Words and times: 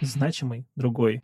значимый 0.00 0.66
другой. 0.76 1.22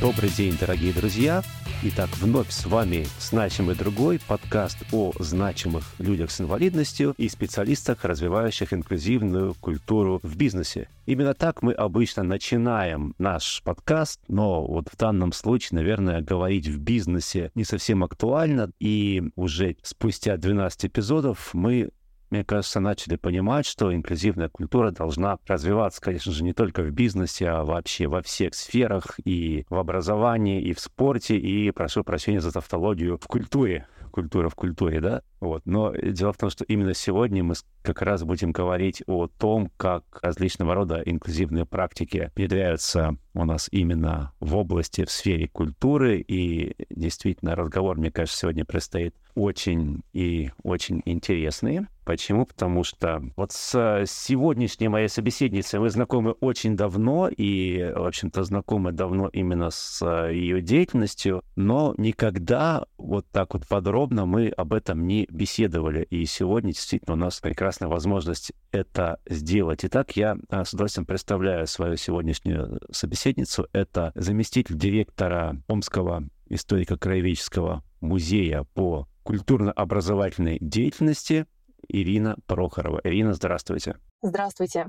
Добрый 0.00 0.30
день, 0.30 0.56
дорогие 0.58 0.94
друзья! 0.94 1.42
Итак, 1.82 2.10
вновь 2.18 2.50
с 2.50 2.66
вами 2.66 3.06
«Значимый 3.18 3.74
другой» 3.74 4.20
подкаст 4.28 4.76
о 4.92 5.12
значимых 5.18 5.94
людях 5.98 6.30
с 6.30 6.38
инвалидностью 6.38 7.14
и 7.16 7.26
специалистах, 7.26 8.04
развивающих 8.04 8.74
инклюзивную 8.74 9.54
культуру 9.54 10.20
в 10.22 10.36
бизнесе. 10.36 10.90
Именно 11.06 11.32
так 11.32 11.62
мы 11.62 11.72
обычно 11.72 12.22
начинаем 12.22 13.14
наш 13.16 13.62
подкаст, 13.64 14.20
но 14.28 14.62
вот 14.66 14.90
в 14.92 14.96
данном 14.98 15.32
случае, 15.32 15.78
наверное, 15.78 16.20
говорить 16.20 16.68
в 16.68 16.78
бизнесе 16.78 17.50
не 17.54 17.64
совсем 17.64 18.04
актуально, 18.04 18.70
и 18.78 19.22
уже 19.34 19.76
спустя 19.82 20.36
12 20.36 20.84
эпизодов 20.84 21.54
мы 21.54 21.88
мне 22.30 22.44
кажется, 22.44 22.80
начали 22.80 23.16
понимать, 23.16 23.66
что 23.66 23.94
инклюзивная 23.94 24.48
культура 24.48 24.90
должна 24.90 25.38
развиваться, 25.46 26.00
конечно 26.00 26.32
же, 26.32 26.44
не 26.44 26.52
только 26.52 26.82
в 26.82 26.90
бизнесе, 26.90 27.48
а 27.48 27.64
вообще 27.64 28.06
во 28.06 28.22
всех 28.22 28.54
сферах, 28.54 29.18
и 29.24 29.66
в 29.68 29.76
образовании, 29.76 30.62
и 30.62 30.72
в 30.72 30.80
спорте, 30.80 31.36
и, 31.36 31.70
прошу 31.72 32.04
прощения 32.04 32.40
за 32.40 32.52
тавтологию, 32.52 33.18
в 33.18 33.26
культуре. 33.26 33.86
Культура 34.12 34.48
в 34.48 34.54
культуре, 34.54 35.00
да? 35.00 35.22
Вот. 35.40 35.62
Но 35.64 35.92
дело 35.92 36.32
в 36.32 36.36
том, 36.36 36.50
что 36.50 36.64
именно 36.64 36.94
сегодня 36.94 37.42
мы 37.42 37.54
как 37.82 38.02
раз 38.02 38.22
будем 38.24 38.52
говорить 38.52 39.02
о 39.06 39.26
том, 39.26 39.70
как 39.76 40.04
различного 40.22 40.74
рода 40.74 41.02
инклюзивные 41.04 41.64
практики 41.64 42.30
внедряются 42.36 43.16
у 43.32 43.44
нас 43.44 43.68
именно 43.70 44.32
в 44.40 44.56
области, 44.56 45.04
в 45.04 45.10
сфере 45.10 45.48
культуры. 45.48 46.20
И 46.20 46.74
действительно, 46.90 47.56
разговор, 47.56 47.96
мне 47.96 48.10
кажется, 48.10 48.40
сегодня 48.40 48.64
предстоит 48.64 49.14
очень 49.34 50.02
и 50.12 50.50
очень 50.62 51.02
интересный. 51.04 51.86
Почему? 52.04 52.44
Потому 52.44 52.82
что 52.82 53.22
вот 53.36 53.52
с 53.52 54.04
сегодняшней 54.06 54.88
моей 54.88 55.08
собеседницей 55.08 55.78
мы 55.78 55.90
знакомы 55.90 56.32
очень 56.32 56.76
давно, 56.76 57.28
и, 57.28 57.92
в 57.94 58.04
общем-то, 58.04 58.42
знакомы 58.42 58.90
давно 58.90 59.28
именно 59.28 59.70
с 59.70 60.04
ее 60.28 60.60
деятельностью, 60.60 61.44
но 61.54 61.94
никогда 61.98 62.84
вот 62.98 63.26
так 63.30 63.54
вот 63.54 63.68
подробно 63.68 64.26
мы 64.26 64.48
об 64.48 64.72
этом 64.72 65.06
не 65.06 65.28
беседовали. 65.30 66.02
И 66.04 66.24
сегодня 66.26 66.72
действительно 66.72 67.14
у 67.14 67.16
нас 67.16 67.40
прекрасная 67.40 67.88
возможность 67.88 68.52
это 68.72 69.20
сделать. 69.28 69.84
Итак, 69.84 70.16
я 70.16 70.36
а, 70.48 70.64
с 70.64 70.72
удовольствием 70.72 71.06
представляю 71.06 71.66
свою 71.66 71.96
сегодняшнюю 71.96 72.80
собеседницу. 72.90 73.66
Это 73.72 74.12
заместитель 74.14 74.76
директора 74.76 75.62
Омского 75.68 76.24
историко-краеведческого 76.48 77.82
музея 78.00 78.64
по 78.74 79.06
культурно-образовательной 79.22 80.58
деятельности 80.60 81.46
Ирина 81.88 82.36
Прохорова. 82.46 83.00
Ирина, 83.04 83.32
здравствуйте. 83.34 83.96
Здравствуйте. 84.22 84.86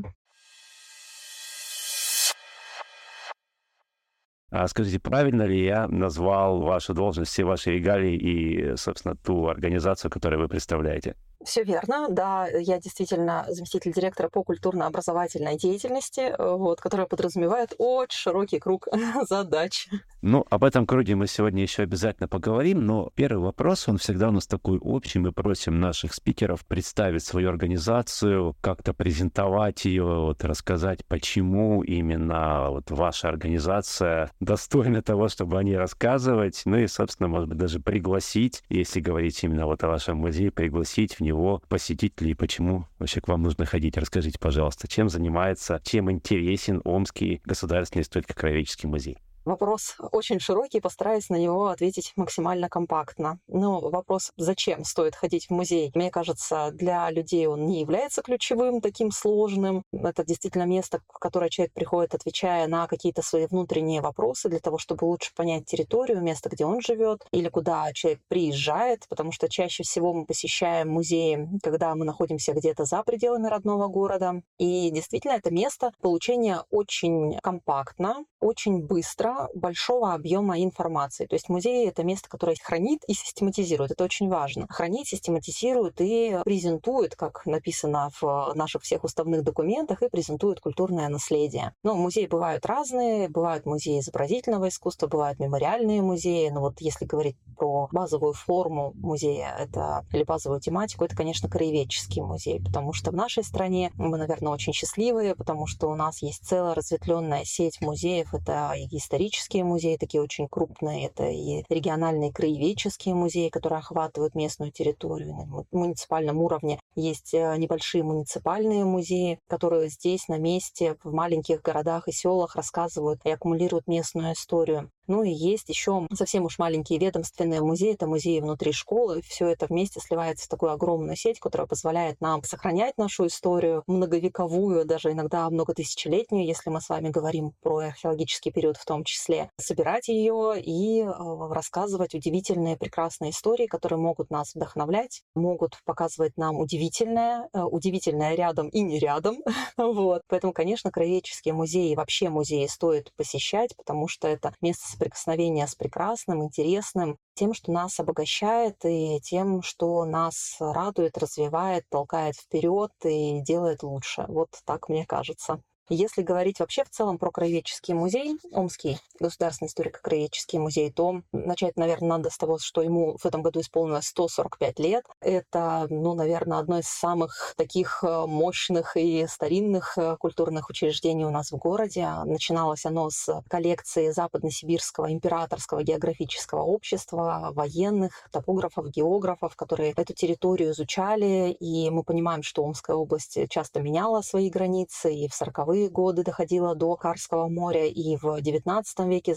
А 4.51 4.67
скажите, 4.67 4.99
правильно 4.99 5.43
ли 5.43 5.63
я 5.63 5.87
назвал 5.87 6.59
вашу 6.59 6.93
должность, 6.93 7.31
все 7.31 7.45
ваши 7.45 7.71
регалии 7.71 8.15
и, 8.15 8.75
собственно, 8.75 9.15
ту 9.15 9.47
организацию, 9.47 10.11
которую 10.11 10.41
вы 10.41 10.49
представляете? 10.49 11.15
Все 11.43 11.63
верно, 11.63 12.07
да, 12.09 12.47
я 12.47 12.79
действительно 12.79 13.45
заместитель 13.49 13.93
директора 13.93 14.29
по 14.29 14.43
культурно-образовательной 14.43 15.57
деятельности, 15.57 16.33
вот, 16.37 16.81
которая 16.81 17.07
подразумевает 17.07 17.73
очень 17.77 18.17
широкий 18.17 18.59
круг 18.59 18.87
задач. 19.27 19.87
Ну, 20.21 20.45
об 20.49 20.63
этом 20.63 20.85
круге 20.85 21.15
мы 21.15 21.27
сегодня 21.27 21.63
еще 21.63 21.83
обязательно 21.83 22.27
поговорим, 22.27 22.85
но 22.85 23.09
первый 23.15 23.41
вопрос, 23.41 23.87
он 23.87 23.97
всегда 23.97 24.29
у 24.29 24.31
нас 24.31 24.45
такой 24.45 24.77
общий. 24.77 25.19
Мы 25.19 25.31
просим 25.31 25.79
наших 25.79 26.13
спикеров 26.13 26.65
представить 26.65 27.23
свою 27.23 27.49
организацию, 27.49 28.55
как-то 28.61 28.93
презентовать 28.93 29.85
ее, 29.85 30.03
вот, 30.03 30.43
рассказать, 30.43 31.05
почему 31.05 31.81
именно 31.81 32.69
вот 32.69 32.91
ваша 32.91 33.29
организация 33.29 34.29
достойна 34.39 35.01
того, 35.01 35.27
чтобы 35.27 35.57
о 35.57 35.63
ней 35.63 35.77
рассказывать, 35.77 36.61
ну 36.65 36.77
и, 36.77 36.87
собственно, 36.87 37.27
может 37.27 37.49
быть, 37.49 37.57
даже 37.57 37.79
пригласить, 37.79 38.63
если 38.69 38.99
говорить 38.99 39.43
именно 39.43 39.65
вот 39.65 39.83
о 39.83 39.87
вашем 39.87 40.17
музее, 40.17 40.51
пригласить 40.51 41.15
в 41.15 41.21
него 41.21 41.30
посетителей, 41.69 42.33
почему 42.33 42.87
вообще 42.99 43.21
к 43.21 43.27
вам 43.27 43.43
нужно 43.43 43.65
ходить. 43.65 43.97
Расскажите, 43.97 44.39
пожалуйста, 44.39 44.87
чем 44.87 45.09
занимается, 45.09 45.81
чем 45.83 46.11
интересен 46.11 46.81
Омский 46.83 47.41
государственный 47.45 48.03
историко-краеведческий 48.03 48.87
музей? 48.87 49.17
Вопрос 49.43 49.95
очень 50.11 50.39
широкий, 50.39 50.79
постараюсь 50.79 51.29
на 51.29 51.35
него 51.35 51.67
ответить 51.67 52.13
максимально 52.15 52.69
компактно. 52.69 53.39
Но 53.47 53.79
вопрос, 53.79 54.31
зачем 54.37 54.83
стоит 54.83 55.15
ходить 55.15 55.47
в 55.47 55.49
музей, 55.49 55.91
мне 55.95 56.11
кажется, 56.11 56.69
для 56.71 57.09
людей 57.09 57.47
он 57.47 57.65
не 57.65 57.79
является 57.79 58.21
ключевым, 58.21 58.81
таким 58.81 59.09
сложным. 59.09 59.83
Это 59.91 60.23
действительно 60.23 60.67
место, 60.67 61.01
в 61.09 61.17
которое 61.17 61.49
человек 61.49 61.73
приходит, 61.73 62.13
отвечая 62.13 62.67
на 62.67 62.85
какие-то 62.85 63.23
свои 63.23 63.47
внутренние 63.47 64.01
вопросы 64.01 64.47
для 64.47 64.59
того, 64.59 64.77
чтобы 64.77 65.05
лучше 65.05 65.33
понять 65.35 65.65
территорию, 65.65 66.21
место, 66.21 66.49
где 66.49 66.65
он 66.65 66.79
живет, 66.79 67.25
или 67.31 67.49
куда 67.49 67.91
человек 67.93 68.21
приезжает, 68.27 69.07
потому 69.09 69.31
что 69.31 69.49
чаще 69.49 69.81
всего 69.81 70.13
мы 70.13 70.25
посещаем 70.27 70.89
музеи, 70.89 71.49
когда 71.63 71.95
мы 71.95 72.05
находимся 72.05 72.53
где-то 72.53 72.85
за 72.85 73.01
пределами 73.01 73.47
родного 73.47 73.87
города. 73.87 74.43
И 74.59 74.91
действительно, 74.91 75.33
это 75.33 75.51
место 75.51 75.91
получения 75.99 76.63
очень 76.69 77.39
компактно, 77.39 78.23
очень 78.39 78.85
быстро, 78.85 79.30
большого 79.53 80.13
объема 80.13 80.61
информации. 80.61 81.25
То 81.25 81.35
есть 81.35 81.49
музей— 81.49 81.87
это 81.89 82.03
место, 82.03 82.29
которое 82.29 82.55
хранит 82.61 83.03
и 83.07 83.13
систематизирует. 83.13 83.91
Это 83.91 84.03
очень 84.03 84.29
важно. 84.29 84.67
Хранит, 84.69 85.07
систематизирует 85.07 85.99
и 85.99 86.37
презентует, 86.43 87.15
как 87.15 87.45
написано 87.45 88.09
в 88.19 88.53
наших 88.55 88.83
всех 88.83 89.03
уставных 89.03 89.43
документах, 89.43 90.01
и 90.01 90.09
презентует 90.09 90.59
культурное 90.59 91.09
наследие. 91.09 91.73
Но 91.83 91.95
музеи 91.95 92.27
бывают 92.27 92.65
разные. 92.65 93.29
Бывают 93.29 93.65
музеи 93.65 93.99
изобразительного 93.99 94.69
искусства, 94.69 95.07
бывают 95.07 95.39
мемориальные 95.39 96.01
музеи. 96.01 96.49
Но 96.49 96.61
вот 96.61 96.81
если 96.81 97.05
говорить 97.05 97.37
про 97.57 97.87
базовую 97.91 98.33
форму 98.33 98.93
музея 98.95 99.55
это, 99.57 100.05
или 100.11 100.23
базовую 100.23 100.61
тематику, 100.61 101.05
это, 101.05 101.15
конечно, 101.15 101.49
краеведческий 101.49 102.21
музей, 102.21 102.61
потому 102.63 102.93
что 102.93 103.11
в 103.11 103.15
нашей 103.15 103.43
стране 103.43 103.91
мы, 103.95 104.17
наверное, 104.17 104.51
очень 104.51 104.73
счастливые, 104.73 105.35
потому 105.35 105.67
что 105.67 105.87
у 105.87 105.95
нас 105.95 106.21
есть 106.21 106.45
целая 106.45 106.73
разветвленная 106.73 107.43
сеть 107.45 107.81
музеев. 107.81 108.33
Это 108.33 108.73
и 108.75 108.97
исторические 108.97 109.20
исторические 109.21 109.63
музеи, 109.63 109.97
такие 109.97 110.21
очень 110.21 110.47
крупные, 110.47 111.05
это 111.05 111.25
и 111.25 111.63
региональные 111.69 112.33
краеведческие 112.33 113.13
музеи, 113.13 113.49
которые 113.49 113.79
охватывают 113.79 114.33
местную 114.33 114.71
территорию 114.71 115.35
на 115.35 115.65
муниципальном 115.71 116.37
уровне. 116.37 116.79
Есть 116.95 117.33
э, 117.33 117.55
небольшие 117.57 118.03
муниципальные 118.03 118.83
музеи, 118.83 119.39
которые 119.47 119.89
здесь 119.89 120.27
на 120.27 120.39
месте 120.39 120.95
в 121.03 121.13
маленьких 121.13 121.61
городах 121.61 122.07
и 122.07 122.11
селах 122.11 122.55
рассказывают 122.55 123.21
и 123.23 123.29
аккумулируют 123.29 123.87
местную 123.87 124.33
историю. 124.33 124.89
Ну 125.11 125.23
и 125.23 125.29
есть 125.29 125.67
еще 125.67 126.07
совсем 126.13 126.45
уж 126.45 126.57
маленькие 126.57 126.97
ведомственные 126.97 127.59
музеи, 127.59 127.95
это 127.95 128.07
музеи 128.07 128.39
внутри 128.39 128.71
школы. 128.71 129.21
Все 129.23 129.47
это 129.47 129.65
вместе 129.65 129.99
сливается 129.99 130.45
в 130.45 130.47
такую 130.47 130.71
огромную 130.71 131.17
сеть, 131.17 131.37
которая 131.37 131.67
позволяет 131.67 132.21
нам 132.21 132.41
сохранять 132.43 132.97
нашу 132.97 133.27
историю 133.27 133.83
многовековую, 133.87 134.85
даже 134.85 135.11
иногда 135.11 135.49
многотысячелетнюю, 135.49 136.45
если 136.45 136.69
мы 136.69 136.79
с 136.79 136.87
вами 136.87 137.09
говорим 137.09 137.51
про 137.61 137.79
археологический 137.79 138.53
период 138.53 138.77
в 138.77 138.85
том 138.85 139.03
числе, 139.03 139.49
собирать 139.59 140.07
ее 140.07 140.53
и 140.61 141.01
э, 141.01 141.05
рассказывать 141.49 142.15
удивительные, 142.15 142.77
прекрасные 142.77 143.31
истории, 143.31 143.67
которые 143.67 143.99
могут 143.99 144.29
нас 144.29 144.55
вдохновлять, 144.55 145.23
могут 145.35 145.77
показывать 145.83 146.37
нам 146.37 146.57
удивительное, 146.57 147.49
э, 147.51 147.61
удивительное 147.61 148.33
рядом 148.35 148.69
и 148.69 148.79
не 148.79 148.97
рядом. 148.97 149.39
вот. 149.77 150.21
Поэтому, 150.29 150.53
конечно, 150.53 150.89
краеведческие 150.89 151.53
музеи, 151.53 151.95
вообще 151.95 152.29
музеи 152.29 152.65
стоит 152.67 153.11
посещать, 153.17 153.75
потому 153.75 154.07
что 154.07 154.29
это 154.29 154.53
место 154.61 155.00
соприкосновения 155.01 155.65
с 155.65 155.75
прекрасным, 155.75 156.43
интересным, 156.43 157.17
тем, 157.33 157.53
что 157.53 157.71
нас 157.71 157.99
обогащает 157.99 158.75
и 158.85 159.19
тем, 159.21 159.63
что 159.63 160.05
нас 160.05 160.57
радует, 160.59 161.17
развивает, 161.17 161.85
толкает 161.89 162.35
вперед 162.35 162.91
и 163.03 163.41
делает 163.41 163.81
лучше. 163.83 164.25
Вот 164.27 164.49
так 164.65 164.89
мне 164.89 165.05
кажется. 165.05 165.61
Если 165.93 166.21
говорить 166.21 166.61
вообще 166.61 166.85
в 166.85 166.89
целом 166.89 167.17
про 167.17 167.31
краеведческий 167.31 167.93
музей, 167.93 168.37
Омский 168.53 168.97
государственный 169.19 169.67
историко-краеведческий 169.67 170.57
музей, 170.57 170.89
то 170.89 171.21
начать, 171.33 171.75
наверное, 171.75 172.11
надо 172.11 172.29
с 172.29 172.37
того, 172.37 172.59
что 172.59 172.81
ему 172.81 173.17
в 173.17 173.25
этом 173.25 173.41
году 173.41 173.59
исполнилось 173.59 174.05
145 174.05 174.79
лет. 174.79 175.05
Это, 175.19 175.87
ну, 175.89 176.13
наверное, 176.13 176.59
одно 176.59 176.79
из 176.79 176.87
самых 176.87 177.55
таких 177.57 178.05
э, 178.05 178.25
мощных 178.25 178.95
и 178.95 179.27
старинных 179.27 179.97
э, 179.97 180.15
культурных 180.17 180.69
учреждений 180.69 181.25
у 181.25 181.29
нас 181.29 181.51
в 181.51 181.57
городе. 181.57 182.07
Начиналось 182.23 182.85
оно 182.85 183.09
с 183.09 183.43
коллекции 183.49 184.11
Западносибирского 184.11 185.11
императорского 185.11 185.83
географического 185.83 186.61
общества, 186.61 187.49
военных, 187.51 188.29
топографов, 188.31 188.87
географов, 188.87 189.57
которые 189.57 189.91
эту 189.91 190.13
территорию 190.13 190.71
изучали, 190.71 191.51
и 191.51 191.89
мы 191.89 192.03
понимаем, 192.03 192.43
что 192.43 192.63
Омская 192.63 192.95
область 192.95 193.37
часто 193.49 193.81
меняла 193.81 194.21
свои 194.21 194.49
границы 194.49 195.13
и 195.13 195.27
в 195.27 195.33
40-е 195.33 195.80
нулевые 195.81 195.89
годы 195.89 196.23
доходило 196.23 196.75
до 196.75 196.95
Карского 196.95 197.47
моря 197.47 197.85
и 197.87 198.15
в 198.17 198.25
XIX 198.25 198.83
веке 199.07 199.35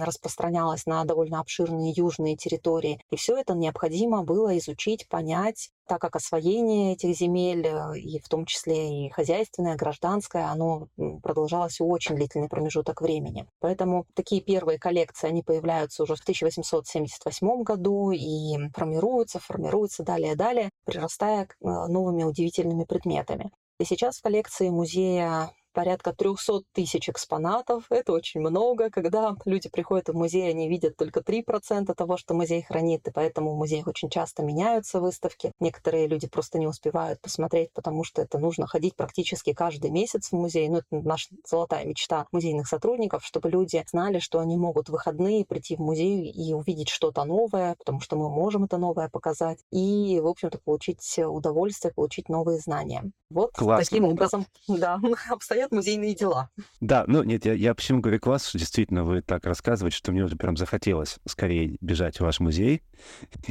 распространялось 0.00 0.86
на 0.86 1.04
довольно 1.04 1.40
обширные 1.40 1.92
южные 1.92 2.36
территории. 2.36 3.00
И 3.10 3.16
все 3.16 3.36
это 3.36 3.54
необходимо 3.54 4.22
было 4.22 4.56
изучить, 4.58 5.08
понять, 5.08 5.70
так 5.86 6.00
как 6.00 6.16
освоение 6.16 6.92
этих 6.92 7.16
земель, 7.16 7.66
э, 7.66 7.98
и 7.98 8.20
в 8.20 8.28
том 8.28 8.44
числе 8.44 9.06
и 9.06 9.10
хозяйственное, 9.10 9.76
гражданское, 9.76 10.44
оно 10.44 10.86
продолжалось 11.22 11.80
очень 11.80 12.14
длительный 12.14 12.48
промежуток 12.48 13.00
времени. 13.00 13.46
Поэтому 13.60 14.06
такие 14.14 14.40
первые 14.40 14.78
коллекции, 14.78 15.28
они 15.28 15.42
появляются 15.42 16.04
уже 16.04 16.14
в 16.14 16.20
1878 16.20 17.62
году 17.62 18.12
и 18.12 18.56
формируются, 18.72 19.40
формируются 19.40 20.04
далее, 20.04 20.36
далее, 20.36 20.70
прирастая 20.84 21.44
э, 21.44 21.46
новыми 21.60 22.22
удивительными 22.22 22.84
предметами. 22.84 23.50
И 23.80 23.84
сейчас 23.84 24.18
в 24.18 24.22
коллекции 24.22 24.68
музея 24.68 25.52
порядка 25.72 26.12
300 26.12 26.62
тысяч 26.72 27.08
экспонатов. 27.08 27.84
Это 27.90 28.12
очень 28.12 28.40
много. 28.40 28.90
Когда 28.90 29.34
люди 29.44 29.68
приходят 29.68 30.08
в 30.08 30.14
музей, 30.14 30.48
они 30.50 30.68
видят 30.68 30.96
только 30.96 31.20
3% 31.20 31.92
того, 31.94 32.16
что 32.16 32.34
музей 32.34 32.62
хранит, 32.62 33.06
и 33.08 33.10
поэтому 33.10 33.54
в 33.54 33.58
музеях 33.58 33.86
очень 33.86 34.10
часто 34.10 34.42
меняются 34.42 35.00
выставки. 35.00 35.52
Некоторые 35.60 36.06
люди 36.06 36.28
просто 36.28 36.58
не 36.58 36.66
успевают 36.66 37.20
посмотреть, 37.20 37.72
потому 37.72 38.04
что 38.04 38.22
это 38.22 38.38
нужно 38.38 38.66
ходить 38.66 38.96
практически 38.96 39.52
каждый 39.52 39.90
месяц 39.90 40.28
в 40.28 40.34
музей. 40.34 40.68
Ну, 40.68 40.78
это 40.78 40.86
наша 40.90 41.28
золотая 41.46 41.84
мечта 41.84 42.26
музейных 42.32 42.68
сотрудников, 42.68 43.24
чтобы 43.24 43.50
люди 43.50 43.82
знали, 43.90 44.18
что 44.18 44.38
они 44.40 44.56
могут 44.56 44.88
в 44.88 44.92
выходные 44.92 45.44
прийти 45.44 45.76
в 45.76 45.80
музей 45.80 46.30
и 46.30 46.52
увидеть 46.52 46.88
что-то 46.88 47.24
новое, 47.24 47.74
потому 47.78 48.00
что 48.00 48.16
мы 48.16 48.28
можем 48.28 48.64
это 48.64 48.76
новое 48.76 49.08
показать, 49.08 49.58
и, 49.70 50.20
в 50.22 50.26
общем-то, 50.26 50.58
получить 50.58 51.00
удовольствие, 51.18 51.92
получить 51.94 52.28
новые 52.28 52.58
знания. 52.58 53.10
Вот 53.30 53.52
Классно. 53.52 53.84
таким 53.84 54.04
образом, 54.04 54.46
да, 54.68 55.00
обстоят 55.30 55.59
обстоят 55.60 55.72
музейные 55.72 56.14
дела. 56.14 56.50
Да, 56.80 57.04
ну 57.06 57.22
нет, 57.22 57.44
я, 57.44 57.52
я 57.52 57.74
почему 57.74 58.00
говорю 58.00 58.18
класс, 58.18 58.48
что 58.48 58.58
действительно 58.58 59.04
вы 59.04 59.22
так 59.22 59.44
рассказываете, 59.44 59.96
что 59.96 60.12
мне 60.12 60.24
уже 60.24 60.36
прям 60.36 60.56
захотелось 60.56 61.18
скорее 61.26 61.76
бежать 61.80 62.18
в 62.18 62.20
ваш 62.20 62.40
музей, 62.40 62.82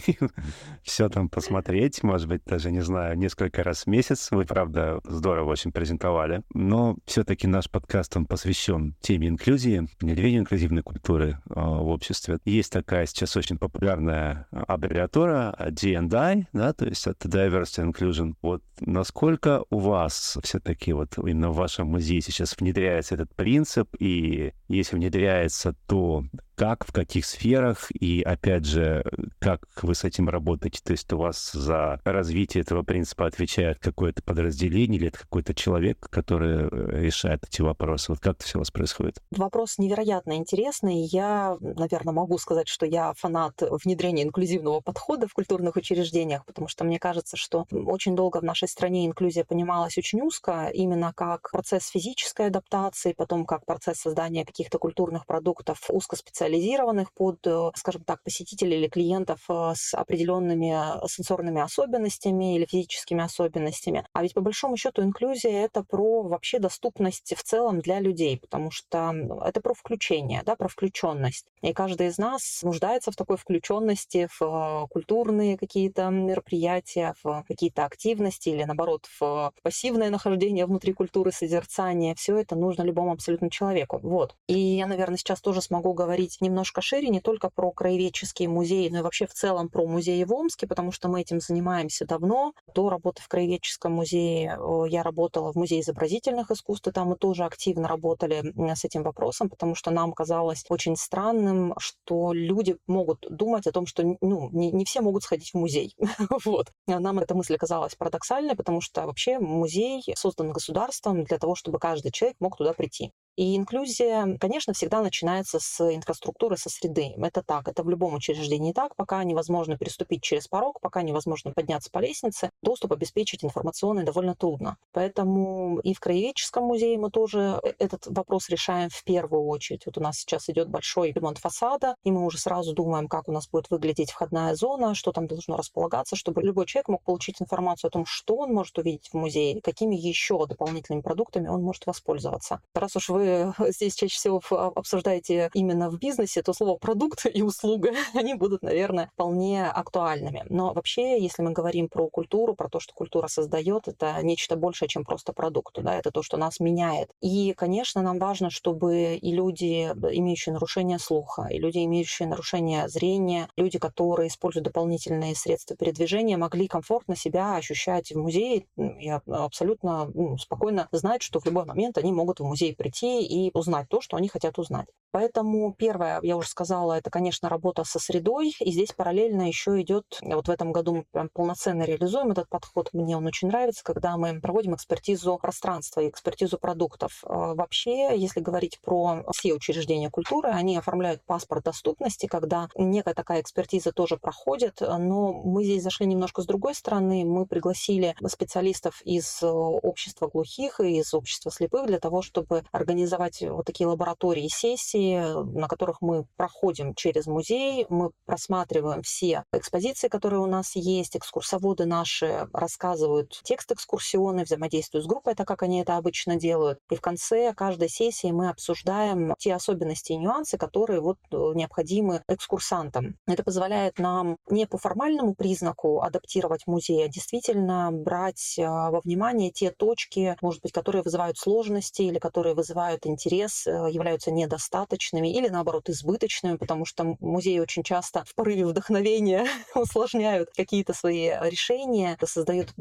все 0.84 1.10
там 1.10 1.30
посмотреть, 1.30 2.04
может 2.04 2.28
быть, 2.28 2.44
даже, 2.46 2.72
не 2.72 2.82
знаю, 2.82 3.18
несколько 3.18 3.64
раз 3.64 3.84
в 3.84 3.88
месяц. 3.88 4.30
Вы, 4.32 4.46
правда, 4.46 5.00
здорово 5.04 5.52
очень 5.52 5.72
презентовали. 5.72 6.44
Но 6.54 6.98
все-таки 7.06 7.48
наш 7.48 7.70
подкаст, 7.70 8.16
он 8.18 8.26
посвящен 8.26 8.96
теме 9.02 9.28
инклюзии, 9.28 9.88
внедрению 10.00 10.42
инклюзивной 10.42 10.84
культуры 10.84 11.40
э, 11.50 11.54
в 11.54 11.88
обществе. 11.88 12.40
Есть 12.46 12.72
такая 12.72 13.06
сейчас 13.06 13.36
очень 13.38 13.58
популярная 13.58 14.48
аббревиатура 14.52 15.56
D&I, 15.72 16.48
да, 16.54 16.74
то 16.74 16.86
есть 16.86 17.06
это 17.08 17.28
Diversity 17.28 17.92
Inclusion. 17.92 18.34
Вот 18.42 18.64
насколько 18.80 19.64
у 19.70 19.80
вас 19.80 20.38
все-таки 20.44 20.94
вот 20.94 21.18
именно 21.18 21.50
в 21.50 21.56
вашем 21.56 21.90
музее 22.00 22.22
сейчас 22.22 22.56
внедряется 22.57 23.16
этот 23.16 23.36
принцип, 23.36 23.90
и 24.00 24.54
если 24.69 24.96
внедряется, 24.96 25.75
то 25.86 26.24
как, 26.60 26.86
в 26.86 26.92
каких 26.92 27.25
сферах, 27.25 27.90
и, 27.90 28.22
опять 28.22 28.66
же, 28.66 29.06
как 29.40 29.62
вы 29.81 29.96
с 29.96 30.04
этим 30.04 30.28
работаете. 30.28 30.81
То 30.84 30.92
есть 30.92 31.12
у 31.13 31.18
вас 31.18 31.54
за 31.54 32.01
развитие 32.04 32.63
этого 32.63 32.84
принципа 32.84 33.28
отвечает 33.28 33.80
какое-то 33.80 34.22
подразделение 34.24 35.00
или 35.00 35.07
это 35.07 35.19
какой-то 35.19 35.54
человек, 35.54 36.07
который 36.10 36.68
э, 36.68 37.01
решает 37.01 37.46
эти 37.46 37.62
вопросы. 37.62 38.12
Вот 38.12 38.19
как 38.19 38.36
это 38.36 38.46
все 38.46 38.57
у 38.57 38.60
вас 38.60 38.72
происходит? 38.72 39.22
Вопрос 39.31 39.78
невероятно 39.78 40.36
интересный. 40.36 41.06
Я, 41.06 41.57
наверное, 41.62 42.13
могу 42.13 42.38
сказать, 42.38 42.68
что 42.68 42.86
я 42.86 43.13
фанат 43.13 43.62
внедрения 43.86 44.24
инклюзивного 44.24 44.81
подхода 44.81 45.30
в 45.30 45.34
культурных 45.34 45.78
учреждениях, 45.78 46.46
потому 46.46 46.68
что 46.68 46.84
мне 46.84 47.00
кажется, 47.00 47.38
что 47.38 47.68
очень 47.72 48.18
долго 48.18 48.42
в 48.42 48.44
нашей 48.44 48.68
стране 48.68 49.06
инклюзия 49.06 49.46
понималась 49.46 49.98
очень 49.98 50.19
узко, 50.22 50.69
именно 50.74 51.13
как 51.13 51.51
процесс 51.51 51.88
физической 51.89 52.47
адаптации, 52.47 53.13
потом 53.13 53.45
как 53.45 53.65
процесс 53.65 53.97
создания 54.00 54.45
каких-то 54.45 54.77
культурных 54.80 55.25
продуктов 55.25 55.80
узкоспециализированных 55.89 56.50
специализированных 56.50 57.13
под, 57.13 57.45
э, 57.45 57.71
скажем 57.75 58.03
так, 58.03 58.24
посетителей 58.24 58.77
или 58.77 58.88
клиентов 58.88 59.39
э, 59.50 59.74
с 59.75 59.94
определенными 59.94 60.74
э, 60.74 61.07
сенсорными 61.07 61.62
особенностями 61.62 62.56
или 62.56 62.65
физическими 62.65 63.24
особенностями. 63.24 64.06
А 64.13 64.24
ведь 64.24 64.33
по 64.33 64.41
большому 64.41 64.77
счету 64.77 65.03
инклюзия 65.03 65.65
это 65.65 65.83
про 65.83 66.24
вообще 66.24 66.59
доступность 66.59 67.33
в 67.36 67.44
целом 67.44 67.80
для 67.80 68.00
людей, 68.00 68.38
потому 68.38 68.71
что 68.71 69.13
это 69.45 69.62
про 69.62 69.74
включение, 69.74 70.44
да, 70.45 70.56
про 70.56 70.68
включенность. 70.68 71.45
И 71.62 71.74
каждый 71.74 72.07
из 72.07 72.18
нас 72.18 72.62
нуждается 72.63 73.12
в 73.12 73.15
такой 73.15 73.38
включенности 73.38 74.27
в 74.39 74.88
культурные 74.89 75.57
какие-то 75.57 76.09
мероприятия, 76.09 77.13
в 77.24 77.44
какие-то 77.47 77.86
активности 77.86 78.50
или 78.50 78.63
наоборот 78.63 79.07
в 79.19 79.51
пассивное 79.62 80.09
нахождение 80.09 80.65
внутри 80.65 80.94
культуры 80.94 81.31
созерцания. 81.31 81.79
Все 82.16 82.38
это 82.38 82.56
нужно 82.56 82.84
любому 82.84 83.14
абсолютно 83.14 83.50
человеку. 83.50 84.00
Вот. 84.02 84.36
И 84.48 84.58
я, 84.58 84.88
наверное, 84.88 85.18
сейчас 85.18 85.42
тоже 85.42 85.62
смогу 85.62 85.94
говорить 85.94 86.38
немножко 86.42 86.81
шире, 86.81 87.10
не 87.10 87.22
только 87.22 87.50
про 87.50 87.72
краеведческие 87.72 88.50
музеи, 88.50 88.90
но 88.90 89.00
и 89.00 89.02
вообще 89.02 89.28
в 89.28 89.34
целом 89.34 89.70
про 89.70 89.86
музеи 89.86 90.24
в 90.24 90.34
Омске, 90.34 90.68
потому 90.68 90.92
что 90.92 91.08
мы 91.08 91.22
этим 91.22 91.40
занимаемся 91.40 92.06
давно. 92.06 92.54
До 92.74 92.90
работы 92.90 93.22
в 93.22 93.28
краеведческом 93.28 93.94
музее 93.94 94.58
я 94.90 95.04
работала 95.04 95.52
в 95.54 95.56
Музее 95.56 95.81
изобразительных 95.81 96.52
искусств, 96.52 96.88
и 96.88 96.92
там 96.92 97.10
мы 97.10 97.16
тоже 97.16 97.44
активно 97.44 97.88
работали 97.88 98.54
с 98.75 98.86
этим 98.86 99.04
вопросом, 99.04 99.50
потому 99.50 99.75
что 99.75 99.92
нам 99.92 100.14
казалось 100.14 100.66
очень 100.70 100.96
странным, 100.96 101.74
что 101.78 102.34
люди 102.34 102.78
могут 102.88 103.25
думать 103.30 103.68
о 103.68 103.72
том, 103.72 103.86
что 103.86 104.04
ну, 104.22 104.50
не, 104.52 104.72
не 104.72 104.86
все 104.86 105.02
могут 105.02 105.24
сходить 105.24 105.52
в 105.52 105.58
музей. 105.58 105.96
вот. 106.46 106.72
Нам 106.88 107.20
эта 107.20 107.36
мысль 107.36 107.58
казалась 107.58 107.96
парадоксальной, 107.96 108.56
потому 108.56 108.82
что 108.82 109.06
вообще 109.06 109.40
музей 109.40 110.04
создан 110.16 110.52
государством 110.52 111.24
для 111.24 111.38
того, 111.38 111.56
чтобы 111.56 111.69
каждый 111.77 112.12
человек 112.12 112.38
мог 112.39 112.57
туда 112.57 112.74
прийти. 112.74 113.12
И 113.39 113.56
инклюзия, 113.56 114.38
конечно, 114.38 114.74
всегда 114.74 115.01
начинается 115.01 115.60
с 115.62 115.80
инфраструктуры, 115.95 116.57
со 116.57 116.69
среды. 116.69 117.13
Это 117.16 117.42
так, 117.42 117.69
это 117.69 117.83
в 117.83 117.89
любом 117.89 118.16
учреждении 118.16 118.74
так. 118.74 118.98
Пока 118.98 119.24
невозможно 119.24 119.77
переступить 119.77 120.21
через 120.21 120.50
порог, 120.50 120.81
пока 120.81 121.04
невозможно 121.04 121.54
подняться 121.54 121.89
по 121.89 122.00
лестнице, 122.00 122.50
доступ 122.62 122.92
обеспечить 122.92 123.45
информационный 123.45 124.04
довольно 124.04 124.36
трудно. 124.36 124.75
Поэтому 124.92 125.80
и 125.83 125.94
в 125.94 126.01
Краеведческом 126.01 126.66
музее 126.66 126.98
мы 126.98 127.12
тоже 127.12 127.62
э, 127.63 127.72
этот 127.80 128.07
вопрос 128.07 128.50
решаем 128.50 128.89
в 128.89 129.06
первую 129.06 129.45
очередь. 129.45 129.86
Вот 129.86 129.98
у 129.98 130.01
нас 130.01 130.18
сейчас 130.18 130.50
идет 130.50 130.68
большой 130.68 131.13
ремонт 131.13 131.38
фасада, 131.38 131.95
и 132.04 132.12
мы 132.12 132.25
уже 132.25 132.39
сразу 132.39 132.74
думаем, 132.74 133.07
как 133.07 133.30
у 133.30 133.31
нас 133.31 133.48
будет 133.48 133.69
выглядеть 133.69 134.12
входная 134.12 134.54
зона, 134.54 134.95
что 134.95 135.13
там 135.13 135.27
должно 135.27 135.56
располагаться, 135.56 136.18
чтобы 136.18 136.42
любой 136.42 136.65
человек 136.65 136.89
мог 136.89 137.04
получить 137.04 137.42
информацию 137.42 137.88
о 137.88 137.92
том, 137.92 138.06
что 138.06 138.36
он 138.36 138.54
может 138.54 138.77
увидеть 138.77 139.07
в 139.07 139.13
музее, 139.13 139.62
какими 139.62 139.95
еще 139.95 140.45
дополнительными 140.45 141.04
продуктами 141.04 141.48
он 141.48 141.59
может 141.60 141.86
воспользоваться. 141.86 142.62
Раз 142.74 142.96
уж 142.96 143.10
вы 143.10 143.54
здесь 143.70 143.96
чаще 143.96 144.16
всего 144.16 144.42
обсуждаете 144.50 145.50
именно 145.54 145.90
в 145.90 146.00
бизнесе, 146.00 146.42
то 146.42 146.54
слово 146.54 146.78
продукт 146.78 147.26
и 147.32 147.42
услуга, 147.42 147.92
они 148.13 148.34
будут, 148.34 148.62
наверное, 148.62 149.10
вполне 149.13 149.66
актуальными. 149.66 150.46
Но 150.50 150.74
вообще, 150.74 151.22
если 151.22 151.42
мы 151.42 151.51
говорим 151.51 151.89
про 151.89 152.08
культуру, 152.10 152.56
про 152.56 152.70
то, 152.70 152.80
что 152.80 152.94
культура 152.94 153.28
создает, 153.28 153.88
это 153.88 154.18
нечто 154.24 154.56
большее, 154.56 154.89
чем 154.89 155.04
просто 155.04 155.34
продукт. 155.34 155.80
Да? 155.82 155.96
Это 155.96 156.12
то, 156.12 156.24
что 156.24 156.38
нас 156.38 156.60
меняет. 156.60 157.10
И, 157.22 157.54
конечно, 157.54 158.01
нам 158.01 158.20
важно, 158.20 158.50
чтобы 158.50 159.16
и 159.16 159.32
люди, 159.32 159.84
имеющие 160.13 160.54
нарушение 160.54 161.00
слуха, 161.00 161.48
и 161.50 161.58
люди, 161.58 161.84
имеющие 161.86 162.28
нарушение 162.28 162.88
зрения, 162.89 163.50
люди, 163.56 163.80
которые 163.80 164.28
используют 164.28 164.66
дополнительные 164.66 165.36
средства 165.36 165.75
передвижения, 165.75 166.38
могли 166.38 166.68
комфортно 166.68 167.16
себя 167.16 167.56
ощущать 167.56 168.12
в 168.12 168.18
музее 168.18 168.66
и 168.78 169.10
абсолютно 169.10 170.10
ну, 170.13 170.38
спокойно 170.38 170.88
знать, 170.92 171.22
что 171.22 171.39
в 171.39 171.46
любой 171.50 171.65
момент 171.65 171.98
они 171.98 172.12
могут 172.12 172.39
в 172.39 172.44
музей 172.44 172.75
прийти 172.75 173.24
и 173.24 173.51
узнать 173.53 173.88
то, 173.89 174.01
что 174.01 174.18
они 174.18 174.27
хотят 174.27 174.58
узнать. 174.58 174.88
Поэтому 175.12 175.74
первое, 175.74 176.20
я 176.22 176.38
уже 176.38 176.50
сказала, 176.50 176.94
это, 176.94 177.10
конечно, 177.10 177.50
работа 177.50 177.84
со 177.84 178.00
средой, 178.00 178.53
и 178.60 178.72
здесь 178.72 178.91
параллельно 178.91 179.48
еще 179.48 179.82
идет, 179.82 180.06
вот 180.22 180.48
в 180.48 180.51
этом 180.51 180.72
году 180.72 180.98
мы 180.98 181.06
прям 181.12 181.29
полноценно 181.34 181.84
реализуем 181.84 182.32
этот 182.32 182.48
подход, 182.48 182.89
мне 182.94 183.18
он 183.18 183.25
очень 183.25 183.48
нравится, 183.48 183.84
когда 183.84 184.18
мы 184.18 184.39
проводим 184.39 184.75
экспертизу 184.75 185.38
пространства 185.41 186.01
и 186.01 186.10
экспертизу 186.10 186.60
продуктов. 186.60 187.24
А, 187.25 187.56
вообще, 187.56 188.15
если 188.15 188.39
говорить 188.39 188.79
про 188.82 189.24
все 189.34 189.53
учреждения 189.53 190.12
культуры, 190.12 190.50
они 190.50 190.77
оформляют 190.77 191.24
паспорт 191.25 191.63
доступности, 191.63 192.27
когда 192.27 192.70
некая 192.75 193.15
такая 193.15 193.41
экспертиза 193.41 193.91
тоже 193.91 194.18
проходит, 194.18 194.79
но 194.82 195.34
мы 195.34 195.63
здесь 195.63 195.82
зашли 195.82 196.06
немножко 196.06 196.44
с 196.44 196.46
другой 196.46 196.75
стороны, 196.75 197.25
мы 197.25 197.48
пригласили 197.48 198.15
специалистов 198.27 199.01
из 199.03 199.39
общества 199.41 200.27
глухих 200.27 200.79
и 200.82 201.00
из 201.00 201.13
общества 201.15 201.38
слепых 201.41 201.88
для 201.88 202.00
того, 202.00 202.22
чтобы 202.22 202.63
организовать 202.72 203.41
вот 203.41 203.65
такие 203.65 203.88
лаборатории 203.88 204.48
сессии, 204.48 205.00
экскурсии, 205.00 205.58
на 205.60 205.67
которых 205.67 206.01
мы 206.01 206.25
проходим 206.36 206.93
через 206.96 207.27
музей, 207.27 207.86
мы 207.89 208.12
просматриваем 208.25 209.01
все 209.01 209.43
экспозиции, 209.53 210.08
которые 210.08 210.41
у 210.41 210.46
нас 210.46 210.75
есть, 210.75 211.15
экскурсоводы 211.15 211.86
наши 211.86 212.48
рассказывают 212.53 213.39
текст 213.43 213.72
экскурсионный, 213.72 214.43
взаимодействуют 214.43 215.05
с 215.05 215.08
группой, 215.08 215.36
так 215.36 215.48
как 215.48 215.63
они 215.63 215.81
это 215.81 215.98
обычно 215.98 216.36
делают. 216.36 216.79
И 216.91 216.96
в 216.96 217.01
конце 217.01 217.53
каждой 217.53 217.89
сессии 217.89 218.31
мы 218.31 218.50
обсуждаем 218.50 219.36
те 219.39 219.53
особенности 219.53 220.13
и 220.13 220.17
нюансы, 220.17 220.58
которые 220.58 221.01
вот 221.01 221.17
э, 221.31 221.36
необходимы 221.55 222.22
экскурсантам. 222.27 223.15
Это 223.27 223.43
позволяет 223.43 224.00
нам 224.00 224.38
не 224.50 224.65
по 224.65 224.77
формальному 224.77 225.36
признаку 225.36 226.01
адаптировать 226.01 226.67
музей, 226.67 227.05
а 227.05 227.10
действительно 227.10 227.91
брать 227.91 228.55
э, 228.58 228.65
во 228.65 229.01
внимание 229.01 229.51
те 229.51 229.72
точки, 229.72 230.36
может 230.41 230.62
быть, 230.62 230.72
которые 230.72 231.03
вызывают 231.03 231.19
вызывают 231.20 231.38
сложности 231.38 232.02
или 232.04 232.18
которые 232.18 232.56
вызывают 232.56 233.06
интерес, 233.06 233.68
э, 233.68 233.72
являются 233.92 234.32
недостаточными 234.32 235.28
или, 235.28 235.50
наоборот, 235.50 235.90
избыточными, 235.90 236.56
потому 236.56 236.86
что 236.86 237.18
музеи 237.20 237.60
очень 237.60 237.84
часто 237.84 238.24
в 238.26 238.34
порыве 238.36 238.66
вдохновения 238.66 239.46
усложняют 239.76 240.50
какие-то 240.56 240.94
свои 240.94 241.30
решения, 241.42 242.18
создают 242.26 242.74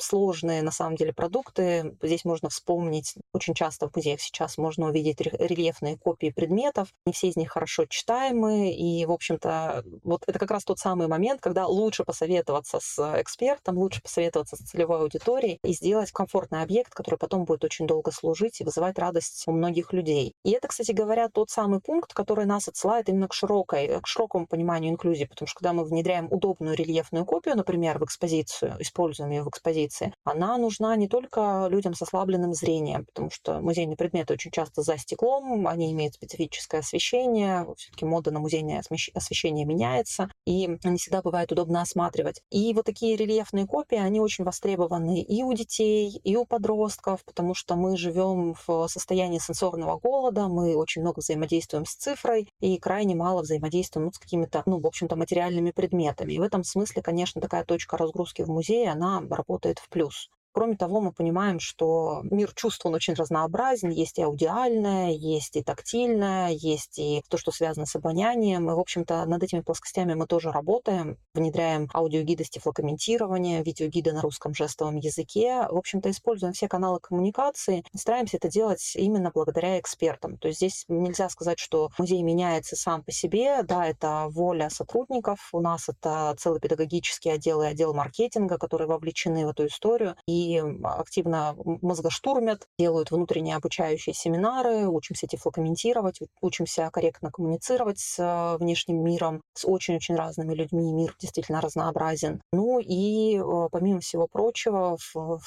сложные, 0.00 0.62
на 0.62 0.72
самом 0.72 0.96
деле, 0.96 1.12
продукты. 1.12 1.96
Здесь 2.02 2.24
можно 2.24 2.48
вспомнить, 2.48 3.14
очень 3.32 3.54
часто 3.54 3.88
в 3.88 3.94
музеях 3.94 4.20
сейчас 4.20 4.58
можно 4.58 4.86
увидеть 4.86 5.20
рельефные 5.20 5.96
копии 5.96 6.30
предметов. 6.30 6.88
Не 7.06 7.12
все 7.12 7.28
из 7.28 7.36
них 7.36 7.52
хорошо 7.52 7.86
читаемы, 7.86 8.72
и, 8.72 9.06
в 9.06 9.12
общем-то, 9.12 9.84
вот 10.02 10.22
это 10.26 10.38
как 10.38 10.50
раз 10.50 10.64
тот 10.64 10.78
самый 10.78 11.06
момент, 11.06 11.40
когда 11.40 11.66
лучше 11.66 12.04
посоветоваться 12.04 12.78
с 12.80 12.98
экспертом, 13.20 13.78
лучше 13.78 14.02
посоветоваться 14.02 14.56
с 14.56 14.60
целевой 14.60 15.00
аудиторией 15.00 15.58
и 15.62 15.72
сделать 15.72 16.10
комфортный 16.10 16.62
объект, 16.62 16.92
который 16.92 17.18
потом 17.18 17.44
будет 17.44 17.64
очень 17.64 17.83
долго 17.86 18.10
служить 18.10 18.60
и 18.60 18.64
вызывать 18.64 18.98
радость 18.98 19.44
у 19.46 19.52
многих 19.52 19.92
людей. 19.92 20.34
И 20.44 20.50
это, 20.50 20.68
кстати 20.68 20.92
говоря, 20.92 21.28
тот 21.28 21.50
самый 21.50 21.80
пункт, 21.80 22.12
который 22.12 22.46
нас 22.46 22.68
отсылает 22.68 23.08
именно 23.08 23.28
к 23.28 23.34
широкой, 23.34 24.00
к 24.00 24.06
широкому 24.06 24.46
пониманию 24.46 24.92
инклюзии, 24.92 25.24
потому 25.24 25.46
что 25.46 25.58
когда 25.58 25.72
мы 25.72 25.84
внедряем 25.84 26.28
удобную 26.30 26.76
рельефную 26.76 27.24
копию, 27.24 27.56
например, 27.56 27.98
в 27.98 28.04
экспозицию, 28.04 28.76
используем 28.80 29.30
ее 29.30 29.42
в 29.42 29.48
экспозиции, 29.48 30.12
она 30.24 30.56
нужна 30.58 30.96
не 30.96 31.08
только 31.08 31.66
людям 31.70 31.94
с 31.94 32.02
ослабленным 32.02 32.54
зрением, 32.54 33.06
потому 33.06 33.30
что 33.30 33.60
музейные 33.60 33.96
предметы 33.96 34.34
очень 34.34 34.50
часто 34.50 34.82
за 34.82 34.98
стеклом, 34.98 35.66
они 35.66 35.92
имеют 35.92 36.14
специфическое 36.14 36.80
освещение, 36.80 37.66
все-таки 37.76 38.04
мода 38.04 38.30
на 38.30 38.40
музейное 38.40 38.82
освещение 39.14 39.64
меняется, 39.64 40.30
и 40.46 40.66
не 40.84 40.98
всегда 40.98 41.22
бывает 41.22 41.52
удобно 41.52 41.82
осматривать. 41.82 42.40
И 42.50 42.72
вот 42.74 42.84
такие 42.84 43.16
рельефные 43.16 43.66
копии, 43.66 43.98
они 43.98 44.20
очень 44.20 44.44
востребованы 44.44 45.22
и 45.22 45.42
у 45.42 45.52
детей, 45.52 46.20
и 46.22 46.36
у 46.36 46.44
подростков, 46.44 47.24
потому 47.24 47.54
что 47.54 47.73
мы 47.76 47.96
живем 47.96 48.54
в 48.66 48.88
состоянии 48.88 49.38
сенсорного 49.38 49.98
голода, 49.98 50.48
мы 50.48 50.76
очень 50.76 51.02
много 51.02 51.20
взаимодействуем 51.20 51.84
с 51.84 51.94
цифрой 51.94 52.48
и 52.60 52.78
крайне 52.78 53.14
мало 53.14 53.42
взаимодействуем 53.42 54.06
ну, 54.06 54.12
с 54.12 54.18
какими-то, 54.18 54.62
ну, 54.66 54.80
в 54.80 54.86
общем-то, 54.86 55.16
материальными 55.16 55.70
предметами. 55.70 56.34
И 56.34 56.38
в 56.38 56.42
этом 56.42 56.64
смысле, 56.64 57.02
конечно, 57.02 57.40
такая 57.40 57.64
точка 57.64 57.96
разгрузки 57.96 58.42
в 58.42 58.48
музее, 58.48 58.90
она 58.90 59.22
работает 59.30 59.78
в 59.78 59.88
плюс. 59.88 60.28
Кроме 60.54 60.76
того, 60.76 61.00
мы 61.00 61.10
понимаем, 61.12 61.58
что 61.58 62.20
мир 62.30 62.52
чувств, 62.54 62.86
он 62.86 62.94
очень 62.94 63.14
разнообразен. 63.14 63.90
Есть 63.90 64.18
и 64.18 64.22
аудиальное, 64.22 65.10
есть 65.10 65.56
и 65.56 65.64
тактильное, 65.64 66.50
есть 66.50 67.00
и 67.00 67.24
то, 67.28 67.36
что 67.38 67.50
связано 67.50 67.86
с 67.86 67.96
обонянием. 67.96 68.70
И, 68.70 68.72
в 68.72 68.78
общем-то, 68.78 69.26
над 69.26 69.42
этими 69.42 69.62
плоскостями 69.62 70.14
мы 70.14 70.28
тоже 70.28 70.52
работаем. 70.52 71.18
Внедряем 71.34 71.90
аудиогиды 71.92 72.44
с 72.44 72.50
тифлокомментированием, 72.50 73.64
видеогиды 73.64 74.12
на 74.12 74.22
русском 74.22 74.54
жестовом 74.54 74.94
языке. 74.98 75.66
В 75.68 75.76
общем-то, 75.76 76.08
используем 76.12 76.52
все 76.52 76.68
каналы 76.68 77.00
коммуникации. 77.00 77.84
Стараемся 77.96 78.36
это 78.36 78.48
делать 78.48 78.92
именно 78.94 79.32
благодаря 79.34 79.80
экспертам. 79.80 80.38
То 80.38 80.46
есть 80.46 80.58
здесь 80.58 80.84
нельзя 80.86 81.28
сказать, 81.30 81.58
что 81.58 81.90
музей 81.98 82.22
меняется 82.22 82.76
сам 82.76 83.02
по 83.02 83.10
себе. 83.10 83.64
Да, 83.64 83.88
это 83.88 84.26
воля 84.28 84.70
сотрудников. 84.70 85.48
У 85.52 85.58
нас 85.58 85.88
это 85.88 86.36
целый 86.38 86.60
педагогический 86.60 87.30
отдел 87.30 87.60
и 87.62 87.66
отдел 87.66 87.92
маркетинга, 87.92 88.56
которые 88.56 88.86
вовлечены 88.86 89.46
в 89.46 89.48
эту 89.48 89.66
историю. 89.66 90.14
И 90.26 90.43
активно 90.82 91.54
мозгоштурмят, 91.64 92.66
делают 92.78 93.10
внутренние 93.10 93.56
обучающие 93.56 94.14
семинары, 94.14 94.86
учимся 94.88 95.26
тифлокомментировать, 95.26 96.20
учимся 96.40 96.90
корректно 96.92 97.30
коммуницировать 97.30 97.98
с 97.98 98.18
э, 98.18 98.56
внешним 98.58 99.02
миром, 99.02 99.42
с 99.54 99.64
очень-очень 99.66 100.16
разными 100.16 100.54
людьми. 100.54 100.92
Мир 100.92 101.14
действительно 101.18 101.60
разнообразен. 101.60 102.40
Ну 102.52 102.78
и 102.80 103.38
э, 103.38 103.68
помимо 103.70 104.00
всего 104.00 104.26
прочего, 104.26 104.96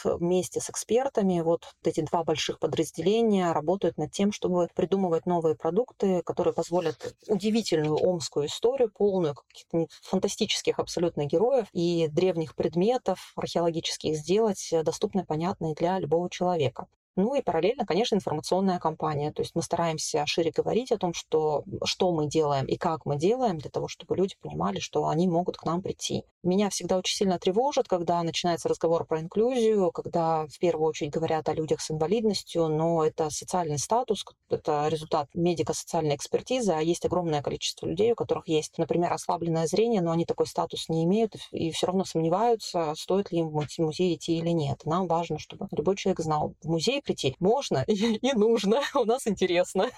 вместе 0.04 0.60
с 0.60 0.70
экспертами 0.70 1.42
вот 1.42 1.64
эти 1.84 2.02
два 2.02 2.24
больших 2.24 2.60
подразделения 2.60 3.52
работают 3.52 3.98
над 3.98 4.12
тем, 4.12 4.32
чтобы 4.32 4.68
придумывать 4.76 5.26
новые 5.26 5.56
продукты, 5.56 6.22
которые 6.24 6.54
позволят 6.54 7.16
удивительную 7.28 7.96
омскую 7.96 8.48
историю, 8.48 8.92
полную 8.94 9.36
каких-то 9.36 9.88
фантастических 10.04 10.80
абсолютно 10.80 11.26
героев 11.26 11.68
и 11.74 12.08
древних 12.08 12.56
предметов 12.56 13.34
археологических 13.36 14.16
сделать 14.16 14.74
доступны, 14.88 15.26
понятны 15.26 15.74
для 15.76 16.00
любого 16.00 16.30
человека. 16.30 16.88
Ну 17.18 17.34
и 17.34 17.42
параллельно, 17.42 17.84
конечно, 17.86 18.16
информационная 18.16 18.78
кампания. 18.78 19.32
То 19.32 19.42
есть 19.42 19.56
мы 19.56 19.64
стараемся 19.64 20.24
шире 20.28 20.52
говорить 20.52 20.92
о 20.92 21.00
том, 21.00 21.16
что, 21.16 21.64
что 21.84 22.12
мы 22.12 22.28
делаем 22.28 22.66
и 22.66 22.78
как 22.78 23.06
мы 23.06 23.18
делаем, 23.18 23.58
для 23.58 23.72
того, 23.72 23.88
чтобы 23.88 24.16
люди 24.16 24.36
понимали, 24.40 24.80
что 24.80 25.08
они 25.08 25.28
могут 25.28 25.58
к 25.58 25.66
нам 25.66 25.82
прийти. 25.82 26.24
Меня 26.44 26.70
всегда 26.70 27.00
очень 27.00 27.16
сильно 27.18 27.40
тревожит, 27.40 27.88
когда 27.88 28.22
начинается 28.22 28.70
разговор 28.70 29.06
про 29.06 29.20
инклюзию, 29.20 29.92
когда 29.92 30.46
в 30.46 30.60
первую 30.60 30.88
очередь 30.88 31.12
говорят 31.12 31.50
о 31.50 31.54
людях 31.54 31.82
с 31.82 31.90
инвалидностью, 31.90 32.68
но 32.68 33.04
это 33.04 33.32
социальный 33.32 33.80
статус, 33.80 34.24
это 34.52 34.88
результат 34.88 35.28
медико-социальной 35.34 36.16
экспертизы, 36.16 36.72
а 36.72 36.82
есть 36.82 37.04
огромное 37.04 37.42
количество 37.42 37.88
людей, 37.88 38.12
у 38.12 38.16
которых 38.16 38.48
есть, 38.48 38.78
например, 38.78 39.12
ослабленное 39.12 39.66
зрение, 39.66 40.02
но 40.02 40.12
они 40.12 40.26
такой 40.26 40.46
статус 40.46 40.88
не 40.88 41.04
имеют 41.06 41.36
и 41.52 41.72
все 41.72 41.88
равно 41.88 42.06
сомневаются, 42.06 42.94
стоит 42.96 43.32
ли 43.32 43.40
им 43.40 43.50
в 43.50 43.80
музей 43.80 44.16
идти 44.16 44.38
или 44.38 44.50
нет. 44.50 44.86
Нам 44.86 45.08
важно, 45.08 45.40
чтобы 45.40 45.68
любой 45.72 45.96
человек 45.96 46.20
знал, 46.20 46.54
в 46.62 46.70
музей 46.70 47.02
прийти 47.08 47.36
можно 47.40 47.84
и, 47.88 48.20
нужно. 48.34 48.82
У 48.94 49.06
нас 49.06 49.28
интересно. 49.28 49.90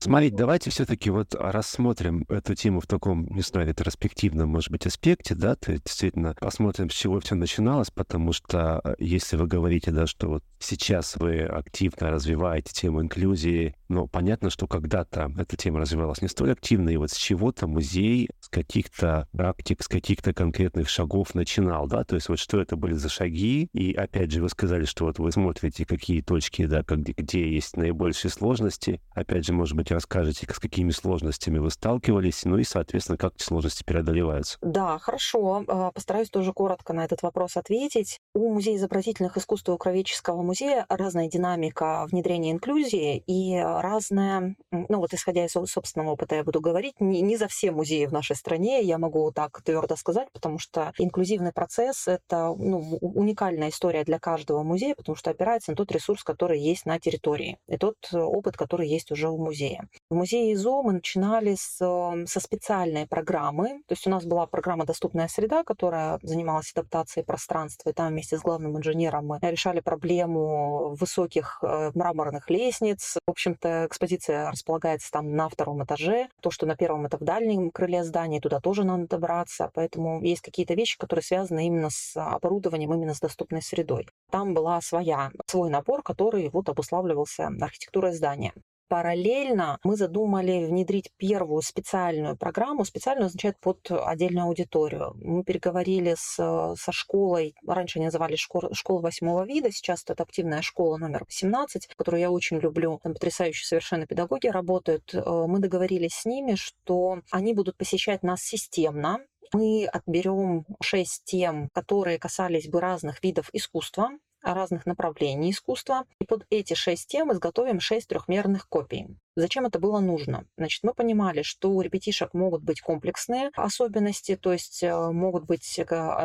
Смотрите, 0.00 0.36
давайте 0.36 0.70
все-таки 0.70 1.10
вот 1.10 1.34
рассмотрим 1.34 2.24
эту 2.28 2.54
тему 2.54 2.80
в 2.80 2.86
таком, 2.86 3.26
не 3.26 3.42
знаю, 3.42 3.66
ретроспективном, 3.66 4.48
может 4.48 4.70
быть, 4.70 4.86
аспекте, 4.86 5.34
да, 5.34 5.56
то 5.56 5.72
есть 5.72 5.84
действительно 5.84 6.34
посмотрим, 6.38 6.88
с 6.88 6.94
чего 6.94 7.18
все 7.18 7.34
начиналось, 7.34 7.90
потому 7.90 8.32
что 8.32 8.80
э, 8.84 8.94
если 9.00 9.36
вы 9.36 9.48
говорите, 9.48 9.90
да, 9.90 10.06
что 10.06 10.28
вот 10.28 10.44
сейчас 10.60 11.16
вы 11.16 11.40
активно 11.40 12.12
развиваете 12.12 12.72
тему 12.72 13.02
инклюзии, 13.02 13.74
но 13.88 14.06
понятно, 14.06 14.50
что 14.50 14.68
когда-то 14.68 15.32
эта 15.36 15.56
тема 15.56 15.80
развивалась 15.80 16.22
не 16.22 16.28
столь 16.28 16.52
активно, 16.52 16.90
и 16.90 16.96
вот 16.96 17.10
с 17.10 17.16
чего-то 17.16 17.66
музей 17.66 18.30
с 18.48 18.50
каких-то 18.50 19.28
практик, 19.32 19.82
с 19.82 19.88
каких-то 19.88 20.32
конкретных 20.32 20.88
шагов 20.88 21.34
начинал, 21.34 21.86
да, 21.86 22.04
то 22.04 22.14
есть 22.14 22.28
вот 22.28 22.38
что 22.38 22.60
это 22.60 22.76
были 22.76 22.94
за 22.94 23.08
шаги, 23.08 23.68
и 23.74 23.92
опять 23.92 24.30
же 24.30 24.42
вы 24.42 24.48
сказали, 24.48 24.84
что 24.86 25.04
вот 25.04 25.18
вы 25.18 25.30
смотрите, 25.32 25.84
какие 25.84 26.22
точки, 26.22 26.64
да, 26.66 26.82
где, 26.82 27.12
где 27.12 27.52
есть 27.52 27.76
наибольшие 27.76 28.30
сложности, 28.30 29.00
опять 29.12 29.44
же, 29.44 29.52
может 29.52 29.76
быть, 29.76 29.90
расскажете, 29.90 30.46
с 30.50 30.58
какими 30.58 30.90
сложностями 30.90 31.58
вы 31.58 31.70
сталкивались, 31.70 32.44
ну 32.44 32.56
и, 32.56 32.64
соответственно, 32.64 33.18
как 33.18 33.34
эти 33.34 33.44
сложности 33.44 33.84
преодолеваются. 33.84 34.56
Да, 34.62 34.98
хорошо. 34.98 35.64
А, 35.68 35.90
постараюсь 35.92 36.30
тоже 36.30 36.52
коротко 36.52 36.94
на 36.94 37.04
этот 37.04 37.22
вопрос 37.22 37.56
ответить. 37.56 38.18
У 38.34 38.52
Музея 38.54 38.76
изобразительных 38.76 39.36
искусств 39.36 39.68
и 39.68 39.72
у 39.72 39.76
Кровеческого 39.76 40.42
музея 40.42 40.86
разная 40.88 41.28
динамика 41.28 42.06
внедрения 42.10 42.52
инклюзии 42.52 43.22
и 43.26 43.58
разная, 43.58 44.56
ну 44.70 44.98
вот 44.98 45.12
исходя 45.12 45.44
из 45.44 45.52
собственного 45.52 46.12
опыта 46.12 46.36
я 46.36 46.44
буду 46.44 46.60
говорить, 46.60 46.94
не, 47.00 47.20
не 47.20 47.36
за 47.36 47.48
все 47.48 47.70
музеи 47.70 48.06
в 48.06 48.12
нашей 48.12 48.37
стране, 48.38 48.82
я 48.82 48.98
могу 48.98 49.30
так 49.32 49.62
твердо 49.62 49.96
сказать, 49.96 50.28
потому 50.32 50.58
что 50.58 50.92
инклюзивный 50.98 51.52
процесс— 51.52 52.06
это 52.08 52.54
ну, 52.56 52.98
уникальная 53.00 53.68
история 53.68 54.04
для 54.04 54.18
каждого 54.18 54.62
музея, 54.62 54.94
потому 54.94 55.16
что 55.16 55.30
опирается 55.30 55.72
на 55.72 55.76
тот 55.76 55.92
ресурс, 55.92 56.24
который 56.24 56.60
есть 56.60 56.86
на 56.86 56.98
территории, 56.98 57.58
и 57.66 57.76
тот 57.76 57.96
опыт, 58.12 58.56
который 58.56 58.88
есть 58.88 59.10
уже 59.10 59.28
у 59.28 59.38
музея. 59.38 59.88
В 60.10 60.14
музее 60.14 60.52
ИЗО 60.52 60.82
мы 60.82 60.92
начинали 60.92 61.54
с, 61.54 61.80
эм, 61.80 62.26
со 62.26 62.40
специальной 62.40 63.06
программы. 63.06 63.80
То 63.86 63.92
есть 63.92 64.06
у 64.06 64.10
нас 64.10 64.24
была 64.24 64.46
программа 64.46 64.84
«Доступная 64.84 65.28
среда», 65.28 65.64
которая 65.64 66.18
занималась 66.22 66.72
адаптацией 66.72 67.24
пространства. 67.24 67.90
И 67.90 67.92
там 67.92 68.08
вместе 68.08 68.36
с 68.36 68.40
главным 68.40 68.76
инженером 68.78 69.26
мы 69.26 69.38
решали 69.42 69.80
проблему 69.80 70.94
высоких 70.94 71.58
э, 71.62 71.90
мраморных 71.94 72.50
лестниц. 72.50 73.16
В 73.26 73.30
общем-то, 73.30 73.86
экспозиция 73.86 74.50
располагается 74.50 75.10
там 75.10 75.34
на 75.34 75.48
втором 75.48 75.84
этаже. 75.84 76.28
То, 76.40 76.50
что 76.50 76.66
на 76.66 76.76
первом, 76.76 77.06
это 77.06 77.16
в 77.16 77.24
дальнем 77.24 77.70
крыле 77.70 78.04
здания, 78.04 78.27
туда 78.40 78.60
тоже 78.60 78.84
надо 78.84 79.06
добраться. 79.08 79.70
Поэтому 79.74 80.22
есть 80.22 80.42
какие-то 80.42 80.74
вещи, 80.74 80.98
которые 80.98 81.22
связаны 81.22 81.66
именно 81.66 81.88
с 81.90 82.14
оборудованием, 82.16 82.92
именно 82.92 83.14
с 83.14 83.20
доступной 83.20 83.62
средой. 83.62 84.06
Там 84.30 84.54
была 84.54 84.80
своя, 84.80 85.30
свой 85.46 85.70
набор, 85.70 86.02
который 86.02 86.50
вот 86.50 86.68
обуславливался 86.68 87.50
архитектурой 87.60 88.12
здания. 88.12 88.52
Параллельно 88.88 89.78
мы 89.84 89.96
задумали 89.96 90.64
внедрить 90.64 91.10
первую 91.16 91.62
специальную 91.62 92.36
программу. 92.36 92.84
Специальную 92.84 93.26
означает 93.26 93.58
под 93.60 93.90
отдельную 93.90 94.46
аудиторию. 94.46 95.14
Мы 95.16 95.44
переговорили 95.44 96.14
с, 96.16 96.34
со 96.34 96.92
школой, 96.92 97.54
раньше 97.66 97.98
они 97.98 98.06
называли 98.06 98.36
школ, 98.36 98.72
школу 98.72 99.00
восьмого 99.00 99.44
вида, 99.44 99.70
сейчас 99.70 100.02
это 100.04 100.14
адаптивная 100.14 100.62
школа 100.62 100.96
номер 100.96 101.24
18, 101.24 101.86
которую 101.94 102.20
я 102.20 102.30
очень 102.30 102.58
люблю. 102.58 102.98
Там 103.02 103.12
потрясающие 103.14 103.66
совершенно 103.66 104.06
педагоги 104.06 104.46
работают. 104.46 105.14
Э, 105.14 105.44
мы 105.46 105.58
договорились 105.58 106.14
с 106.14 106.24
ними, 106.24 106.54
что 106.54 107.20
они 107.30 107.54
будут 107.54 107.76
посещать 107.76 108.22
нас 108.22 108.40
системно, 108.40 109.18
мы 109.54 109.86
отберем 109.86 110.66
шесть 110.82 111.24
тем, 111.24 111.68
которые 111.72 112.18
касались 112.18 112.68
бы 112.68 112.80
разных 112.80 113.22
видов 113.22 113.48
искусства, 113.52 114.10
разных 114.54 114.86
направлений 114.86 115.50
искусства. 115.50 116.04
И 116.20 116.24
под 116.24 116.46
эти 116.50 116.74
шесть 116.74 117.08
тем 117.08 117.32
изготовим 117.32 117.80
шесть 117.80 118.08
трехмерных 118.08 118.68
копий. 118.68 119.16
Зачем 119.38 119.66
это 119.66 119.78
было 119.78 120.00
нужно? 120.00 120.46
Значит, 120.56 120.82
мы 120.82 120.94
понимали, 120.94 121.42
что 121.42 121.70
у 121.70 121.80
ребятишек 121.80 122.34
могут 122.34 122.64
быть 122.64 122.80
комплексные 122.80 123.50
особенности, 123.54 124.34
то 124.34 124.52
есть 124.52 124.82
э, 124.82 125.10
могут 125.12 125.44
быть 125.44 125.78
э, 125.78 125.84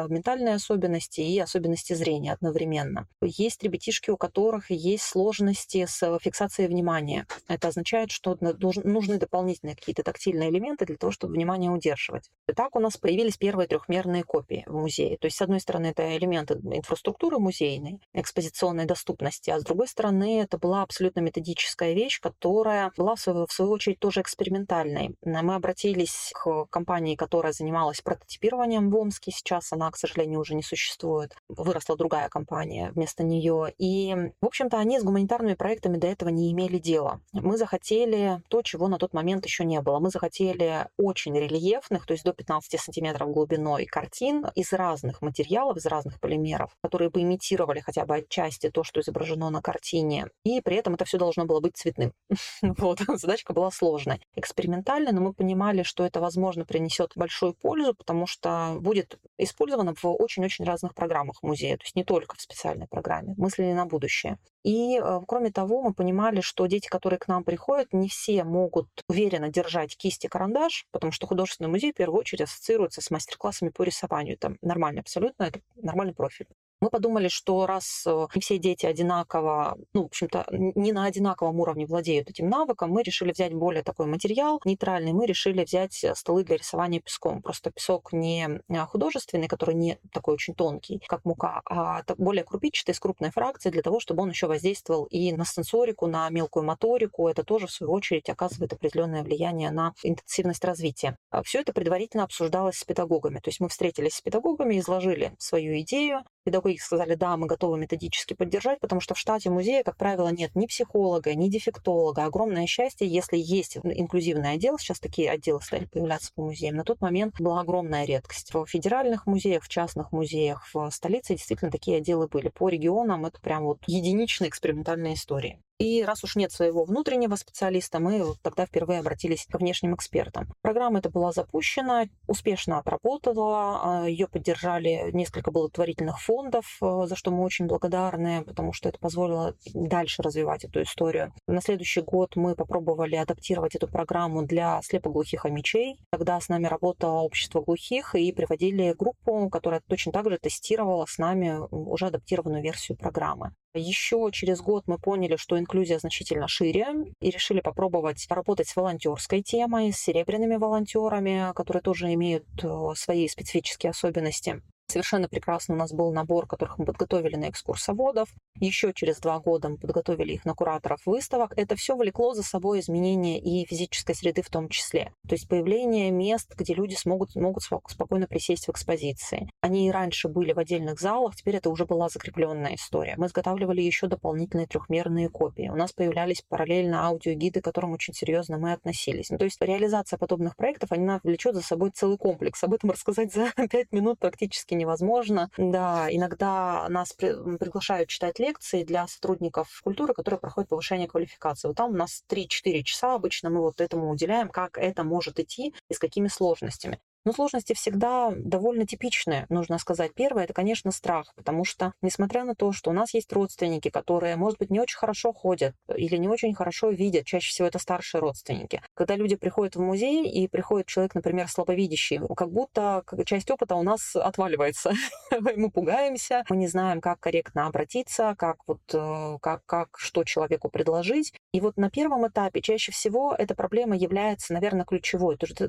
ментальные 0.10 0.56
особенности 0.56 1.22
и 1.22 1.38
особенности 1.38 1.94
зрения 1.94 2.34
одновременно. 2.34 3.08
Есть 3.22 3.62
ребятишки, 3.62 4.10
у 4.10 4.18
которых 4.18 4.72
есть 4.72 5.04
сложности 5.04 5.86
с 5.86 6.20
фиксацией 6.20 6.68
внимания. 6.68 7.28
Это 7.48 7.68
означает, 7.68 8.10
что 8.10 8.36
нужны 8.40 9.20
дополнительные 9.20 9.76
какие-то 9.76 10.02
тактильные 10.02 10.50
элементы 10.50 10.88
для 10.88 10.98
того, 10.98 11.12
чтобы 11.12 11.34
внимание 11.34 11.70
удерживать. 11.70 12.32
И 12.48 12.54
так 12.54 12.76
у 12.76 12.80
нас 12.80 12.98
появились 12.98 13.38
первые 13.38 13.68
трехмерные 13.68 14.24
копии 14.24 14.64
в 14.66 14.74
музее. 14.74 15.18
То 15.20 15.28
есть, 15.28 15.38
с 15.38 15.42
одной 15.44 15.60
стороны, 15.60 15.88
это 15.88 16.18
элементы 16.18 16.56
инфраструктуры 16.56 17.38
музейной, 17.38 18.00
экспозиционной 18.14 18.86
доступности, 18.86 19.52
а 19.52 19.60
с 19.60 19.64
другой 19.64 19.88
стороны, 19.88 20.42
это 20.42 20.58
была 20.58 20.82
абсолютно 20.82 21.20
методическая 21.20 21.94
вещь, 21.94 22.20
которая 22.20 22.88
была, 23.04 23.16
в 23.16 23.20
свою, 23.20 23.72
очередь, 23.72 24.00
тоже 24.00 24.22
экспериментальной. 24.22 25.16
Мы 25.24 25.56
обратились 25.56 26.32
к 26.34 26.66
компании, 26.70 27.16
которая 27.16 27.52
занималась 27.52 28.02
прототипированием 28.02 28.90
в 28.90 28.96
Омске. 28.96 29.32
Сейчас 29.32 29.74
она, 29.74 29.92
к 29.92 29.98
сожалению, 29.98 30.40
уже 30.40 30.56
не 30.56 30.64
существует. 30.64 31.36
Выросла 31.50 31.98
другая 31.98 32.30
компания 32.30 32.92
вместо 32.96 33.24
нее. 33.24 33.74
И, 33.78 34.16
в 34.42 34.46
общем-то, 34.46 34.78
они 34.78 35.00
с 35.00 35.04
гуманитарными 35.04 35.56
проектами 35.56 35.98
до 35.98 36.08
этого 36.08 36.30
не 36.30 36.52
имели 36.52 36.78
дела. 36.78 37.20
Мы 37.34 37.58
захотели 37.58 38.42
то, 38.48 38.62
чего 38.62 38.88
на 38.88 38.98
тот 38.98 39.14
момент 39.14 39.46
еще 39.46 39.66
не 39.66 39.82
было. 39.82 40.00
Мы 40.00 40.10
захотели 40.10 40.88
очень 40.98 41.38
рельефных, 41.38 42.06
то 42.06 42.14
есть 42.14 42.24
до 42.24 42.32
15 42.34 42.80
сантиметров 42.80 43.32
глубиной 43.32 43.86
картин 43.86 44.46
из 44.56 44.72
разных 44.72 45.22
материалов, 45.22 45.78
из 45.78 45.86
разных 45.86 46.20
полимеров, 46.22 46.72
которые 46.82 47.10
бы 47.10 47.22
имитировали 47.22 47.82
хотя 47.82 48.06
бы 48.06 48.16
отчасти 48.16 48.70
то, 48.70 48.84
что 48.84 49.02
изображено 49.02 49.50
на 49.50 49.62
картине. 49.62 50.28
И 50.46 50.62
при 50.62 50.78
этом 50.78 50.94
это 50.94 51.04
все 51.06 51.18
должно 51.18 51.46
было 51.46 51.60
быть 51.60 51.76
цветным. 51.76 52.14
Вот, 52.84 52.93
задачка 53.18 53.54
была 53.54 53.72
сложной. 53.72 54.22
Экспериментальная, 54.36 55.14
но 55.14 55.22
мы 55.22 55.34
понимали, 55.34 55.84
что 55.84 56.06
это, 56.06 56.20
возможно, 56.20 56.66
принесет 56.66 57.12
большую 57.16 57.54
пользу, 57.54 57.94
потому 57.94 58.28
что 58.28 58.78
будет 58.80 59.18
использовано 59.38 59.94
в 59.96 60.06
очень-очень 60.06 60.66
разных 60.66 60.94
программах 60.96 61.42
музея, 61.44 61.78
то 61.78 61.84
есть 61.84 61.96
не 61.96 62.04
только 62.04 62.36
в 62.36 62.42
специальной 62.42 62.88
программе. 62.88 63.34
Мыслили 63.38 63.74
на 63.74 63.86
будущее. 63.86 64.38
И, 64.64 64.98
э, 64.98 65.22
кроме 65.28 65.52
того, 65.52 65.82
мы 65.82 65.94
понимали, 65.94 66.40
что 66.40 66.66
дети, 66.68 66.88
которые 66.88 67.20
к 67.20 67.28
нам 67.28 67.44
приходят, 67.44 67.92
не 67.92 68.08
все 68.08 68.44
могут 68.46 68.88
уверенно 69.10 69.50
держать 69.50 69.98
кисть 69.98 70.24
и 70.24 70.30
карандаш, 70.30 70.88
потому 70.92 71.12
что 71.12 71.28
художественный 71.28 71.70
музей 71.70 71.92
в 71.92 71.96
первую 71.96 72.20
очередь 72.20 72.44
ассоциируется 72.44 73.02
с 73.02 73.12
мастер-классами 73.12 73.70
по 73.70 73.84
рисованию. 73.84 74.36
Это 74.36 74.56
нормально 74.62 75.02
абсолютно, 75.02 75.44
это 75.44 75.60
нормальный 75.76 76.14
профиль. 76.14 76.48
Мы 76.84 76.90
подумали, 76.90 77.30
что 77.30 77.66
раз 77.66 78.04
э, 78.06 78.28
не 78.36 78.42
все 78.42 78.58
дети 78.58 78.86
одинаково, 78.86 79.78
ну, 79.94 80.04
в 80.04 80.08
общем-то, 80.08 80.48
не 80.52 80.92
на 80.92 81.06
одинаковом 81.06 81.62
уровне 81.62 81.86
владеют 81.86 82.30
этим 82.30 82.50
навыком, 82.50 82.92
мы 82.92 83.04
решили 83.04 83.32
взять 83.32 83.54
более 83.54 83.84
такой 83.84 84.06
материал 84.06 84.60
нейтральный, 84.66 85.14
мы 85.14 85.26
решили 85.26 85.64
взять 85.64 86.04
э, 86.04 86.14
столы 86.14 86.44
для 86.44 86.58
рисования 86.58 87.00
песком. 87.00 87.42
Просто 87.42 87.72
песок 87.72 88.12
не 88.12 88.60
э, 88.68 88.78
художественный, 88.80 89.48
который 89.48 89.76
не 89.76 89.98
такой 90.12 90.34
очень 90.34 90.56
тонкий, 90.56 91.00
как 91.08 91.24
мука, 91.24 91.62
а 91.70 92.02
более 92.18 92.44
крупичатый, 92.44 92.94
с 92.94 93.00
крупной 93.00 93.32
фракцией, 93.32 93.72
для 93.72 93.82
того, 93.82 94.02
чтобы 94.02 94.24
он 94.24 94.32
еще 94.32 94.48
воздействовал 94.48 95.06
и 95.06 95.32
на 95.32 95.46
сенсорику, 95.46 96.08
на 96.08 96.30
мелкую 96.32 96.66
моторику. 96.66 97.30
Это 97.30 97.46
тоже, 97.46 97.68
в 97.68 97.72
свою 97.72 97.94
очередь, 97.94 98.30
оказывает 98.30 98.74
определенное 98.74 99.24
влияние 99.24 99.72
на 99.72 99.94
интенсивность 100.04 100.66
развития. 100.66 101.16
А 101.30 101.44
Все 101.44 101.62
это 101.62 101.72
предварительно 101.72 102.26
обсуждалось 102.26 102.76
с 102.76 102.84
педагогами. 102.84 103.40
То 103.40 103.48
есть 103.48 103.62
мы 103.62 103.70
встретились 103.70 104.16
с 104.16 104.22
педагогами, 104.22 104.78
изложили 104.80 105.34
свою 105.40 105.80
идею, 105.80 106.26
Педагоги 106.44 106.78
сказали, 106.78 107.16
да, 107.16 107.38
мы 107.38 107.48
готовы 107.48 107.78
методически 107.78 108.34
поддержать, 108.34 108.80
потому 108.82 109.00
что 109.00 109.14
в 109.14 109.18
штате 109.18 109.50
музея, 109.50 109.84
как 109.84 109.96
правило, 109.96 110.28
нет 110.28 110.52
ни 110.56 110.68
психолога, 110.68 111.34
ни 111.36 111.48
дефектолога. 111.48 112.26
Огромное 112.26 112.68
счастье, 112.68 113.08
если 113.08 113.38
есть 113.38 113.78
инклюзивный 113.78 114.52
отдел, 114.52 114.78
сейчас 114.78 115.00
такие 115.00 115.32
отделы 115.32 115.62
стали 115.62 115.86
появляться 115.86 116.32
по 116.36 116.44
музеям, 116.44 116.76
на 116.76 116.84
тот 116.84 117.00
момент 117.00 117.40
была 117.40 117.62
огромная 117.62 118.06
редкость. 118.06 118.54
В 118.54 118.66
федеральных 118.66 119.26
музеях, 119.26 119.64
в 119.64 119.70
частных 119.70 120.12
музеях, 120.12 120.68
в 120.74 120.90
столице 120.92 121.36
действительно 121.36 121.72
такие 121.72 121.98
отделы 121.98 122.28
были. 122.28 122.50
По 122.50 122.68
регионам 122.68 123.26
это 123.26 123.40
прям 123.40 123.64
вот 123.64 123.80
единичные 123.88 124.50
экспериментальные 124.50 125.14
истории. 125.14 125.60
И 125.84 126.02
раз 126.02 126.24
уж 126.24 126.38
нет 126.38 126.54
своего 126.54 126.86
внутреннего 126.86 127.36
специалиста, 127.36 128.00
мы 128.00 128.24
вот 128.24 128.38
тогда 128.42 128.66
впервые 128.66 129.02
обратились 129.02 129.46
к 129.46 129.60
внешним 129.60 129.96
экспертам. 129.96 130.48
Программа 130.62 131.00
эта 131.00 131.10
была 131.10 131.34
запущена, 131.34 132.06
успешно 132.26 132.80
отработала, 132.80 134.04
а, 134.04 134.08
ее 134.08 134.30
поддержали 134.30 135.12
несколько 135.12 135.52
благотворительных 135.52 136.22
фондов, 136.22 136.78
э, 136.82 137.02
за 137.06 137.18
что 137.18 137.32
мы 137.32 137.44
очень 137.44 137.66
благодарны, 137.66 138.46
потому 138.46 138.72
что 138.72 138.88
это 138.88 138.98
позволило 138.98 139.56
дальше 139.74 140.22
развивать 140.22 140.64
эту 140.64 140.84
историю. 140.84 141.34
На 141.48 141.60
следующий 141.60 142.00
год 142.00 142.38
мы 142.38 142.56
попробовали 142.56 143.18
адаптировать 143.18 143.76
эту 143.76 143.90
программу 143.90 144.44
для 144.44 144.82
слепоглухих 144.84 145.44
амичей. 145.44 146.00
Тогда 146.12 146.40
с 146.40 146.48
нами 146.48 146.68
работало 146.68 147.20
общество 147.20 147.60
глухих 147.60 148.16
и 148.16 148.32
приводили 148.32 148.96
группу, 148.98 149.50
которая 149.50 149.82
точно 149.86 150.14
так 150.14 150.30
же 150.30 150.38
тестировала 150.38 151.06
с 151.06 151.18
нами 151.18 151.58
уже 151.72 152.06
адаптированную 152.06 152.64
версию 152.64 152.98
программы. 152.98 153.52
Еще 153.76 154.30
через 154.32 154.62
год 154.62 154.84
мы 154.86 155.00
поняли, 155.00 155.36
что 155.36 155.58
инклюзия 155.58 155.98
значительно 155.98 156.48
шире 156.48 156.86
и 157.20 157.32
решили 157.32 157.60
попробовать 157.60 158.28
поработать 158.28 158.68
с 158.68 158.76
волонтерской 158.76 159.42
темой, 159.42 159.92
с 159.92 159.98
серебряными 159.98 160.58
волонтерами, 160.58 161.52
которые 161.56 161.82
тоже 161.82 162.14
имеют 162.14 162.46
э, 162.64 162.68
свои 162.96 163.28
специфические 163.28 163.90
особенности. 163.90 164.62
Совершенно 164.94 165.28
прекрасно 165.28 165.74
у 165.74 165.78
нас 165.78 165.92
был 165.92 166.14
набор, 166.14 166.46
которых 166.46 166.78
мы 166.78 166.86
подготовили 166.86 167.36
на 167.36 167.50
экскурсоводов. 167.50 168.30
Еще 168.60 168.94
через 168.94 169.18
два 169.18 169.40
года 169.40 169.70
мы 169.70 169.78
подготовили 169.78 170.34
их 170.34 170.46
на 170.46 170.54
кураторов 170.54 171.00
выставок. 171.08 171.54
Это 171.58 171.76
все 171.76 171.98
влекло 171.98 172.36
за 172.36 172.44
собой 172.44 172.80
изменения 172.80 173.40
и 173.40 173.66
физической 173.66 174.14
среды 174.14 174.44
в 174.44 174.52
том 174.52 174.70
числе. 174.70 175.12
То 175.28 175.34
есть 175.34 175.48
появление 175.48 176.12
мест, 176.12 176.54
где 176.56 176.76
люди 176.76 176.94
смогут, 176.94 177.36
могут 177.36 177.64
спокойно 177.64 178.28
присесть 178.28 178.68
в 178.68 178.70
экспозиции. 178.70 179.50
Они 179.62 179.88
и 179.88 179.92
раньше 179.92 180.28
были 180.28 180.54
в 180.54 180.60
отдельных 180.60 181.00
залах, 181.00 181.36
теперь 181.36 181.56
это 181.56 181.72
уже 181.72 181.88
была 181.88 182.08
закрепленная 182.10 182.76
история. 182.76 183.16
Мы 183.18 183.26
изготавливали 183.26 183.82
еще 183.82 184.06
дополнительные 184.06 184.68
трехмерные 184.68 185.30
копии. 185.30 185.70
У 185.70 185.76
нас 185.76 185.92
появлялись 185.92 186.44
параллельно 186.48 187.08
аудиогиды, 187.08 187.62
к 187.62 187.64
которым 187.64 187.94
очень 187.94 188.14
серьезно 188.14 188.60
мы 188.60 188.74
относились. 188.74 189.32
Ну, 189.32 189.40
то 189.40 189.46
есть 189.46 189.60
реализация 189.60 190.20
подобных 190.20 190.56
проектов, 190.56 190.92
она 190.92 191.20
влечет 191.24 191.56
за 191.56 191.64
собой 191.64 191.90
целый 191.90 192.20
комплекс. 192.20 192.64
Об 192.64 192.76
этом 192.76 192.92
рассказать 192.92 193.34
за 193.34 193.52
пять 193.72 193.92
минут 193.92 194.20
практически 194.20 194.76
невозможно. 194.84 195.50
Да, 195.58 196.08
иногда 196.10 196.88
нас 196.90 197.14
при, 197.14 197.58
приглашают 197.58 198.10
читать 198.10 198.40
лекции 198.40 198.84
для 198.84 199.08
сотрудников 199.08 199.82
культуры, 199.84 200.14
которые 200.14 200.40
проходят 200.40 200.70
повышение 200.70 201.08
квалификации. 201.08 201.68
Вот 201.68 201.78
там 201.78 201.92
у 201.92 201.98
нас 201.98 202.24
3-4 202.30 202.84
часа 202.84 203.16
обычно 203.16 203.50
мы 203.50 203.62
вот 203.62 203.82
этому 203.82 204.10
уделяем, 204.10 204.50
как 204.50 204.78
это 204.78 205.04
может 205.04 205.40
идти 205.40 205.74
и 205.90 205.94
с 205.94 206.00
какими 206.00 206.28
сложностями. 206.28 207.00
Но 207.26 207.32
сложности 207.32 207.74
всегда 207.74 208.32
довольно 208.36 208.86
типичные, 208.86 209.46
нужно 209.50 209.78
сказать. 209.78 210.14
Первое– 210.14 210.44
это, 210.46 210.54
конечно, 210.54 210.92
страх, 210.92 211.34
потому 211.36 211.64
что, 211.66 211.94
несмотря 212.02 212.44
на 212.44 212.56
то, 212.56 212.72
что 212.72 212.90
у 212.92 212.94
нас 212.94 213.14
есть 213.14 213.32
родственники, 213.32 213.90
которые, 213.90 214.36
может 214.36 214.60
быть, 214.60 214.70
не 214.70 214.80
очень 214.80 214.98
хорошо 214.98 215.32
ходят 215.34 215.76
или 215.96 216.18
не 216.18 216.28
очень 216.28 216.54
хорошо 216.54 216.90
видят, 216.90 217.26
чаще 217.26 217.50
всего 217.50 217.68
это 217.68 217.80
старшие 217.80 218.22
родственники. 218.22 218.82
Когда 218.94 219.16
люди 219.16 219.36
приходят 219.36 219.76
в 219.76 219.80
музей 219.80 220.30
и 220.30 220.48
приходит 220.48 220.88
человек, 220.88 221.16
например, 221.16 221.48
слабовидящий, 221.48 222.20
как 222.36 222.52
будто 222.52 223.04
часть 223.26 223.50
опыта 223.52 223.76
у 223.76 223.84
нас 223.84 224.16
отваливается. 224.16 224.92
Мы 225.56 225.70
пугаемся, 225.72 226.44
мы 226.50 226.58
не 226.58 226.68
знаем, 226.68 227.02
как 227.02 227.20
корректно 227.20 227.68
обратиться, 227.68 228.36
как 228.38 228.58
вот, 228.68 228.82
э, 228.94 229.38
как, 229.42 229.66
как, 229.66 229.98
что 229.98 230.24
человеку 230.24 230.70
предложить. 230.70 231.34
И 231.54 231.62
вот 231.62 231.78
на 231.78 231.92
первом 231.92 232.28
этапе 232.28 232.62
чаще 232.62 232.92
всего 232.92 233.36
эта 233.38 233.54
проблема 233.54 233.96
является, 233.96 234.54
наверное, 234.54 234.86
ключевой. 234.86 235.38
То 235.38 235.46
есть 235.46 235.62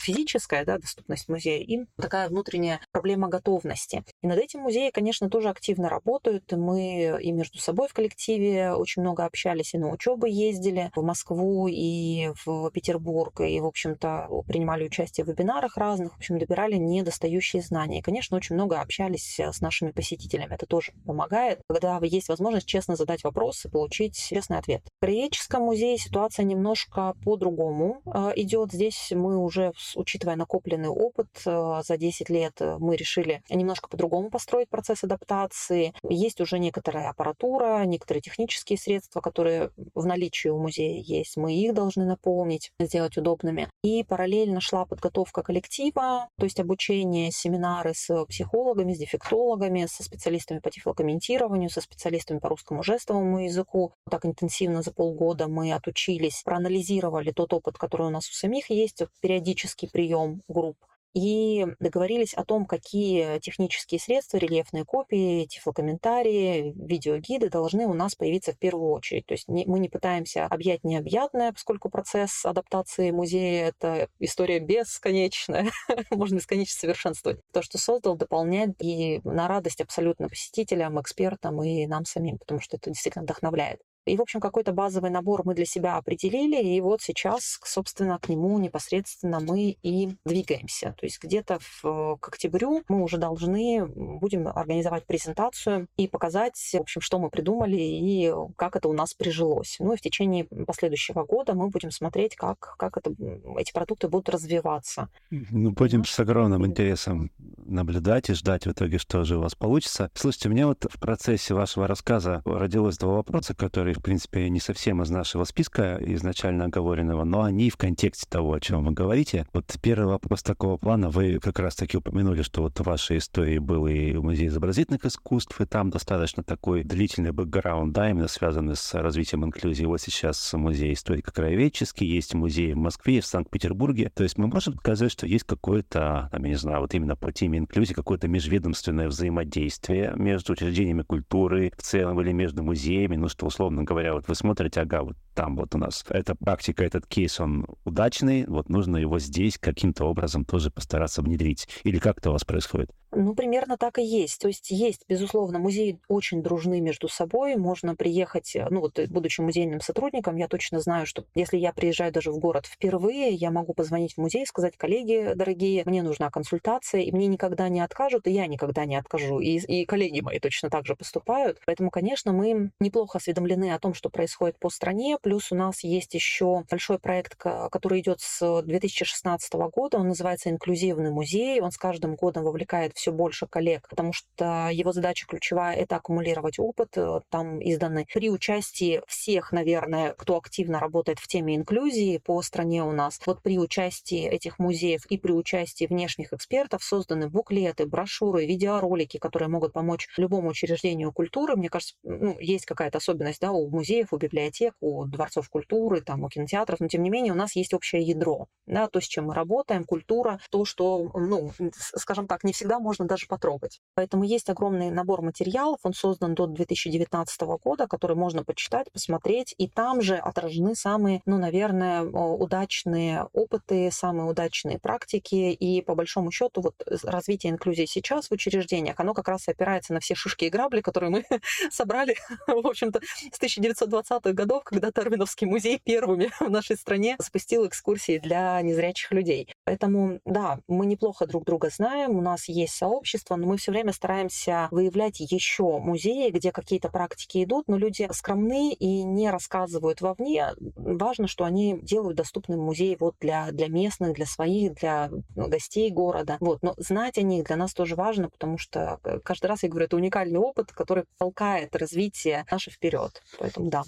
физическая, 0.00 0.64
да, 0.64 0.78
доступность 0.78 1.28
музея, 1.28 1.62
и 1.62 1.84
такая 1.96 2.28
внутренняя 2.28 2.80
проблема 2.92 3.28
готовности. 3.28 4.04
И 4.22 4.26
над 4.28 4.38
этим 4.38 4.60
музеи, 4.60 4.90
конечно, 4.90 5.28
тоже 5.28 5.48
активно 5.48 5.88
работают. 5.88 6.52
Мы 6.52 7.18
и 7.20 7.32
между 7.32 7.58
собой 7.58 7.88
в 7.88 7.92
коллективе 7.92 8.72
очень 8.72 9.02
много 9.02 9.24
общались, 9.24 9.74
и 9.74 9.78
на 9.78 9.90
учебы 9.90 10.28
ездили 10.30 10.92
в 10.94 11.02
Москву 11.02 11.66
и 11.66 12.30
в 12.44 12.70
Петербург, 12.70 13.40
и, 13.40 13.58
в 13.58 13.66
общем-то, 13.66 14.28
принимали 14.46 14.84
участие 14.84 15.24
в 15.24 15.28
вебинарах 15.28 15.76
разных, 15.76 16.12
в 16.12 16.16
общем, 16.18 16.38
добирали 16.38 16.76
недостающие 16.76 17.62
знания. 17.62 17.98
И, 17.98 18.02
конечно, 18.02 18.36
очень 18.36 18.54
много 18.54 18.80
общались 18.80 19.40
с 19.40 19.60
нашими 19.60 19.90
посетителями. 19.90 20.54
Это 20.54 20.66
тоже 20.66 20.92
помогает, 21.04 21.62
когда 21.68 21.98
есть 22.02 22.28
возможность 22.28 22.68
честно 22.68 22.94
задать 22.94 23.24
вопрос 23.24 23.64
и 23.64 23.68
получить 23.68 24.16
честный 24.16 24.58
ответ. 24.58 24.82
В 25.00 25.00
Краеведческом 25.16 25.62
музее 25.62 25.96
ситуация 25.96 26.44
немножко 26.44 27.14
по-другому 27.24 28.02
э, 28.04 28.32
идет. 28.36 28.70
Здесь 28.70 29.12
мы 29.12 29.38
уже, 29.38 29.72
учитывая 29.94 30.36
накопленный 30.36 30.90
опыт 30.90 31.28
э, 31.46 31.80
за 31.82 31.96
10 31.96 32.28
лет 32.28 32.52
э, 32.60 32.76
мы 32.78 32.96
решили 32.96 33.42
немножко 33.48 33.88
по-другому 33.88 34.28
построить 34.28 34.68
процесс 34.68 35.04
адаптации. 35.04 35.94
Есть 36.06 36.42
уже 36.42 36.58
некоторая 36.58 37.08
аппаратура, 37.08 37.82
некоторые 37.86 38.20
технические 38.20 38.78
средства, 38.78 39.22
которые 39.22 39.70
в 39.94 40.04
наличии 40.04 40.48
у 40.48 40.58
музея 40.58 41.00
есть. 41.00 41.38
Мы 41.38 41.54
их 41.54 41.72
должны 41.72 42.04
наполнить, 42.04 42.72
сделать 42.78 43.16
удобными. 43.16 43.70
И 43.82 44.04
параллельно 44.04 44.60
шла 44.60 44.84
подготовка 44.84 45.42
коллектива, 45.42 46.28
то 46.38 46.44
есть 46.44 46.60
обучение, 46.60 47.30
семинары 47.32 47.94
с 47.94 48.26
психологами, 48.26 48.92
с 48.92 48.98
дефектологами, 48.98 49.86
со 49.86 50.02
специалистами 50.02 50.58
по 50.58 50.70
тифлокомментированию, 50.70 51.70
со 51.70 51.80
специалистами 51.80 52.38
по 52.38 52.50
русскому 52.50 52.82
жестовому 52.82 53.44
языку. 53.44 53.94
Так 54.10 54.26
интенсивно 54.26 54.82
за 54.82 54.92
полгода 55.06 55.46
мы 55.46 55.72
отучились, 55.72 56.42
проанализировали 56.44 57.30
тот 57.30 57.52
опыт, 57.52 57.78
который 57.78 58.08
у 58.08 58.10
нас 58.10 58.28
у 58.28 58.32
самих 58.32 58.70
есть, 58.70 59.02
периодический 59.20 59.88
прием 59.88 60.42
групп, 60.48 60.76
и 61.14 61.64
договорились 61.80 62.34
о 62.34 62.44
том, 62.44 62.66
какие 62.66 63.38
технические 63.38 63.98
средства, 63.98 64.36
рельефные 64.36 64.84
копии, 64.84 65.46
тифлокомментарии, 65.46 66.74
видеогиды 66.76 67.48
должны 67.48 67.86
у 67.86 67.94
нас 67.94 68.14
появиться 68.14 68.52
в 68.52 68.58
первую 68.58 68.90
очередь. 68.90 69.24
То 69.24 69.32
есть 69.32 69.48
не, 69.48 69.64
мы 69.64 69.78
не 69.78 69.88
пытаемся 69.88 70.44
объять 70.44 70.84
необъятное, 70.84 71.52
поскольку 71.52 71.88
процесс 71.88 72.44
адаптации 72.44 73.12
музея— 73.12 73.68
это 73.78 74.10
история 74.18 74.58
бесконечная, 74.58 75.70
можно 76.10 76.36
бесконечно 76.36 76.78
совершенствовать. 76.80 77.40
То, 77.50 77.62
что 77.62 77.78
создал, 77.78 78.16
дополнять 78.16 78.74
и 78.80 79.22
на 79.24 79.48
радость 79.48 79.80
абсолютно 79.80 80.28
посетителям, 80.28 81.00
экспертам 81.00 81.62
и 81.62 81.86
нам 81.86 82.04
самим, 82.04 82.36
потому 82.36 82.60
что 82.60 82.76
это 82.76 82.90
действительно 82.90 83.22
вдохновляет. 83.22 83.80
И, 84.06 84.16
в 84.16 84.22
общем, 84.22 84.40
какой-то 84.40 84.72
базовый 84.72 85.10
набор 85.10 85.42
мы 85.44 85.54
для 85.54 85.66
себя 85.66 85.96
определили, 85.96 86.62
и 86.62 86.80
вот 86.80 87.02
сейчас, 87.02 87.58
собственно, 87.64 88.18
к 88.18 88.28
нему 88.28 88.58
непосредственно 88.58 89.40
мы 89.40 89.76
и 89.82 90.14
двигаемся. 90.24 90.94
То 90.98 91.06
есть 91.06 91.22
где-то 91.22 91.58
в, 91.60 92.16
к 92.20 92.28
октябрю 92.28 92.82
мы 92.88 93.02
уже 93.02 93.18
должны 93.18 93.86
будем 93.86 94.48
организовать 94.48 95.04
презентацию 95.06 95.88
и 95.96 96.08
показать, 96.08 96.56
в 96.56 96.80
общем, 96.80 97.00
что 97.00 97.18
мы 97.18 97.30
придумали 97.30 97.76
и 97.76 98.32
как 98.56 98.76
это 98.76 98.88
у 98.88 98.92
нас 98.92 99.14
прижилось. 99.14 99.76
Ну 99.80 99.92
и 99.92 99.96
в 99.96 100.00
течение 100.00 100.44
последующего 100.44 101.24
года 101.24 101.54
мы 101.54 101.68
будем 101.68 101.90
смотреть, 101.90 102.36
как, 102.36 102.76
как 102.78 102.96
это, 102.96 103.14
эти 103.58 103.72
продукты 103.72 104.08
будут 104.08 104.28
развиваться. 104.28 105.08
Ну, 105.30 105.70
будем 105.70 106.04
с 106.04 106.18
огромным 106.20 106.64
интересом 106.66 107.30
наблюдать 107.68 108.30
и 108.30 108.34
ждать 108.34 108.66
в 108.66 108.70
итоге, 108.70 108.98
что 108.98 109.24
же 109.24 109.36
у 109.36 109.40
вас 109.40 109.54
получится. 109.54 110.10
Слушайте, 110.14 110.48
мне 110.48 110.66
вот 110.66 110.86
в 110.88 110.98
процессе 111.00 111.54
вашего 111.54 111.86
рассказа 111.86 112.42
родилось 112.44 112.98
два 112.98 113.14
вопроса, 113.14 113.54
которые 113.54 113.94
в 113.94 114.02
принципе, 114.02 114.48
не 114.48 114.60
совсем 114.60 115.02
из 115.02 115.10
нашего 115.10 115.44
списка 115.44 115.98
изначально 116.00 116.66
оговоренного, 116.66 117.24
но 117.24 117.42
они 117.42 117.70
в 117.70 117.76
контексте 117.76 118.26
того, 118.28 118.52
о 118.52 118.60
чем 118.60 118.84
вы 118.84 118.92
говорите. 118.92 119.46
Вот 119.52 119.74
первый 119.82 120.06
вопрос 120.06 120.42
такого 120.42 120.76
плана. 120.76 121.10
Вы 121.10 121.38
как 121.40 121.58
раз-таки 121.58 121.96
упомянули, 121.96 122.42
что 122.42 122.62
вот 122.62 122.78
в 122.78 122.84
вашей 122.84 123.18
истории 123.18 123.58
был 123.58 123.86
и 123.86 124.14
музей 124.14 124.48
изобразительных 124.48 125.04
искусств, 125.04 125.60
и 125.60 125.66
там 125.66 125.90
достаточно 125.90 126.42
такой 126.42 126.84
длительный 126.84 127.32
бэкграунд, 127.32 127.92
да, 127.92 128.10
именно 128.10 128.28
связанный 128.28 128.76
с 128.76 128.94
развитием 128.94 129.44
инклюзии. 129.44 129.84
Вот 129.84 130.00
сейчас 130.00 130.52
музей 130.52 130.92
историко-краеведческий, 130.92 132.06
есть 132.06 132.34
музей 132.34 132.74
в 132.74 132.78
Москве 132.78 133.20
в 133.20 133.26
Санкт-Петербурге. 133.26 134.10
То 134.14 134.22
есть 134.22 134.38
мы 134.38 134.46
можем 134.46 134.74
сказать, 134.74 135.10
что 135.10 135.26
есть 135.26 135.44
какое-то, 135.44 136.30
я 136.32 136.38
не 136.38 136.54
знаю, 136.54 136.80
вот 136.80 136.94
именно 136.94 137.16
по 137.16 137.32
теме 137.32 137.55
инклюзии, 137.58 137.94
какое-то 137.94 138.28
межведомственное 138.28 139.08
взаимодействие 139.08 140.12
между 140.16 140.52
учреждениями 140.52 141.02
культуры 141.02 141.72
в 141.76 141.82
целом 141.82 142.20
или 142.20 142.32
между 142.32 142.62
музеями, 142.62 143.16
ну 143.16 143.28
что, 143.28 143.46
условно 143.46 143.84
говоря, 143.84 144.12
вот 144.12 144.28
вы 144.28 144.34
смотрите, 144.34 144.80
ага, 144.80 145.02
вот 145.02 145.16
там 145.36 145.54
вот 145.54 145.74
у 145.74 145.78
нас 145.78 146.04
эта 146.08 146.34
практика, 146.34 146.82
этот 146.82 147.06
кейс, 147.06 147.38
он 147.38 147.66
удачный, 147.84 148.46
вот 148.46 148.70
нужно 148.70 148.96
его 148.96 149.18
здесь 149.18 149.58
каким-то 149.58 150.06
образом 150.06 150.44
тоже 150.44 150.70
постараться 150.70 151.22
внедрить. 151.22 151.68
Или 151.84 151.98
как 151.98 152.18
это 152.18 152.30
у 152.30 152.32
вас 152.32 152.44
происходит? 152.44 152.90
Ну, 153.12 153.34
примерно 153.34 153.78
так 153.78 153.98
и 153.98 154.02
есть. 154.02 154.40
То 154.40 154.48
есть 154.48 154.70
есть, 154.70 155.04
безусловно, 155.08 155.58
музеи 155.58 155.98
очень 156.08 156.42
дружны 156.42 156.80
между 156.80 157.08
собой. 157.08 157.56
Можно 157.56 157.94
приехать, 157.94 158.54
э, 158.56 158.66
ну 158.68 158.80
вот, 158.80 158.98
э, 158.98 159.06
будучи 159.06 159.40
музейным 159.40 159.80
сотрудником, 159.80 160.36
я 160.36 160.48
точно 160.48 160.80
знаю, 160.80 161.06
что 161.06 161.24
если 161.34 161.56
я 161.56 161.72
приезжаю 161.72 162.12
даже 162.12 162.30
в 162.30 162.38
город 162.38 162.66
впервые, 162.66 163.30
я 163.30 163.50
могу 163.50 163.74
позвонить 163.74 164.14
в 164.14 164.18
музей, 164.18 164.44
сказать, 164.44 164.76
коллеги 164.76 165.32
дорогие, 165.34 165.82
мне 165.86 166.02
нужна 166.02 166.30
консультация, 166.30 167.00
и 167.00 167.12
мне 167.12 167.26
никогда 167.26 167.68
не 167.68 167.80
откажут, 167.80 168.26
и 168.26 168.32
я 168.32 168.46
никогда 168.46 168.84
не 168.84 168.96
откажу. 168.96 169.40
И, 169.40 169.58
и 169.58 169.86
коллеги 169.86 170.20
мои 170.20 170.38
точно 170.38 170.68
так 170.68 170.84
же 170.84 170.96
поступают. 170.96 171.58
Поэтому, 171.64 171.90
конечно, 171.90 172.32
мы 172.32 172.70
неплохо 172.80 173.18
осведомлены 173.18 173.72
о 173.72 173.78
том, 173.78 173.94
что 173.94 174.10
происходит 174.10 174.58
по 174.58 174.68
стране. 174.68 175.16
Плюс 175.26 175.50
у 175.50 175.56
нас 175.56 175.82
есть 175.82 176.14
еще 176.14 176.62
большой 176.70 177.00
проект, 177.00 177.34
который 177.34 177.98
идет 177.98 178.20
с 178.20 178.62
2016 178.62 179.54
года. 179.54 179.98
Он 179.98 180.06
называется 180.06 180.50
«Инклюзивный 180.50 181.10
музей». 181.10 181.60
Он 181.60 181.72
с 181.72 181.76
каждым 181.76 182.14
годом 182.14 182.44
вовлекает 182.44 182.92
все 182.94 183.10
больше 183.10 183.48
коллег, 183.48 183.88
потому 183.90 184.12
что 184.12 184.68
его 184.70 184.92
задача 184.92 185.26
ключевая— 185.26 185.74
это 185.78 185.96
аккумулировать 185.96 186.60
опыт. 186.60 186.96
Э, 186.96 187.22
там 187.28 187.58
изданы 187.58 188.06
при 188.14 188.30
участии 188.30 189.02
всех, 189.08 189.50
наверное, 189.50 190.12
кто 190.12 190.36
активно 190.36 190.78
работает 190.78 191.18
в 191.18 191.26
теме 191.26 191.56
инклюзии 191.56 192.18
по 192.18 192.40
стране 192.42 192.84
у 192.84 192.92
нас. 192.92 193.18
Вот 193.26 193.42
при 193.42 193.58
участии 193.58 194.28
этих 194.28 194.60
музеев 194.60 195.06
и 195.06 195.18
при 195.18 195.32
участии 195.32 195.86
внешних 195.86 196.34
экспертов 196.34 196.84
созданы 196.84 197.28
буклеты, 197.28 197.86
брошюры, 197.86 198.46
видеоролики, 198.46 199.16
которые 199.16 199.48
могут 199.48 199.72
помочь 199.72 200.06
любому 200.18 200.50
учреждению 200.50 201.10
культуры. 201.10 201.56
Мне 201.56 201.68
кажется, 201.68 201.96
ну, 202.04 202.38
есть 202.38 202.64
какая-то 202.64 202.98
особенность 202.98 203.40
да, 203.40 203.50
у 203.50 203.68
музеев, 203.68 204.12
у 204.12 204.18
библиотек, 204.18 204.74
у 204.78 205.04
дворцов 205.16 205.48
культуры, 205.48 206.00
там, 206.00 206.24
у 206.24 206.28
кинотеатров, 206.28 206.80
но 206.80 206.88
тем 206.88 207.02
не 207.02 207.10
менее 207.10 207.32
у 207.32 207.36
нас 207.36 207.56
есть 207.56 207.74
общее 207.74 208.02
ядро, 208.02 208.46
да, 208.66 208.88
то, 208.88 209.00
с 209.00 209.04
чем 209.04 209.26
мы 209.26 209.34
работаем, 209.34 209.84
культура, 209.84 210.38
то, 210.50 210.64
что, 210.64 211.10
ну, 211.14 211.52
скажем 211.72 212.26
так, 212.26 212.44
не 212.44 212.52
всегда 212.52 212.78
можно 212.78 213.06
даже 213.06 213.26
потрогать. 213.26 213.80
Поэтому 213.94 214.24
есть 214.24 214.48
огромный 214.50 214.90
набор 214.90 215.22
материалов, 215.22 215.80
он 215.82 215.94
создан 215.94 216.34
до 216.34 216.46
2019 216.46 217.40
года, 217.62 217.86
который 217.86 218.16
можно 218.16 218.44
почитать, 218.44 218.90
посмотреть, 218.92 219.54
и 219.58 219.68
там 219.68 220.00
же 220.00 220.16
отражены 220.16 220.74
самые, 220.74 221.22
ну, 221.26 221.38
наверное, 221.38 222.02
удачные 222.02 223.24
опыты, 223.32 223.90
самые 223.90 224.28
удачные 224.30 224.78
практики, 224.78 225.34
и 225.52 225.82
по 225.82 225.94
большому 225.94 226.30
счету 226.30 226.60
вот 226.60 226.74
развитие 227.04 227.52
инклюзии 227.52 227.86
сейчас 227.86 228.28
в 228.28 228.32
учреждениях, 228.32 228.98
оно 228.98 229.14
как 229.14 229.28
раз 229.28 229.48
опирается 229.48 229.92
на 229.92 230.00
все 230.00 230.14
шишки 230.14 230.44
и 230.44 230.50
грабли, 230.50 230.80
которые 230.80 231.10
мы 231.10 231.24
собрали, 231.70 232.16
в 232.46 232.66
общем-то, 232.66 233.00
с 233.32 233.40
1920-х 233.40 234.32
годов, 234.32 234.64
когда 234.64 234.90
Тарвиновский 235.06 235.46
музей 235.46 235.78
первыми 235.78 236.30
в 236.40 236.50
нашей 236.50 236.76
стране 236.76 237.14
запустил 237.20 237.64
экскурсии 237.68 238.18
для 238.18 238.60
незрячих 238.62 239.12
людей. 239.12 239.54
Поэтому, 239.64 240.18
да, 240.24 240.58
мы 240.66 240.84
неплохо 240.84 241.28
друг 241.28 241.44
друга 241.44 241.70
знаем, 241.70 242.18
у 242.18 242.20
нас 242.20 242.48
есть 242.48 242.74
сообщество, 242.74 243.36
но 243.36 243.46
мы 243.46 243.56
все 243.56 243.70
время 243.70 243.92
стараемся 243.92 244.66
выявлять 244.72 245.20
еще 245.20 245.78
музеи, 245.78 246.30
где 246.30 246.50
какие-то 246.50 246.88
практики 246.88 247.44
идут, 247.44 247.68
но 247.68 247.76
люди 247.76 248.08
скромны 248.10 248.72
и 248.72 249.04
не 249.04 249.30
рассказывают 249.30 250.00
вовне. 250.00 250.48
Важно, 250.74 251.28
что 251.28 251.44
они 251.44 251.78
делают 251.80 252.16
доступным 252.16 252.58
музей 252.58 252.96
вот 252.98 253.14
для, 253.20 253.52
для 253.52 253.68
местных, 253.68 254.14
для 254.14 254.26
своих, 254.26 254.74
для 254.74 255.08
ну, 255.36 255.46
гостей 255.46 255.88
города. 255.92 256.36
Вот. 256.40 256.64
Но 256.64 256.74
знать 256.78 257.16
о 257.16 257.22
них 257.22 257.44
для 257.44 257.54
нас 257.54 257.74
тоже 257.74 257.94
важно, 257.94 258.28
потому 258.28 258.58
что 258.58 258.98
каждый 259.22 259.46
раз, 259.46 259.62
я 259.62 259.68
говорю, 259.68 259.86
это 259.86 259.94
уникальный 259.94 260.40
опыт, 260.40 260.72
который 260.72 261.04
толкает 261.16 261.76
развитие 261.76 262.44
наше 262.50 262.72
вперед. 262.72 263.22
Поэтому 263.38 263.70
да. 263.70 263.84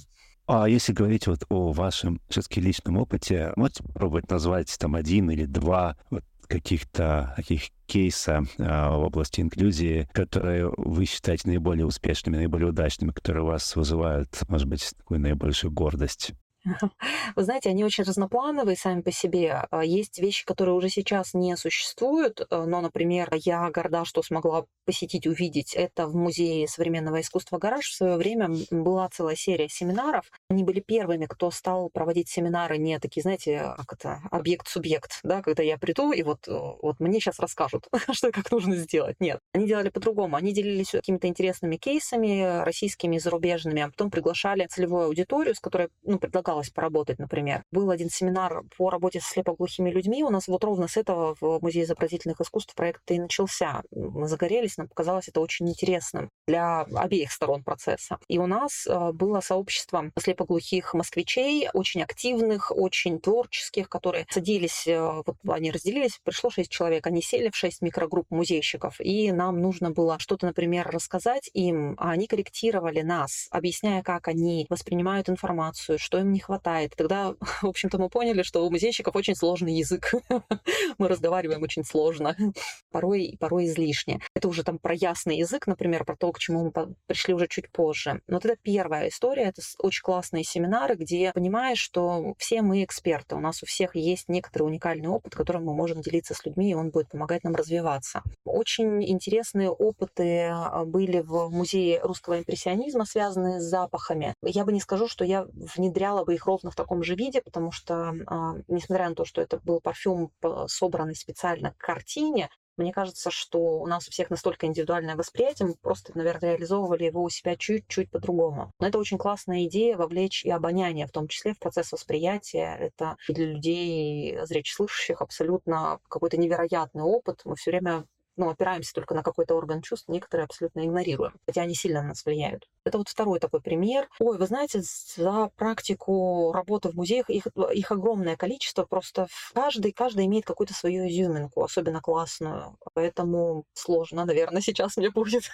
А 0.48 0.66
если 0.66 0.94
говорить 0.94 1.26
вот 1.26 1.44
о 1.50 1.72
вашем 1.72 2.22
все-таки 2.30 2.62
личном 2.62 2.96
опыте, 2.96 3.52
можете 3.56 3.82
попробовать 3.82 4.30
назвать 4.30 4.74
там 4.78 4.94
один 4.94 5.30
или 5.30 5.44
два 5.44 5.94
вот 6.08 6.24
каких-то 6.46 7.34
таких 7.37 7.64
кейса 7.84 8.44
э, 8.56 8.62
в 8.64 9.00
области 9.00 9.42
инклюзии, 9.42 10.08
которые 10.12 10.72
вы 10.78 11.04
считаете 11.04 11.48
наиболее 11.48 11.84
успешными, 11.84 12.38
наиболее 12.38 12.68
удачными, 12.68 13.11
которые 13.11 13.42
у 13.42 13.48
вас 13.48 13.76
вызывают, 13.76 14.30
может 14.48 14.66
быть, 14.66 14.90
такую 14.96 15.20
наибольшую 15.20 15.70
гордость? 15.70 16.32
Вы 17.37 17.42
знаете, 17.42 17.70
они 17.70 17.85
очень 17.85 18.04
разноплановые 18.04 18.76
сами 18.76 19.02
по 19.02 19.12
себе. 19.12 19.66
А, 19.70 19.85
есть 19.85 20.18
вещи, 20.18 20.44
которые 20.44 20.74
уже 20.74 20.88
сейчас 20.88 21.35
не 21.35 21.57
существуют, 21.57 22.40
э, 22.40 22.64
но, 22.64 22.81
например, 22.81 23.31
я 23.35 23.70
горда, 23.70 24.04
что 24.04 24.22
смогла 24.22 24.64
посетить, 24.85 25.26
увидеть 25.26 25.74
это 25.74 26.07
в 26.07 26.14
Музее 26.14 26.66
современного 26.68 27.20
искусства 27.20 27.59
«Гараж». 27.59 27.87
В 27.87 27.94
свое 27.94 28.16
время 28.16 28.50
была 28.70 29.09
целая 29.09 29.37
серия 29.37 29.68
семинаров. 29.68 30.31
Они 30.48 30.64
были 30.64 30.81
первыми, 30.81 31.26
кто 31.26 31.50
стал 31.50 31.90
проводить 31.90 32.28
семинары 32.28 32.78
не 32.78 32.98
такие, 32.98 33.22
знаете, 33.22 33.74
как 33.76 33.92
это, 33.92 34.20
объект-субъект, 34.31 35.20
да, 35.22 35.42
когда 35.42 35.62
я 35.62 35.78
приду, 35.78 36.12
и 36.12 36.22
вот, 36.22 36.46
вот 36.46 37.00
мне 37.00 37.20
сейчас 37.20 37.38
расскажут, 37.38 37.87
что 38.12 38.28
и 38.28 38.33
как 38.33 38.50
нужно 38.50 38.76
сделать. 38.76 39.16
Нет, 39.20 39.40
они 39.52 39.66
делали 39.66 39.90
по-другому. 39.90 40.37
Они 40.37 40.52
делились 40.52 40.90
какими-то 40.90 41.26
интересными 41.26 41.76
кейсами, 41.76 42.62
российскими 42.64 43.18
зарубежными, 43.18 43.83
а 43.83 43.88
потом 43.88 44.11
приглашали 44.11 44.66
целевую 44.66 45.07
аудиторию, 45.07 45.54
с 45.54 45.61
которой 45.61 45.88
ну, 46.02 46.18
предлагалось 46.59 46.71
поработать, 46.71 47.18
например. 47.18 47.62
Был 47.73 47.90
один 47.90 48.11
семинар 48.11 48.62
по 48.77 48.90
работе 48.90 49.21
с 49.21 49.25
слепоглухими 49.25 49.90
людьми. 49.90 50.23
У 50.23 50.31
нас 50.31 50.49
вот 50.49 50.64
ровно 50.64 50.88
с 50.88 50.97
этого 50.97 51.35
в 51.40 51.61
Музее 51.62 51.85
изобразительных 51.85 52.40
искусств 52.40 52.75
проект 52.75 53.03
и 53.11 53.18
начался. 53.18 53.83
Мы 53.90 54.29
загорелись 54.29 54.77
нам 54.77 54.88
показалось 54.88 55.29
это 55.29 55.40
очень 55.40 55.68
интересным 55.68 56.31
для 56.47 56.83
обеих 56.83 57.33
сторон 57.33 57.62
процесса. 57.62 58.18
И 58.29 58.38
у 58.38 58.47
нас 58.47 58.87
э, 58.87 59.12
было 59.12 59.40
сообщество 59.40 60.11
слепоглухих 60.18 60.94
москвичей, 60.94 61.68
очень 61.75 62.03
активных, 62.03 62.73
очень 62.75 63.21
творческих, 63.21 63.88
которые 63.88 64.27
садились, 64.31 64.87
э, 64.87 65.01
вот 65.01 65.37
они 65.49 65.71
разделились, 65.71 66.18
пришло 66.25 66.51
шесть 66.51 66.71
человек, 66.71 67.07
они 67.07 67.23
сели 67.23 67.51
в 67.51 67.57
шесть 67.57 67.83
микрогрупп 67.83 68.31
музейщиков, 68.31 69.01
и 69.01 69.33
нам 69.33 69.61
нужно 69.61 69.90
было 69.90 70.18
что-то, 70.18 70.47
например, 70.47 70.88
рассказать 70.88 71.51
им, 71.53 71.94
а 71.99 72.11
они 72.11 72.27
корректировали 72.27 73.03
нас, 73.03 73.49
объясняя, 73.51 74.03
как 74.03 74.29
они 74.29 74.66
воспринимают 74.68 75.29
информацию, 75.29 75.99
что 75.99 76.18
им 76.18 76.33
не 76.38 76.42
хватает. 76.42 76.94
Тогда, 76.96 77.35
в 77.62 77.66
общем-то, 77.66 77.98
мы 77.98 78.09
поняли, 78.09 78.42
что 78.42 78.64
у 78.64 78.70
музейщиков 78.70 79.16
очень 79.16 79.35
сложный 79.35 79.74
язык. 79.74 80.14
мы 80.98 81.09
разговариваем 81.09 81.62
очень 81.62 81.85
сложно, 81.85 82.37
порой, 82.92 83.37
порой 83.40 83.66
излишне. 83.66 84.20
Это 84.35 84.48
уже 84.48 84.62
там 84.62 84.79
про 84.79 84.94
ясный 84.94 85.37
язык, 85.38 85.66
например, 85.66 86.05
про 86.05 86.16
то, 86.16 86.31
к 86.33 86.38
чему 86.38 86.64
мы 86.64 86.94
пришли 87.07 87.35
уже 87.35 87.48
чуть 87.48 87.70
позже. 87.72 88.22
Но 88.29 88.37
вот 88.37 88.44
это 88.44 88.57
первая 88.62 89.09
история, 89.09 89.44
это 89.44 89.62
очень 89.79 90.03
классные 90.03 90.44
семинары, 90.44 90.94
где 90.94 91.33
понимаешь, 91.35 91.81
что 91.81 92.35
все 92.38 92.62
мы 92.62 92.85
эксперты, 92.85 93.35
у 93.35 93.40
нас 93.40 93.62
у 93.62 93.66
всех 93.66 93.96
есть 93.96 94.29
некоторый 94.29 94.62
уникальный 94.62 95.09
опыт, 95.09 95.35
которым 95.35 95.64
мы 95.64 95.74
можем 95.74 96.01
делиться 96.01 96.35
с 96.35 96.44
людьми, 96.44 96.70
и 96.70 96.74
он 96.74 96.90
будет 96.90 97.09
помогать 97.09 97.42
нам 97.42 97.57
развиваться. 97.57 98.22
Очень 98.44 99.03
интересные 99.05 99.70
опыты 99.70 100.48
а, 100.51 100.85
были 100.85 101.20
в 101.20 101.48
музее 101.51 102.01
русского 102.03 102.38
импрессионизма, 102.38 103.05
связанные 103.05 103.61
с 103.61 103.64
запахами. 103.64 104.35
Я 104.42 104.64
бы 104.64 104.72
не 104.72 104.81
скажу, 104.81 105.09
что 105.09 105.24
я 105.24 105.46
внедряла 105.77 106.24
бы 106.28 106.34
их 106.34 106.44
ровно 106.44 106.70
в 106.70 106.76
таком 106.76 107.02
же 107.02 107.14
виде, 107.14 107.40
потому 107.40 107.72
что, 107.72 108.14
а, 108.26 108.54
несмотря 108.68 109.08
на 109.08 109.14
то, 109.14 109.24
что 109.24 109.40
это 109.40 109.56
был 109.64 109.80
парфюм, 109.80 110.30
собранный 110.66 111.16
специально 111.16 111.72
к 111.72 111.78
картине, 111.78 112.50
мне 112.76 112.92
кажется, 112.92 113.30
что 113.30 113.58
у 113.58 113.86
нас 113.86 114.06
у 114.06 114.10
всех 114.10 114.28
настолько 114.28 114.66
индивидуальное 114.66 115.16
восприятие, 115.16 115.68
мы 115.68 115.74
просто, 115.80 116.12
наверное, 116.16 116.52
реализовывали 116.52 117.04
его 117.04 117.22
у 117.22 117.30
себя 117.30 117.56
чуть-чуть 117.56 118.10
по-другому. 118.10 118.70
Но 118.78 118.86
это 118.86 118.98
очень 118.98 119.16
классная 119.16 119.64
идея 119.64 119.96
вовлечь 119.96 120.44
и 120.44 120.50
обоняние, 120.50 121.06
в 121.06 121.10
том 121.10 121.28
числе 121.28 121.54
в 121.54 121.58
процесс 121.58 121.90
восприятия. 121.92 122.76
Это 122.78 123.16
для 123.26 123.46
людей 123.46 124.38
зречеслышащих 124.44 125.22
абсолютно 125.22 125.98
какой-то 126.08 126.36
невероятный 126.36 127.02
опыт. 127.02 127.40
Мы 127.46 127.56
все 127.56 127.70
время 127.70 128.04
ну, 128.36 128.50
опираемся 128.50 128.94
только 128.94 129.14
на 129.14 129.22
какой-то 129.22 129.56
орган 129.56 129.82
чувств, 129.82 130.08
некоторые 130.08 130.44
абсолютно 130.44 130.84
игнорируем, 130.84 131.34
хотя 131.46 131.62
они 131.62 131.74
сильно 131.74 132.02
на 132.02 132.08
нас 132.08 132.24
влияют. 132.24 132.68
Это 132.88 132.96
вот 132.96 133.09
второй 133.11 133.38
такой 133.38 133.61
пример. 133.61 134.09
Ой, 134.18 134.38
вы 134.38 134.46
знаете, 134.46 134.81
за 134.83 135.51
практику 135.57 136.53
работы 136.53 136.88
в 136.88 136.94
музеях 136.94 137.29
их, 137.29 137.46
их 137.74 137.92
огромное 137.92 138.35
количество, 138.35 138.85
просто 138.85 139.27
каждый, 139.53 139.92
каждый 139.92 140.24
имеет 140.24 140.46
какую-то 140.46 140.72
свою 140.72 141.07
изюминку, 141.07 141.62
особенно 141.62 142.01
классную. 142.01 142.79
Поэтому 142.94 143.64
сложно, 143.74 144.24
наверное, 144.24 144.62
сейчас 144.62 144.96
мне 144.96 145.11
будет. 145.11 145.51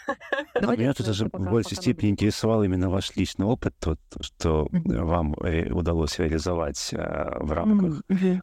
Меня 0.60 0.94
тут 0.94 1.06
даже 1.06 1.24
в 1.24 1.50
большей 1.50 1.76
степени 1.76 2.10
интересовал 2.10 2.62
именно 2.62 2.88
ваш 2.88 3.16
личный 3.16 3.46
опыт, 3.46 3.74
тот, 3.80 3.98
что 4.20 4.68
вам 4.70 5.34
э, 5.40 5.72
удалось 5.72 6.16
реализовать 6.20 6.90
э, 6.92 6.96
в 7.40 7.50
рамках 7.50 8.00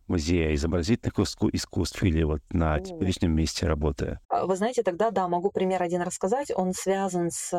музея 0.07 0.53
изобразительных 0.53 1.17
искусств 1.53 2.03
или 2.03 2.23
вот 2.23 2.41
на 2.49 2.77
теперешнем 2.81 3.33
месте 3.33 3.67
работы. 3.67 4.19
А, 4.27 4.45
вы 4.45 4.57
знаете, 4.57 4.83
тогда, 4.83 5.11
да, 5.11 5.29
могу 5.29 5.49
пример 5.49 5.81
один 5.81 6.01
рассказать. 6.01 6.51
Он 6.53 6.73
связан 6.73 7.31
с 7.31 7.51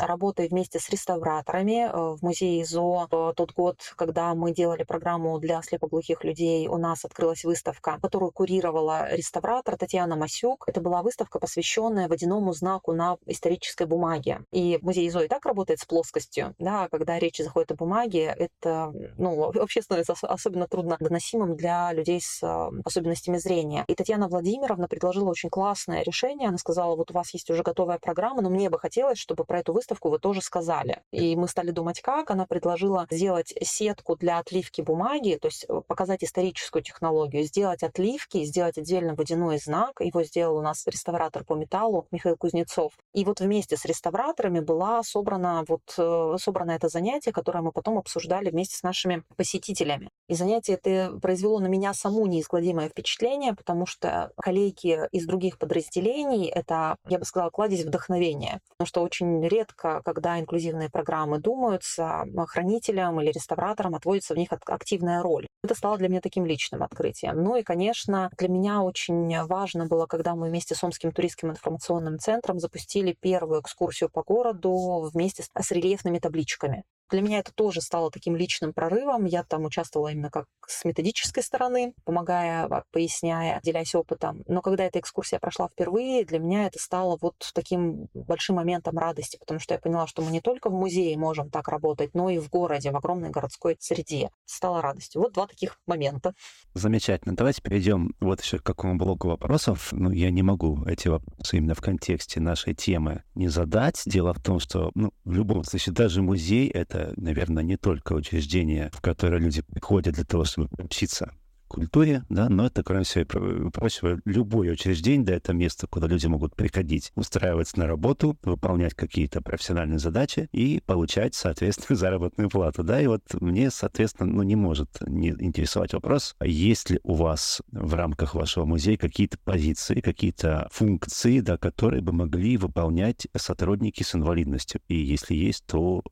работой 0.00 0.48
вместе 0.56 0.80
с 0.80 0.88
реставраторами 0.88 1.86
э, 1.86 2.16
в 2.16 2.22
музее 2.22 2.64
ЗО. 2.64 3.06
Тот 3.36 3.52
год, 3.52 3.76
когда 3.94 4.34
мы 4.34 4.52
делали 4.52 4.84
программу 4.84 5.38
для 5.38 5.60
слепоглухих 5.60 6.24
людей, 6.24 6.66
у 6.66 6.78
нас 6.78 7.04
открылась 7.04 7.44
выставка, 7.44 7.98
которую 8.00 8.32
курировала 8.32 9.14
реставратор 9.14 9.76
Татьяна 9.76 10.16
Масюк. 10.16 10.64
Это 10.66 10.80
была 10.80 11.02
выставка, 11.02 11.38
посвященная 11.38 12.08
водяному 12.08 12.54
знаку 12.54 12.94
на 12.94 13.18
исторической 13.26 13.86
бумаге. 13.86 14.40
И 14.50 14.78
музей 14.80 15.10
ЗО 15.10 15.24
и 15.24 15.28
так 15.28 15.44
работает 15.44 15.80
с 15.80 15.84
плоскостью. 15.84 16.54
Да, 16.58 16.88
когда 16.88 17.18
речь 17.18 17.36
заходит 17.36 17.72
о 17.72 17.74
бумаге, 17.74 18.34
это 18.38 18.94
ну, 19.18 19.52
вообще 19.52 19.82
становится 19.82 20.14
особенно 20.22 20.66
трудно 20.68 20.96
доносимым 20.98 21.54
для 21.54 21.92
людей 21.92 22.22
с 22.22 22.42
особенностями 22.82 23.36
зрения. 23.36 23.84
И 23.88 23.94
Татьяна 23.94 24.26
Владимировна 24.28 24.88
предложила 24.88 25.28
очень 25.28 25.50
классное 25.50 26.02
решение. 26.02 26.48
Она 26.48 26.56
сказала, 26.56 26.96
вот 26.96 27.10
у 27.10 27.14
вас 27.14 27.34
есть 27.34 27.50
уже 27.50 27.62
готовая 27.62 27.98
программа, 27.98 28.40
но 28.40 28.48
мне 28.48 28.70
бы 28.70 28.78
хотелось, 28.78 29.18
чтобы 29.18 29.44
про 29.44 29.58
эту 29.58 29.74
выставку 29.74 30.08
вы 30.08 30.18
тоже 30.18 30.35
сказали. 30.40 31.02
И 31.12 31.36
мы 31.36 31.48
стали 31.48 31.70
думать, 31.70 32.00
как. 32.00 32.30
Она 32.30 32.46
предложила 32.46 33.06
сделать 33.10 33.54
сетку 33.62 34.16
для 34.16 34.38
отливки 34.38 34.80
бумаги, 34.80 35.38
то 35.40 35.48
есть 35.48 35.66
э, 35.68 35.80
показать 35.86 36.24
историческую 36.24 36.82
технологию, 36.82 37.44
сделать 37.44 37.82
отливки, 37.82 38.44
сделать 38.44 38.78
отдельно 38.78 39.14
водяной 39.14 39.58
знак. 39.58 40.00
Его 40.00 40.22
сделал 40.22 40.58
у 40.58 40.62
нас 40.62 40.86
реставратор 40.86 41.44
по 41.44 41.54
металлу 41.54 42.06
Михаил 42.10 42.36
Кузнецов. 42.36 42.92
И 43.14 43.24
вот 43.24 43.40
вместе 43.40 43.76
с 43.76 43.84
реставраторами 43.84 44.60
была 44.60 45.02
собрана 45.02 45.64
вот 45.68 45.82
э, 45.98 46.36
собрано 46.38 46.72
это 46.72 46.88
занятие, 46.88 47.32
которое 47.32 47.62
мы 47.62 47.72
потом 47.72 47.98
обсуждали 47.98 48.50
вместе 48.50 48.76
с 48.76 48.82
нашими 48.82 49.22
посетителями. 49.36 50.10
И 50.28 50.34
занятие 50.34 50.74
это 50.74 51.18
произвело 51.20 51.60
на 51.60 51.66
меня 51.66 51.94
саму 51.94 52.26
неизгладимое 52.26 52.88
впечатление, 52.88 53.54
потому 53.54 53.86
что 53.86 54.32
коллеги 54.36 55.08
из 55.12 55.26
других 55.26 55.58
подразделений 55.58 56.46
это, 56.46 56.96
я 57.08 57.18
бы 57.18 57.24
сказала, 57.24 57.50
кладезь 57.50 57.84
вдохновения. 57.84 58.60
Потому 58.76 58.86
что 58.86 59.02
очень 59.02 59.46
редко, 59.46 60.02
когда 60.04 60.25
инклюзивные 60.38 60.90
программы 60.90 61.38
думаются, 61.38 62.24
хранителям 62.48 63.20
или 63.20 63.30
реставраторам 63.30 63.94
отводится 63.94 64.34
в 64.34 64.38
них 64.38 64.48
активная 64.52 65.22
роль. 65.22 65.46
Это 65.62 65.74
стало 65.74 65.98
для 65.98 66.08
меня 66.08 66.20
таким 66.20 66.46
личным 66.46 66.82
открытием. 66.82 67.42
Ну 67.42 67.56
и, 67.56 67.62
конечно, 67.62 68.30
для 68.38 68.48
меня 68.48 68.82
очень 68.82 69.44
важно 69.46 69.86
было, 69.86 70.06
когда 70.06 70.34
мы 70.34 70.48
вместе 70.48 70.74
с 70.74 70.84
Омским 70.84 71.12
туристским 71.12 71.50
информационным 71.50 72.18
центром 72.18 72.58
запустили 72.58 73.16
первую 73.20 73.60
экскурсию 73.60 74.10
по 74.10 74.22
городу 74.22 75.10
вместе 75.12 75.42
с 75.42 75.70
рельефными 75.70 76.18
табличками. 76.18 76.84
Для 77.08 77.22
меня 77.22 77.38
это 77.38 77.52
тоже 77.54 77.80
стало 77.80 78.10
таким 78.10 78.34
личным 78.34 78.72
прорывом. 78.72 79.26
Я 79.26 79.44
там 79.44 79.64
участвовала 79.64 80.08
именно 80.08 80.28
как 80.28 80.46
с 80.66 80.84
методической 80.84 81.42
стороны, 81.42 81.94
помогая, 82.04 82.64
а, 82.64 82.82
поясняя, 82.90 83.60
делясь 83.62 83.94
опытом. 83.94 84.42
Но 84.48 84.60
когда 84.60 84.84
эта 84.84 84.98
экскурсия 84.98 85.38
прошла 85.38 85.68
впервые, 85.68 86.24
для 86.24 86.40
меня 86.40 86.66
это 86.66 86.80
стало 86.80 87.16
вот 87.20 87.36
таким 87.54 88.08
большим 88.12 88.56
моментом 88.56 88.98
радости, 88.98 89.36
потому 89.38 89.60
что 89.60 89.74
я 89.74 89.80
поняла, 89.80 90.08
что 90.08 90.15
мы 90.22 90.30
не 90.30 90.40
только 90.40 90.70
в 90.70 90.72
музее 90.72 91.16
можем 91.16 91.50
так 91.50 91.68
работать, 91.68 92.14
но 92.14 92.30
и 92.30 92.38
в 92.38 92.50
городе, 92.50 92.90
в 92.90 92.96
огромной 92.96 93.30
городской 93.30 93.76
среде. 93.80 94.30
Стало 94.44 94.82
радостью. 94.82 95.22
Вот 95.22 95.32
два 95.32 95.46
таких 95.46 95.78
момента. 95.86 96.34
Замечательно. 96.74 97.36
Давайте 97.36 97.62
перейдем 97.62 98.14
вот 98.20 98.40
еще 98.40 98.58
к 98.58 98.62
какому 98.62 98.96
блоку 98.96 99.28
вопросов. 99.28 99.88
Ну, 99.92 100.10
я 100.10 100.30
не 100.30 100.42
могу 100.42 100.84
эти 100.86 101.08
вопросы 101.08 101.56
именно 101.56 101.74
в 101.74 101.80
контексте 101.80 102.40
нашей 102.40 102.74
темы 102.74 103.22
не 103.34 103.48
задать. 103.48 104.02
Дело 104.06 104.34
в 104.34 104.42
том, 104.42 104.60
что 104.60 104.90
ну, 104.94 105.12
в 105.24 105.32
любом 105.32 105.64
случае 105.64 105.94
даже 105.94 106.22
музей— 106.22 106.68
это, 106.74 107.12
наверное, 107.16 107.62
не 107.62 107.76
только 107.76 108.12
учреждение, 108.12 108.90
в 108.92 109.00
которое 109.00 109.38
люди 109.38 109.62
приходят 109.62 110.14
для 110.14 110.24
того, 110.24 110.44
чтобы 110.44 110.68
учиться 110.78 111.32
культуре, 111.66 112.24
да, 112.28 112.48
но 112.48 112.66
это, 112.66 112.82
кроме 112.82 113.04
всего 113.04 113.70
прочего, 113.70 114.20
любое 114.24 114.72
учреждение, 114.72 115.26
да, 115.26 115.34
это 115.34 115.52
место, 115.52 115.86
куда 115.86 116.06
люди 116.06 116.26
могут 116.26 116.54
приходить, 116.54 117.12
устраиваться 117.14 117.78
на 117.78 117.86
работу, 117.86 118.38
выполнять 118.42 118.94
какие-то 118.94 119.40
профессиональные 119.40 119.98
задачи 119.98 120.48
и 120.52 120.80
получать, 120.84 121.34
соответственно, 121.34 121.96
заработную 121.98 122.48
плату, 122.48 122.82
да, 122.82 123.00
и 123.00 123.06
вот 123.06 123.22
мне, 123.40 123.70
соответственно, 123.70 124.32
ну, 124.32 124.42
не 124.42 124.56
может 124.56 124.90
не 125.06 125.30
интересовать 125.30 125.92
вопрос, 125.92 126.34
а 126.38 126.46
есть 126.46 126.90
ли 126.90 127.00
у 127.02 127.14
вас 127.14 127.62
в 127.70 127.94
рамках 127.94 128.34
вашего 128.34 128.64
музея 128.64 128.96
какие-то 128.96 129.38
позиции, 129.44 130.00
какие-то 130.00 130.68
функции, 130.72 131.40
да, 131.40 131.56
которые 131.56 132.02
бы 132.02 132.12
могли 132.12 132.56
выполнять 132.56 133.26
сотрудники 133.36 134.02
с 134.02 134.14
инвалидностью, 134.14 134.80
и 134.88 134.96
если 134.96 135.34
есть, 135.34 135.64
то 135.66 136.02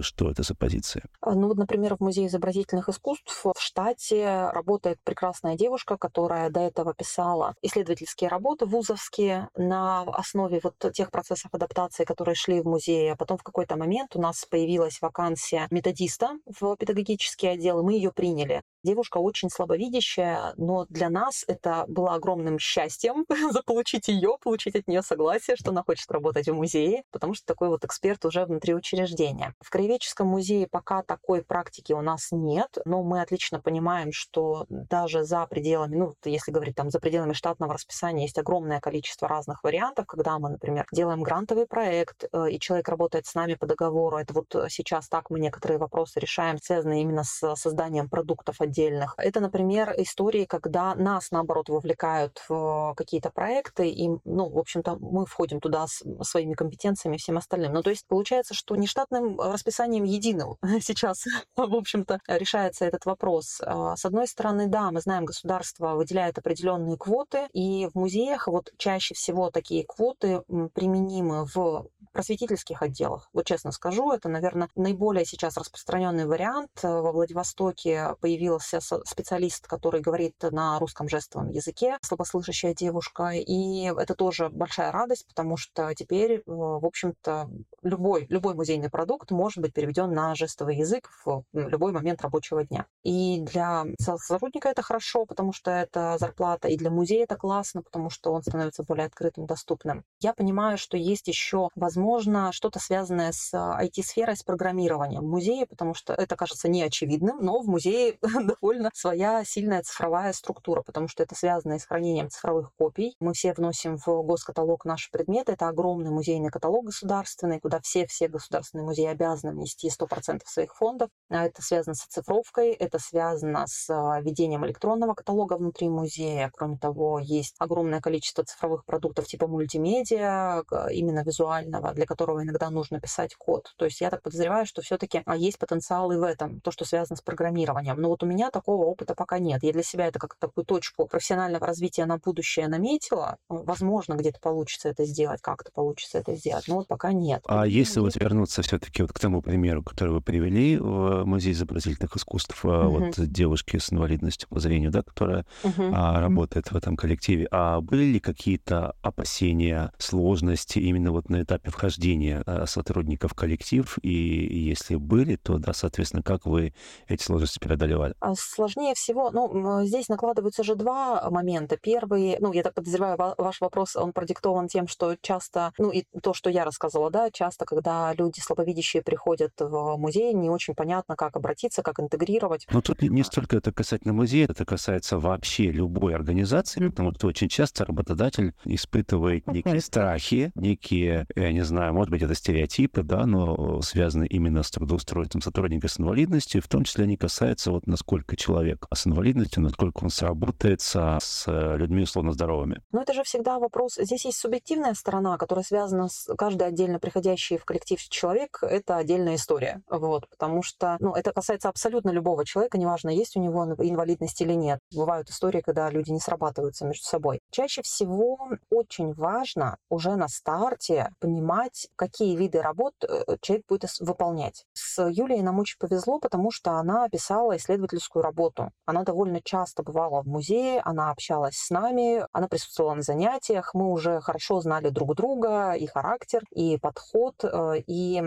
что 0.00 0.30
это 0.30 0.42
за 0.42 0.54
позиция? 0.54 1.04
А, 1.20 1.34
ну 1.34 1.48
вот, 1.48 1.56
например, 1.56 1.96
в 1.96 2.00
Музее 2.00 2.26
изобразительных 2.26 2.88
искусств 2.88 3.44
в 3.44 3.60
штате 3.60 4.50
работает 4.52 4.98
прекрасная 5.04 5.56
девушка, 5.56 5.96
которая 5.96 6.50
до 6.50 6.60
этого 6.60 6.94
писала 6.94 7.54
исследовательские 7.62 8.28
работы 8.28 8.66
вузовские 8.66 9.48
на 9.56 10.02
основе 10.02 10.60
вот 10.62 10.74
тех 10.92 11.10
процессов 11.10 11.50
адаптации, 11.52 12.04
которые 12.04 12.34
шли 12.34 12.60
в 12.60 12.66
музее. 12.66 13.12
А 13.12 13.16
потом 13.16 13.38
в 13.38 13.42
какой-то 13.42 13.76
момент 13.76 14.16
у 14.16 14.20
нас 14.20 14.44
появилась 14.44 15.00
вакансия 15.00 15.66
методиста 15.70 16.30
в 16.46 16.76
педагогический 16.76 17.48
отдел, 17.48 17.80
и 17.80 17.82
мы 17.82 17.94
ее 17.94 18.12
приняли. 18.12 18.62
Девушка 18.82 19.18
очень 19.18 19.50
слабовидящая, 19.50 20.54
но 20.56 20.86
для 20.88 21.10
нас 21.10 21.44
это 21.46 21.84
было 21.86 22.14
огромным 22.14 22.58
счастьем 22.58 23.26
заполучить 23.52 24.08
ее, 24.08 24.38
получить 24.42 24.74
от 24.74 24.88
нее 24.88 25.02
согласие, 25.02 25.56
что 25.56 25.70
она 25.70 25.82
хочет 25.82 26.10
работать 26.10 26.48
в 26.48 26.54
музее, 26.54 27.02
потому 27.10 27.34
что 27.34 27.44
такой 27.44 27.68
вот 27.68 27.84
эксперт 27.84 28.24
уже 28.24 28.44
внутри 28.46 28.74
учреждения. 28.74 29.54
В 29.60 29.69
Краеведческом 29.70 30.26
музее 30.26 30.66
пока 30.66 31.02
такой 31.02 31.44
практики 31.44 31.92
у 31.92 32.02
нас 32.02 32.28
нет, 32.32 32.76
но 32.84 33.04
мы 33.04 33.22
отлично 33.22 33.60
понимаем, 33.60 34.10
что 34.12 34.66
даже 34.68 35.22
за 35.22 35.46
пределами, 35.46 35.96
ну, 35.96 36.14
если 36.24 36.50
говорить 36.50 36.74
там 36.74 36.90
за 36.90 36.98
пределами 36.98 37.32
штатного 37.32 37.74
расписания, 37.74 38.24
есть 38.24 38.36
огромное 38.36 38.80
количество 38.80 39.28
разных 39.28 39.62
вариантов, 39.62 40.06
когда 40.06 40.38
мы, 40.40 40.50
например, 40.50 40.86
делаем 40.92 41.22
грантовый 41.22 41.66
проект, 41.66 42.24
э, 42.32 42.50
и 42.50 42.58
человек 42.58 42.88
работает 42.88 43.26
с 43.26 43.34
нами 43.36 43.54
по 43.54 43.66
договору. 43.66 44.18
Это 44.18 44.34
вот 44.34 44.46
сейчас 44.68 45.08
так 45.08 45.30
мы 45.30 45.38
некоторые 45.38 45.78
вопросы 45.78 46.18
решаем, 46.18 46.58
связанные 46.58 47.02
именно 47.02 47.22
с 47.22 47.54
созданием 47.54 48.08
продуктов 48.08 48.60
отдельных. 48.60 49.14
Это, 49.18 49.38
например, 49.38 49.94
истории, 49.98 50.46
когда 50.46 50.96
нас, 50.96 51.30
наоборот, 51.30 51.68
вовлекают 51.68 52.42
в 52.48 52.94
какие-то 52.96 53.30
проекты, 53.30 53.88
и, 53.88 54.08
ну, 54.24 54.50
в 54.50 54.58
общем-то, 54.58 54.96
мы 55.00 55.26
входим 55.26 55.60
туда 55.60 55.86
с 55.86 56.02
своими 56.22 56.54
компетенциями 56.54 57.14
и 57.14 57.18
всем 57.18 57.38
остальным. 57.38 57.72
Ну, 57.72 57.82
то 57.82 57.90
есть 57.90 58.06
получается, 58.08 58.54
что 58.54 58.74
не 58.74 58.88
штатным 58.88 59.38
расписанием 59.60 60.04
единым 60.04 60.56
сейчас, 60.80 61.24
в 61.56 61.74
общем-то, 61.74 62.20
решается 62.26 62.84
этот 62.84 63.04
вопрос. 63.04 63.60
А, 63.62 63.96
с 63.96 64.04
одной 64.04 64.26
стороны, 64.26 64.66
да, 64.66 64.90
мы 64.90 65.00
знаем, 65.00 65.24
государство 65.24 65.94
выделяет 65.94 66.38
определенные 66.38 66.96
квоты, 66.96 67.48
и 67.52 67.88
в 67.92 67.94
музеях 67.94 68.48
вот 68.48 68.72
чаще 68.78 69.14
всего 69.14 69.50
такие 69.50 69.84
квоты 69.86 70.42
применимы 70.74 71.46
в 71.46 71.86
просветительских 72.12 72.82
отделах. 72.82 73.28
Вот 73.32 73.46
честно 73.46 73.72
скажу, 73.72 74.12
это, 74.12 74.28
наверное, 74.28 74.68
наиболее 74.74 75.24
сейчас 75.24 75.56
распространенный 75.56 76.26
вариант. 76.26 76.70
Во 76.82 77.12
Владивостоке 77.12 78.14
появился 78.20 78.80
специалист, 78.80 79.66
который 79.66 80.00
говорит 80.00 80.34
на 80.42 80.78
русском 80.78 81.08
жестовом 81.08 81.50
языке, 81.50 81.98
слабослышащая 82.02 82.74
девушка, 82.74 83.30
и 83.32 83.84
это 83.84 84.14
тоже 84.14 84.48
большая 84.48 84.92
радость, 84.92 85.26
потому 85.26 85.56
что 85.56 85.94
теперь, 85.94 86.32
э, 86.32 86.42
в 86.46 86.84
общем-то, 86.84 87.50
любой, 87.82 88.26
любой 88.28 88.54
музейный 88.54 88.90
продукт 88.90 89.30
может 89.30 89.62
быть 89.62 89.72
переведен 89.72 90.12
на 90.12 90.34
жестовый 90.34 90.76
язык 90.76 91.10
в 91.24 91.44
любой 91.52 91.92
момент 91.92 92.22
рабочего 92.22 92.64
дня. 92.64 92.86
И 93.02 93.40
для 93.40 93.84
сотрудника 93.98 94.68
это 94.68 94.82
хорошо, 94.82 95.26
потому 95.26 95.52
что 95.52 95.70
это 95.70 96.16
зарплата, 96.18 96.68
и 96.68 96.76
для 96.76 96.90
музея 96.90 97.24
это 97.24 97.36
классно, 97.36 97.82
потому 97.82 98.10
что 98.10 98.32
он 98.32 98.42
становится 98.42 98.82
более 98.82 99.06
открытым, 99.06 99.46
доступным. 99.46 100.04
Я 100.20 100.34
понимаю, 100.34 100.78
что 100.78 100.96
есть 100.96 101.28
еще, 101.28 101.68
возможно, 102.00 102.50
что-то 102.52 102.78
связанное 102.78 103.32
с 103.32 103.54
IT-сферой, 103.54 104.36
с 104.36 104.42
программированием 104.42 105.22
в 105.22 105.28
музее, 105.28 105.66
потому 105.66 105.94
что 105.94 106.12
это 106.14 106.34
кажется 106.34 106.68
неочевидным, 106.68 107.38
но 107.40 107.60
в 107.60 107.66
музее 107.66 108.18
довольно 108.22 108.90
своя 108.94 109.44
сильная 109.44 109.82
цифровая 109.82 110.32
структура, 110.32 110.82
потому 110.82 111.08
что 111.08 111.22
это 111.22 111.34
связано 111.34 111.74
и 111.74 111.78
с 111.78 111.84
хранением 111.84 112.30
цифровых 112.30 112.72
копий. 112.76 113.14
Мы 113.20 113.32
все 113.34 113.52
вносим 113.52 113.98
в 113.98 114.22
госкаталог 114.22 114.84
наши 114.84 115.10
предметы. 115.10 115.52
Это 115.52 115.68
огромный 115.68 116.10
музейный 116.10 116.50
каталог 116.50 116.86
государственный, 116.86 117.60
куда 117.60 117.80
все-все 117.80 118.28
государственные 118.28 118.86
музеи 118.86 119.06
обязаны 119.06 119.52
внести 119.52 119.88
100% 119.88 120.40
своих 120.46 120.74
фондов. 120.74 121.10
А 121.28 121.46
это 121.46 121.62
связано 121.62 121.94
с 121.94 122.06
оцифровкой, 122.06 122.72
это 122.72 122.98
связано 122.98 123.66
с 123.66 123.90
а, 123.90 124.20
ведением 124.20 124.64
электронного 124.66 125.14
каталога 125.14 125.54
внутри 125.54 125.88
музея. 125.88 126.50
Кроме 126.54 126.78
того, 126.78 127.18
есть 127.18 127.54
огромное 127.58 128.00
количество 128.00 128.44
цифровых 128.44 128.84
продуктов 128.84 129.26
типа 129.26 129.46
мультимедиа, 129.46 130.62
именно 130.90 131.22
визуального, 131.22 131.89
для 131.94 132.06
которого 132.06 132.42
иногда 132.42 132.70
нужно 132.70 133.00
писать 133.00 133.34
код. 133.34 133.72
То 133.76 133.84
есть 133.84 134.00
я 134.00 134.10
так 134.10 134.22
подозреваю, 134.22 134.66
что 134.66 134.82
все-таки 134.82 135.22
а, 135.24 135.36
есть 135.36 135.58
потенциал 135.58 136.10
и 136.12 136.16
в 136.16 136.22
этом, 136.22 136.60
то, 136.60 136.70
что 136.70 136.84
связано 136.84 137.16
с 137.16 137.22
программированием. 137.22 138.00
Но 138.00 138.08
вот 138.08 138.22
у 138.22 138.26
меня 138.26 138.50
такого 138.50 138.84
опыта 138.84 139.14
пока 139.14 139.38
нет. 139.38 139.62
Я 139.62 139.72
для 139.72 139.82
себя 139.82 140.06
это 140.06 140.18
как 140.18 140.36
такую 140.36 140.64
точку 140.64 141.06
профессионального 141.06 141.66
развития 141.66 142.06
на 142.06 142.18
будущее 142.18 142.68
наметила. 142.68 143.36
Возможно, 143.48 144.14
где-то 144.14 144.40
получится 144.40 144.88
это 144.88 145.04
сделать, 145.04 145.40
как-то 145.42 145.70
получится 145.72 146.18
это 146.18 146.34
сделать, 146.34 146.68
но 146.68 146.76
вот 146.76 146.88
пока 146.88 147.12
нет. 147.12 147.42
А 147.46 147.66
если 147.66 148.00
вот 148.00 148.16
вернуться 148.16 148.62
все-таки 148.62 149.02
вот 149.02 149.12
к 149.12 149.18
тому 149.18 149.42
примеру, 149.42 149.82
который 149.82 150.10
вы 150.10 150.20
привели 150.20 150.78
в 150.78 151.24
Музей 151.24 151.52
изобразительных 151.52 152.16
искусств, 152.16 152.64
uh-huh. 152.64 152.88
вот 152.88 153.14
девушки 153.30 153.78
с 153.78 153.92
инвалидностью 153.92 154.48
по 154.48 154.60
зрению, 154.60 154.90
да, 154.90 155.02
которая 155.02 155.46
uh-huh. 155.62 155.92
а, 155.94 156.20
работает 156.20 156.70
в 156.70 156.76
этом 156.76 156.96
коллективе, 156.96 157.48
а 157.50 157.80
были 157.80 158.04
ли 158.04 158.20
какие-то 158.20 158.94
опасения, 159.02 159.92
сложности 159.98 160.78
именно 160.78 161.12
вот 161.12 161.28
на 161.28 161.42
этапе 161.42 161.70
вхождения 161.80 162.42
а, 162.46 162.66
сотрудников 162.66 163.32
в 163.32 163.34
коллектив? 163.34 163.98
И 164.02 164.10
если 164.10 164.96
были, 164.96 165.36
то, 165.36 165.58
да, 165.58 165.72
соответственно, 165.72 166.22
как 166.22 166.44
вы 166.44 166.74
эти 167.08 167.22
сложности 167.22 167.58
преодолевали? 167.58 168.14
А, 168.20 168.34
сложнее 168.36 168.94
всего, 168.94 169.30
ну, 169.30 169.84
здесь 169.84 170.08
накладываются 170.08 170.62
же 170.62 170.74
два 170.74 171.30
момента. 171.30 171.78
Первый, 171.78 172.36
ну, 172.40 172.52
я 172.52 172.62
так 172.62 172.74
подозреваю, 172.74 173.16
ваш 173.38 173.60
вопрос, 173.60 173.96
он 173.96 174.12
продиктован 174.12 174.68
тем, 174.68 174.88
что 174.88 175.16
часто, 175.20 175.72
ну, 175.78 175.90
и 175.90 176.04
то, 176.22 176.34
что 176.34 176.50
я 176.50 176.64
рассказывала, 176.64 177.10
да, 177.10 177.30
часто, 177.30 177.64
когда 177.64 178.12
люди 178.12 178.40
слабовидящие 178.40 179.02
приходят 179.02 179.52
в 179.58 179.96
музей, 179.96 180.34
не 180.34 180.50
очень 180.50 180.74
понятно, 180.74 181.16
как 181.16 181.36
обратиться, 181.36 181.82
как 181.82 181.98
интегрировать. 181.98 182.66
Ну, 182.70 182.82
тут 182.82 183.00
не 183.00 183.22
столько 183.22 183.56
это 183.56 183.72
касательно 183.72 184.12
музея, 184.12 184.46
это 184.50 184.66
касается 184.66 185.18
вообще 185.18 185.70
любой 185.70 186.14
организации, 186.14 186.88
потому 186.88 187.12
что 187.14 187.28
очень 187.28 187.48
часто 187.48 187.86
работодатель 187.86 188.54
испытывает 188.64 189.46
некие 189.46 189.80
страхи, 189.80 190.52
некие, 190.54 191.26
я 191.34 191.52
не 191.52 191.62
знаю, 191.62 191.69
может 191.70 192.10
быть, 192.10 192.22
это 192.22 192.34
стереотипы, 192.34 193.02
да, 193.02 193.26
но 193.26 193.80
связаны 193.82 194.26
именно 194.26 194.62
с 194.62 194.70
трудоустройством 194.70 195.42
сотрудника 195.42 195.88
с 195.88 195.98
инвалидностью, 195.98 196.62
в 196.62 196.68
том 196.68 196.84
числе 196.84 197.04
они 197.04 197.16
касаются 197.16 197.70
вот 197.70 197.86
насколько 197.86 198.36
человек 198.36 198.86
с 198.92 199.06
инвалидностью, 199.06 199.62
насколько 199.62 200.04
он 200.04 200.10
сработается 200.10 201.18
с 201.20 201.46
людьми 201.76 202.02
условно 202.02 202.32
здоровыми. 202.32 202.82
Ну, 202.92 203.00
это 203.00 203.12
же 203.12 203.22
всегда 203.22 203.58
вопрос, 203.58 203.96
здесь 203.96 204.24
есть 204.24 204.38
субъективная 204.38 204.94
сторона, 204.94 205.36
которая 205.38 205.64
связана 205.64 206.08
с 206.08 206.28
каждый 206.36 206.66
отдельно 206.66 206.98
приходящий 206.98 207.58
в 207.58 207.64
коллектив 207.64 208.00
человек, 208.08 208.58
это 208.62 208.96
отдельная 208.96 209.36
история, 209.36 209.82
вот, 209.88 210.28
потому 210.28 210.62
что, 210.62 210.96
ну, 211.00 211.14
это 211.14 211.32
касается 211.32 211.68
абсолютно 211.68 212.10
любого 212.10 212.44
человека, 212.44 212.78
неважно, 212.78 213.10
есть 213.10 213.36
у 213.36 213.40
него 213.40 213.64
инвалидность 213.78 214.40
или 214.40 214.54
нет. 214.54 214.80
Бывают 214.94 215.28
истории, 215.30 215.60
когда 215.60 215.90
люди 215.90 216.10
не 216.10 216.20
срабатываются 216.20 216.86
между 216.86 217.04
собой. 217.04 217.40
Чаще 217.50 217.82
всего 217.82 218.50
очень 218.70 219.12
важно 219.12 219.76
уже 219.88 220.16
на 220.16 220.28
старте 220.28 221.10
понимать, 221.20 221.59
какие 221.96 222.36
виды 222.36 222.60
работ 222.60 222.94
э, 223.02 223.36
человек 223.40 223.66
будет 223.68 223.90
выполнять. 224.00 224.66
С 224.72 225.02
Юлией 225.08 225.42
нам 225.42 225.58
очень 225.58 225.78
повезло, 225.78 226.18
потому 226.18 226.50
что 226.50 226.72
она 226.72 227.08
писала 227.08 227.56
исследовательскую 227.56 228.22
работу. 228.22 228.70
Она 228.86 229.02
довольно 229.02 229.40
часто 229.42 229.82
бывала 229.82 230.22
в 230.22 230.26
музее, 230.26 230.80
она 230.80 231.10
общалась 231.10 231.56
с 231.56 231.70
нами, 231.70 232.24
она 232.32 232.48
присутствовала 232.48 232.94
на 232.94 233.02
занятиях, 233.02 233.74
мы 233.74 233.90
уже 233.90 234.20
хорошо 234.20 234.60
знали 234.60 234.90
друг 234.90 235.14
друга, 235.14 235.72
и 235.72 235.86
характер, 235.86 236.42
и 236.50 236.78
подход, 236.78 237.34
э, 237.44 237.82
и 237.86 238.22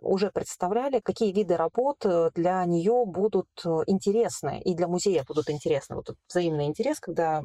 уже 0.00 0.30
представляли, 0.30 1.00
какие 1.00 1.32
виды 1.32 1.56
работ 1.56 2.04
э, 2.04 2.30
для 2.34 2.64
нее 2.64 3.04
будут 3.06 3.48
э, 3.64 3.68
интересны 3.86 4.60
и 4.64 4.74
для 4.74 4.88
музея 4.88 5.24
будут 5.26 5.50
интересны. 5.50 5.96
Вот 5.96 6.14
взаимный 6.28 6.66
интерес, 6.66 7.00
когда 7.00 7.42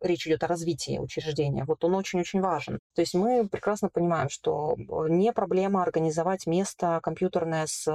речь 0.00 0.26
идет 0.26 0.42
о 0.42 0.46
развитии 0.46 0.98
учреждения, 0.98 1.64
вот 1.64 1.84
он 1.84 1.94
очень-очень 1.94 2.40
важен. 2.40 2.78
То 2.94 3.02
есть 3.02 3.14
мы 3.14 3.46
прекрасно 3.48 3.88
понимаем, 3.88 4.28
что 4.28 4.74
э, 4.76 4.82
не 5.08 5.32
проблема 5.32 5.82
организовать 5.82 6.46
место 6.46 7.00
компьютерное 7.02 7.66
с 7.66 7.86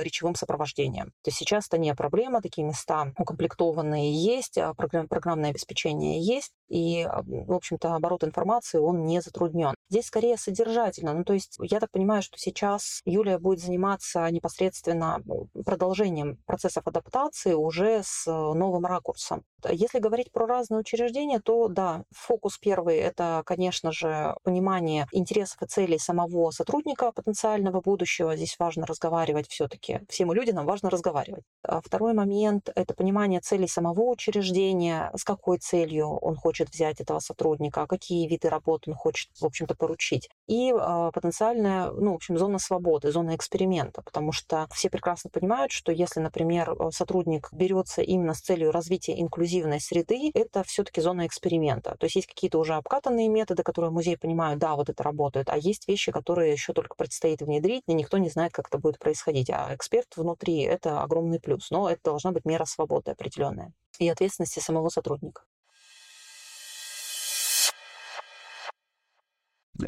речевым 0.00 0.34
сопровождением. 0.34 1.06
То 1.22 1.28
есть 1.28 1.38
сейчас 1.38 1.66
это 1.66 1.78
не 1.78 1.94
проблема, 1.94 2.42
такие 2.42 2.66
места 2.66 3.12
укомплектованные 3.18 4.12
есть, 4.12 4.58
а 4.58 4.74
программное 4.74 5.50
обеспечение 5.50 6.20
есть, 6.20 6.52
и, 6.74 7.02
а, 7.02 7.22
в 7.22 7.52
общем-то, 7.52 7.94
оборот 7.94 8.24
информации, 8.24 8.78
он 8.78 9.04
не 9.04 9.20
затруднен. 9.20 9.74
Здесь 9.90 10.06
скорее 10.06 10.36
содержательно. 10.36 11.14
Ну, 11.14 11.22
то 11.22 11.32
есть 11.32 11.56
я 11.60 11.78
так 11.78 11.92
понимаю, 11.92 12.20
что 12.20 12.36
сейчас 12.36 13.00
Юлия 13.04 13.38
будет 13.38 13.60
заниматься 13.60 14.28
непосредственно 14.32 15.22
э, 15.24 15.62
продолжением 15.62 16.38
процессов 16.46 16.84
адаптации 16.88 17.52
уже 17.52 18.00
с 18.02 18.26
новым 18.26 18.86
ракурсом. 18.86 19.44
Если 19.70 19.98
говорить 19.98 20.32
про 20.32 20.46
разные 20.46 20.80
учреждения, 20.80 21.40
то 21.40 21.68
да, 21.68 22.04
фокус 22.10 22.58
первый– 22.58 22.96
это, 22.98 23.42
конечно 23.46 23.92
же, 23.92 24.34
понимание 24.42 25.06
интересов 25.12 25.62
и 25.62 25.66
целей 25.66 25.98
самого 25.98 26.50
сотрудника 26.50 27.12
потенциального 27.12 27.80
будущего. 27.80 28.36
Здесь 28.36 28.56
важно 28.58 28.84
разговаривать 28.84 29.48
все-таки. 29.48 30.00
Все 30.08 30.24
мы 30.24 30.34
люди, 30.34 30.50
нам 30.50 30.66
важно 30.66 30.90
разговаривать. 30.90 31.44
А 31.62 31.80
второй 31.80 32.14
момент– 32.14 32.70
это 32.74 32.94
понимание 32.94 33.40
целей 33.40 33.68
самого 33.68 34.10
учреждения, 34.10 35.10
с 35.16 35.24
какой 35.24 35.58
целью 35.58 36.08
он 36.08 36.36
хочет 36.36 36.63
взять 36.70 37.00
этого 37.00 37.20
сотрудника, 37.20 37.86
какие 37.86 38.26
виды 38.28 38.48
работ 38.48 38.88
он 38.88 38.94
хочет, 38.94 39.30
в 39.40 39.44
общем-то, 39.44 39.74
поручить. 39.74 40.28
И 40.46 40.72
э, 40.72 41.10
потенциальная, 41.12 41.90
ну, 41.90 42.12
в 42.12 42.16
общем, 42.16 42.38
зона 42.38 42.58
свободы, 42.58 43.12
зона 43.12 43.36
эксперимента, 43.36 44.02
потому 44.02 44.32
что 44.32 44.66
все 44.72 44.90
прекрасно 44.90 45.30
понимают, 45.30 45.72
что 45.72 45.92
если, 45.92 46.20
например, 46.20 46.74
сотрудник 46.90 47.48
берется 47.52 48.02
именно 48.02 48.34
с 48.34 48.40
целью 48.40 48.72
развития 48.72 49.20
инклюзивной 49.20 49.80
среды, 49.80 50.30
это 50.34 50.62
все-таки 50.64 51.00
зона 51.00 51.26
эксперимента. 51.26 51.96
То 51.98 52.04
есть 52.04 52.16
есть 52.16 52.28
какие-то 52.28 52.58
уже 52.58 52.74
обкатанные 52.74 53.28
методы, 53.28 53.62
которые 53.62 53.90
музей 53.90 54.16
понимают, 54.16 54.58
да, 54.58 54.74
вот 54.74 54.88
это 54.88 55.02
работает, 55.02 55.48
а 55.48 55.56
есть 55.56 55.88
вещи, 55.88 56.12
которые 56.12 56.52
еще 56.52 56.72
только 56.72 56.94
предстоит 56.96 57.42
внедрить, 57.42 57.82
и 57.86 57.94
никто 57.94 58.18
не 58.18 58.30
знает, 58.30 58.52
как 58.52 58.68
это 58.68 58.78
будет 58.78 58.98
происходить. 58.98 59.50
А 59.50 59.74
эксперт 59.74 60.16
внутри— 60.16 60.60
это 60.62 61.02
огромный 61.02 61.40
плюс, 61.40 61.70
но 61.70 61.88
это 61.90 62.00
должна 62.04 62.32
быть 62.32 62.44
мера 62.44 62.64
свободы 62.64 63.10
определенная 63.10 63.72
и 63.98 64.08
ответственности 64.08 64.60
самого 64.60 64.88
сотрудника. 64.88 65.42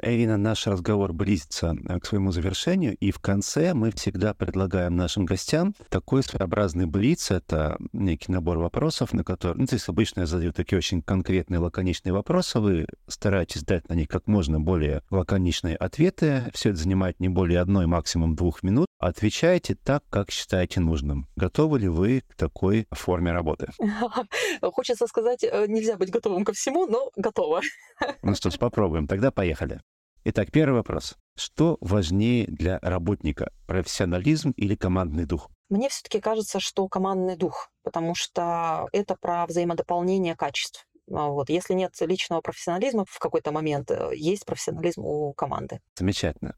Ирина, 0.03 0.37
наш 0.37 0.67
разговор 0.67 1.13
близится 1.13 1.77
э, 1.89 2.01
к 2.01 2.07
своему 2.07 2.33
завершению, 2.33 2.97
и 2.97 3.11
в 3.11 3.19
конце 3.21 3.75
мы 3.75 3.93
всегда 3.93 4.35
предлагаем 4.35 4.97
нашим 4.97 5.25
гостям 5.25 5.75
такой 5.89 6.23
своеобразный 6.23 6.87
блиц. 6.87 7.31
Это 7.31 7.77
некий 7.93 8.33
набор 8.33 8.59
вопросов, 8.59 9.13
на 9.13 9.25
которые... 9.25 9.61
Ну, 9.61 9.67
то 9.67 9.75
есть 9.75 9.89
обычно 9.89 10.21
я 10.21 10.27
задаю 10.27 10.53
такие 10.53 10.79
очень 10.79 11.03
конкретные, 11.03 11.61
лаконичные 11.61 12.13
вопросы. 12.13 12.59
Вы 12.59 12.87
стараетесь 13.07 13.63
дать 13.63 13.89
на 13.89 13.95
них 13.95 14.09
как 14.09 14.27
можно 14.27 14.61
более 14.61 15.03
лаконичные 15.11 15.77
ответы. 15.77 16.51
Все 16.53 16.71
это 16.71 16.79
занимает 16.79 17.21
не 17.21 17.29
более 17.29 17.61
одной, 17.61 17.87
максимум 17.87 18.35
двух 18.35 18.63
минут. 18.63 18.87
Отвечайте 18.99 19.75
так, 19.75 20.05
как 20.09 20.31
считаете 20.31 20.81
нужным. 20.81 21.29
Готовы 21.37 21.81
ли 21.81 21.89
вы 21.89 22.23
к 22.23 22.35
такой 22.35 22.87
форме 22.91 23.31
работы? 23.31 23.69
Хочется 24.63 25.07
сказать, 25.07 25.45
э, 25.45 25.67
нельзя 25.69 25.97
быть 25.97 26.11
готовым 26.11 26.45
ко 26.45 26.55
всему, 26.55 26.87
но 26.87 27.11
готова. 27.17 27.61
Ну 28.23 28.35
что 28.35 28.51
ж, 28.51 28.59
попробуем. 28.59 29.07
Тогда 29.07 29.31
поехали. 29.31 29.81
Итак, 30.25 30.51
первый 30.51 30.77
вопрос. 30.77 31.17
Что 31.37 31.77
важнее 31.81 32.47
для 32.47 32.79
работника, 32.81 33.53
профессионализм 33.67 34.51
или 34.57 34.75
командный 34.75 35.27
дух? 35.27 35.51
Мне 35.69 35.89
все-таки 35.89 36.21
кажется, 36.21 36.59
что 36.59 36.89
командный 36.89 37.37
дух, 37.37 37.71
потому 37.83 38.15
что 38.15 38.89
это 38.93 39.15
про 39.15 39.47
взаимодополнение 39.47 40.37
качеств. 40.37 40.87
А 41.13 41.29
вот. 41.29 41.51
Если 41.51 41.75
нет 41.75 41.93
личного 42.01 42.41
профессионализма 42.41 43.05
в 43.09 43.19
какой-то 43.19 43.53
момент, 43.53 43.91
э, 43.91 44.11
есть 44.17 44.47
профессионализм 44.47 45.05
у 45.05 45.33
команды. 45.35 45.81
Замечательно. 45.97 46.57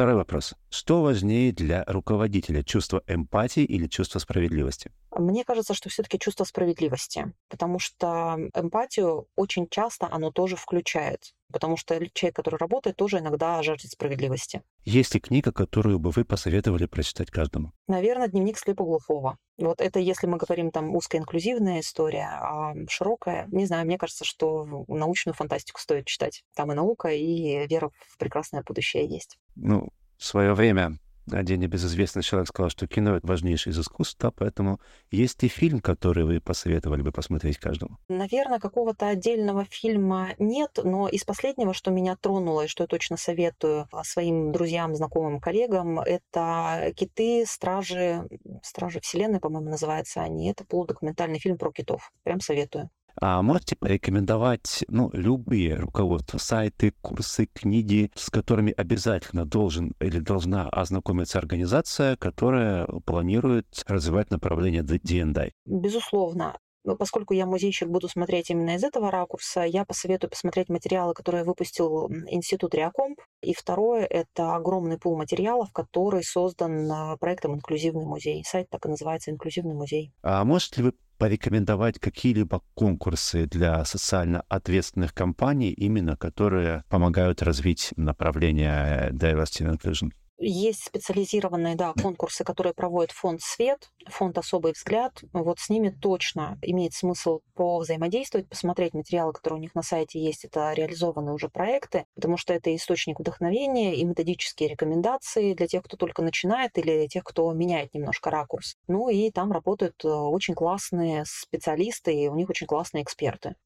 Второй 0.00 0.14
вопрос. 0.14 0.54
Что 0.70 1.02
важнее 1.02 1.52
для 1.52 1.84
руководителя? 1.86 2.62
Чувство 2.62 3.02
эмпатии 3.06 3.64
или 3.64 3.86
чувство 3.86 4.18
справедливости? 4.18 4.90
Мне 5.14 5.44
кажется, 5.44 5.74
что 5.74 5.90
все-таки 5.90 6.18
чувство 6.18 6.44
справедливости, 6.44 7.34
потому 7.50 7.78
что 7.78 8.38
эмпатию 8.54 9.28
очень 9.36 9.68
часто 9.68 10.08
оно 10.10 10.30
тоже 10.30 10.56
включает, 10.56 11.34
потому 11.50 11.76
что 11.76 11.94
человек, 12.12 12.36
который 12.36 12.56
работает, 12.56 12.96
тоже 12.96 13.18
иногда 13.18 13.62
жаждет 13.62 13.90
справедливости. 13.90 14.62
Есть 14.84 15.14
ли 15.14 15.20
книга, 15.20 15.52
которую 15.52 15.98
бы 15.98 16.10
вы 16.10 16.24
посоветовали 16.24 16.86
прочитать 16.86 17.30
каждому? 17.30 17.72
Наверное, 17.86 18.28
дневник 18.28 18.58
слепоглухого. 18.58 19.36
Вот 19.58 19.80
это 19.80 19.98
если 19.98 20.26
мы 20.26 20.38
говорим 20.38 20.70
там 20.70 20.94
узкоинклюзивная 20.96 21.80
история, 21.80 22.28
а 22.30 22.72
широкая, 22.88 23.46
не 23.50 23.66
знаю, 23.66 23.86
мне 23.86 23.98
кажется, 23.98 24.24
что 24.24 24.84
научную 24.88 25.34
фантастику 25.34 25.80
стоит 25.80 26.06
читать. 26.06 26.44
Там 26.54 26.72
и 26.72 26.74
наука, 26.74 27.08
и 27.08 27.66
вера 27.66 27.90
в 28.08 28.18
прекрасное 28.18 28.62
будущее 28.62 29.06
есть. 29.06 29.38
Ну, 29.56 29.88
в 30.16 30.24
свое 30.24 30.54
время 30.54 30.98
один 31.32 31.60
небезызвестный 31.60 32.22
человек 32.22 32.48
сказал, 32.48 32.70
что 32.70 32.86
кино— 32.86 33.16
это 33.16 33.26
важнейшее 33.26 33.72
из 33.72 33.78
искусств, 33.78 34.16
да, 34.20 34.30
поэтому 34.30 34.80
есть 35.10 35.42
и 35.44 35.48
фильм, 35.48 35.80
который 35.80 36.24
вы 36.24 36.40
посоветовали 36.40 37.02
бы 37.02 37.12
посмотреть 37.12 37.58
каждому? 37.58 37.98
Наверное, 38.08 38.58
какого-то 38.58 39.08
отдельного 39.08 39.64
фильма 39.64 40.30
нет, 40.38 40.78
но 40.82 41.08
из 41.08 41.24
последнего, 41.24 41.74
что 41.74 41.90
меня 41.90 42.16
тронуло 42.16 42.62
и 42.62 42.68
что 42.68 42.84
я 42.84 42.86
точно 42.86 43.16
советую 43.16 43.88
своим 44.02 44.52
друзьям, 44.52 44.94
знакомым, 44.94 45.40
коллегам, 45.40 46.00
это 46.00 46.92
«Киты. 46.96 47.44
Стражи, 47.46 48.26
Стражи 48.62 49.00
Вселенной», 49.00 49.40
по-моему, 49.40 49.70
называются 49.70 50.22
они. 50.22 50.50
Это 50.50 50.64
полудокументальный 50.64 51.38
фильм 51.38 51.58
про 51.58 51.72
китов. 51.72 52.12
Прям 52.22 52.40
советую. 52.40 52.90
А 53.20 53.42
можете 53.42 53.76
порекомендовать 53.76 54.84
ну, 54.88 55.10
любые 55.12 55.76
руководства, 55.76 56.38
сайты, 56.38 56.92
курсы, 57.00 57.46
книги, 57.46 58.10
с 58.14 58.30
которыми 58.30 58.72
обязательно 58.76 59.44
должен 59.44 59.94
или 60.00 60.18
должна 60.18 60.68
ознакомиться 60.68 61.38
организация, 61.38 62.16
которая 62.16 62.86
планирует 63.04 63.84
развивать 63.86 64.30
направление 64.30 64.82
D&I? 64.82 65.52
Безусловно. 65.66 66.56
Но 66.84 66.96
поскольку 66.96 67.34
я 67.34 67.44
музейщик, 67.44 67.88
буду 67.88 68.08
смотреть 68.08 68.50
именно 68.50 68.74
из 68.74 68.84
этого 68.84 69.10
ракурса, 69.10 69.62
я 69.62 69.84
посоветую 69.84 70.30
посмотреть 70.30 70.70
материалы, 70.70 71.12
которые 71.12 71.44
выпустил 71.44 72.08
Институт 72.28 72.74
Реакомп. 72.74 73.20
И 73.42 73.52
второе— 73.52 74.04
это 74.10 74.54
огромный 74.54 74.98
пул 74.98 75.16
материалов, 75.16 75.70
который 75.72 76.24
создан 76.24 76.90
а, 76.90 77.16
проектом 77.18 77.54
«Инклюзивный 77.54 78.06
музей». 78.06 78.42
Сайт 78.46 78.70
так 78.70 78.86
и 78.86 78.88
называется 78.88 79.30
«Инклюзивный 79.30 79.74
музей». 79.74 80.12
А 80.22 80.42
можете 80.44 80.76
ли 80.76 80.82
вы 80.84 80.94
порекомендовать 81.20 81.98
какие-либо 81.98 82.62
конкурсы 82.72 83.44
для 83.44 83.84
социально 83.84 84.40
ответственных 84.48 85.12
компаний, 85.12 85.70
именно 85.70 86.16
которые 86.16 86.82
помогают 86.88 87.42
развить 87.42 87.92
направление 87.96 89.10
Diversity 89.10 89.66
and 89.66 89.78
Inclusion? 89.78 90.12
Есть 90.42 90.84
специализированные 90.84 91.76
да, 91.76 91.92
конкурсы, 91.92 92.44
которые 92.44 92.72
проводит 92.72 93.12
фонд 93.12 93.42
«Свет», 93.42 93.90
фонд 94.06 94.38
«Особый 94.38 94.72
взгляд». 94.72 95.22
Вот 95.34 95.58
с 95.58 95.68
ними 95.68 95.90
точно 95.90 96.58
имеет 96.62 96.94
смысл 96.94 97.40
повзаимодействовать, 97.54 98.48
посмотреть 98.48 98.94
материалы, 98.94 99.34
которые 99.34 99.58
у 99.58 99.60
них 99.60 99.74
на 99.74 99.82
сайте 99.82 100.18
есть. 100.18 100.46
Это 100.46 100.72
реализованные 100.72 101.34
уже 101.34 101.50
проекты, 101.50 102.06
потому 102.14 102.38
что 102.38 102.54
это 102.54 102.74
источник 102.74 103.20
вдохновения 103.20 103.94
и 103.94 104.02
методические 104.02 104.70
рекомендации 104.70 105.52
для 105.52 105.66
тех, 105.66 105.82
кто 105.82 105.98
только 105.98 106.22
начинает 106.22 106.78
или 106.78 107.06
тех, 107.06 107.22
кто 107.22 107.52
меняет 107.52 107.92
немножко 107.92 108.30
ракурс. 108.30 108.76
Ну 108.88 109.10
и 109.10 109.30
там 109.30 109.52
работают 109.52 110.02
э, 110.04 110.08
очень 110.08 110.54
классные 110.54 111.24
специалисты, 111.26 112.14
и 112.14 112.28
у 112.28 112.34
них 112.34 112.48
очень 112.48 112.66
классные 112.66 113.02
эксперты. 113.02 113.56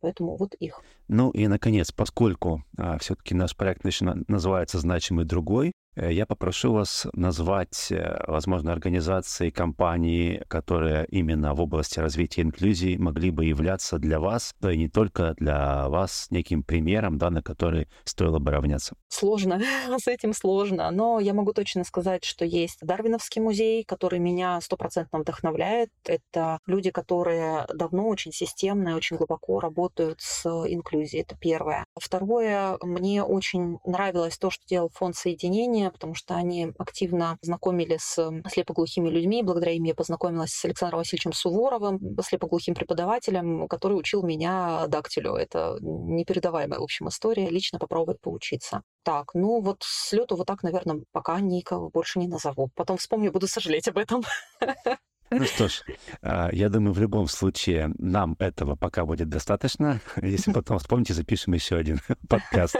Поэтому 0.00 0.36
вот 0.36 0.54
их. 0.54 0.82
Ну 1.06 1.30
и, 1.30 1.46
наконец, 1.46 1.92
поскольку 1.92 2.64
а, 2.76 2.98
все-таки 2.98 3.34
наш 3.34 3.56
проект 3.56 3.82
называется 4.28 4.80
«Значимый 4.80 5.24
другой», 5.24 5.72
я 5.96 6.26
попрошу 6.26 6.72
вас 6.72 7.06
назвать, 7.12 7.90
э, 7.90 8.22
возможно, 8.26 8.72
организации, 8.72 9.50
компании, 9.50 10.42
которые 10.48 11.06
именно 11.10 11.54
в 11.54 11.60
области 11.60 11.98
развития 11.98 12.42
инклюзии 12.42 12.96
могли 12.96 13.30
бы 13.30 13.46
являться 13.46 13.98
для 13.98 14.20
вас, 14.20 14.54
да 14.60 14.72
и 14.72 14.76
не 14.76 14.88
только 14.88 15.34
для 15.38 15.88
вас, 15.88 16.26
неким 16.30 16.62
примером, 16.62 17.18
да, 17.18 17.30
на 17.30 17.42
который 17.42 17.88
стоило 18.04 18.38
бы 18.38 18.50
равняться. 18.50 18.94
Сложно, 19.08 19.60
с 19.98 20.06
этим 20.06 20.34
сложно, 20.34 20.90
но 20.90 21.18
я 21.18 21.32
могу 21.32 21.52
точно 21.52 21.84
сказать, 21.84 22.24
что 22.24 22.44
есть 22.44 22.78
Дарвиновский 22.82 23.40
музей, 23.40 23.84
который 23.84 24.18
меня 24.18 24.60
стопроцентно 24.60 25.20
вдохновляет. 25.20 25.90
Это 26.04 26.58
люди, 26.66 26.90
которые 26.90 27.66
давно 27.74 28.08
очень 28.08 28.32
системно 28.32 28.90
и 28.90 28.92
очень 28.92 29.16
глубоко 29.16 29.60
работают 29.60 30.20
с 30.20 30.46
инклюзией. 30.46 31.22
Это 31.22 31.36
первое. 31.36 31.86
Второе, 31.98 32.76
мне 32.82 33.22
очень 33.22 33.78
нравилось 33.84 34.38
то, 34.38 34.50
что 34.50 34.66
делал 34.66 34.90
фонд 34.92 35.16
соединения, 35.16 35.85
потому 35.90 36.14
что 36.14 36.34
они 36.34 36.72
активно 36.78 37.38
знакомили 37.42 37.98
с 38.00 38.42
слепоглухими 38.48 39.08
людьми. 39.08 39.42
Благодаря 39.42 39.72
им 39.72 39.84
я 39.84 39.94
познакомилась 39.94 40.52
с 40.52 40.64
Александром 40.64 40.98
Васильевичем 40.98 41.32
Суворовым, 41.32 42.00
слепоглухим 42.22 42.74
преподавателем, 42.74 43.68
который 43.68 43.94
учил 43.94 44.22
меня 44.22 44.86
дактилю. 44.88 45.34
Это 45.34 45.78
непередаваемая, 45.80 46.80
в 46.80 46.84
общем, 46.84 47.08
история. 47.08 47.48
Лично 47.48 47.78
попробовать 47.78 48.20
поучиться. 48.20 48.82
Так, 49.02 49.34
ну 49.34 49.60
вот 49.60 49.78
с 49.82 50.12
лету 50.12 50.36
вот 50.36 50.46
так, 50.46 50.62
наверное, 50.62 51.02
пока 51.12 51.40
никого 51.40 51.90
больше 51.90 52.18
не 52.18 52.28
назову. 52.28 52.70
Потом 52.74 52.96
вспомню, 52.96 53.32
буду 53.32 53.46
сожалеть 53.46 53.88
об 53.88 53.98
этом. 53.98 54.22
Ну 55.30 55.44
что 55.44 55.68
ж, 55.68 55.82
а, 56.22 56.50
я 56.52 56.68
думаю, 56.68 56.92
в 56.92 57.00
любом 57.00 57.26
случае 57.26 57.92
нам 57.98 58.36
этого 58.38 58.76
пока 58.76 59.04
будет 59.04 59.28
достаточно. 59.28 60.00
Если 60.22 60.52
потом 60.52 60.78
вспомните, 60.78 61.14
запишем 61.14 61.54
еще 61.54 61.76
один 61.76 62.00
подкаст. 62.28 62.76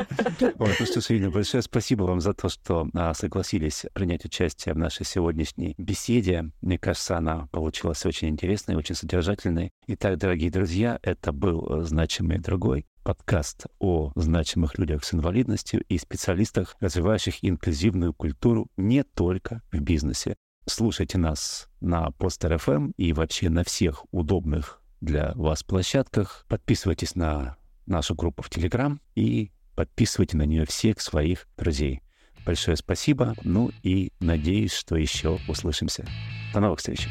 Вот, 0.56 0.70
ну 0.78 0.86
что 0.86 1.00
ж, 1.00 1.10
Ирина, 1.10 1.30
большое 1.30 1.62
спасибо 1.62 2.04
вам 2.04 2.20
за 2.20 2.34
то, 2.34 2.48
что 2.48 2.88
а, 2.94 3.14
согласились 3.14 3.86
принять 3.94 4.24
участие 4.24 4.74
в 4.74 4.78
нашей 4.78 5.04
сегодняшней 5.04 5.74
беседе. 5.76 6.50
Мне 6.60 6.78
кажется, 6.78 7.16
она 7.16 7.48
получилась 7.50 8.06
очень 8.06 8.28
интересной, 8.28 8.76
очень 8.76 8.94
содержательной. 8.94 9.72
Итак, 9.88 10.18
дорогие 10.18 10.50
друзья, 10.50 10.98
это 11.02 11.32
был 11.32 11.82
«Значимый 11.82 12.38
другой» 12.38 12.86
подкаст 13.02 13.66
о 13.78 14.10
значимых 14.16 14.78
людях 14.78 15.04
с 15.04 15.14
инвалидностью 15.14 15.80
и 15.88 15.96
специалистах, 15.96 16.74
развивающих 16.80 17.44
инклюзивную 17.44 18.12
культуру 18.12 18.66
не 18.76 19.04
только 19.04 19.62
в 19.70 19.78
бизнесе. 19.78 20.34
Слушайте 20.68 21.16
нас 21.16 21.68
на 21.80 22.10
Постер 22.10 22.52
FM 22.54 22.92
и 22.96 23.12
вообще 23.12 23.48
на 23.50 23.62
всех 23.62 24.04
удобных 24.10 24.82
для 25.00 25.32
вас 25.36 25.62
площадках. 25.62 26.44
Подписывайтесь 26.48 27.14
на 27.14 27.56
нашу 27.86 28.16
группу 28.16 28.42
в 28.42 28.50
Телеграм 28.50 29.00
и 29.14 29.52
подписывайте 29.76 30.36
на 30.36 30.42
нее 30.42 30.66
всех 30.66 31.00
своих 31.00 31.46
друзей. 31.56 32.02
Большое 32.44 32.76
спасибо. 32.76 33.36
Ну 33.44 33.70
и 33.84 34.12
надеюсь, 34.18 34.72
что 34.72 34.96
еще 34.96 35.38
услышимся. 35.46 36.04
До 36.52 36.58
новых 36.58 36.80
встреч. 36.80 37.06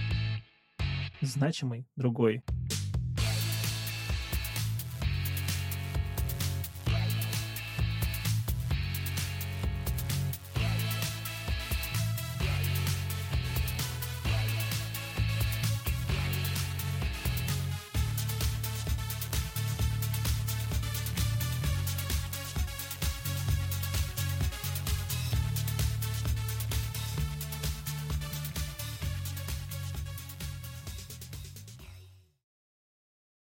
Значимый 1.21 1.87
другой. 1.95 2.43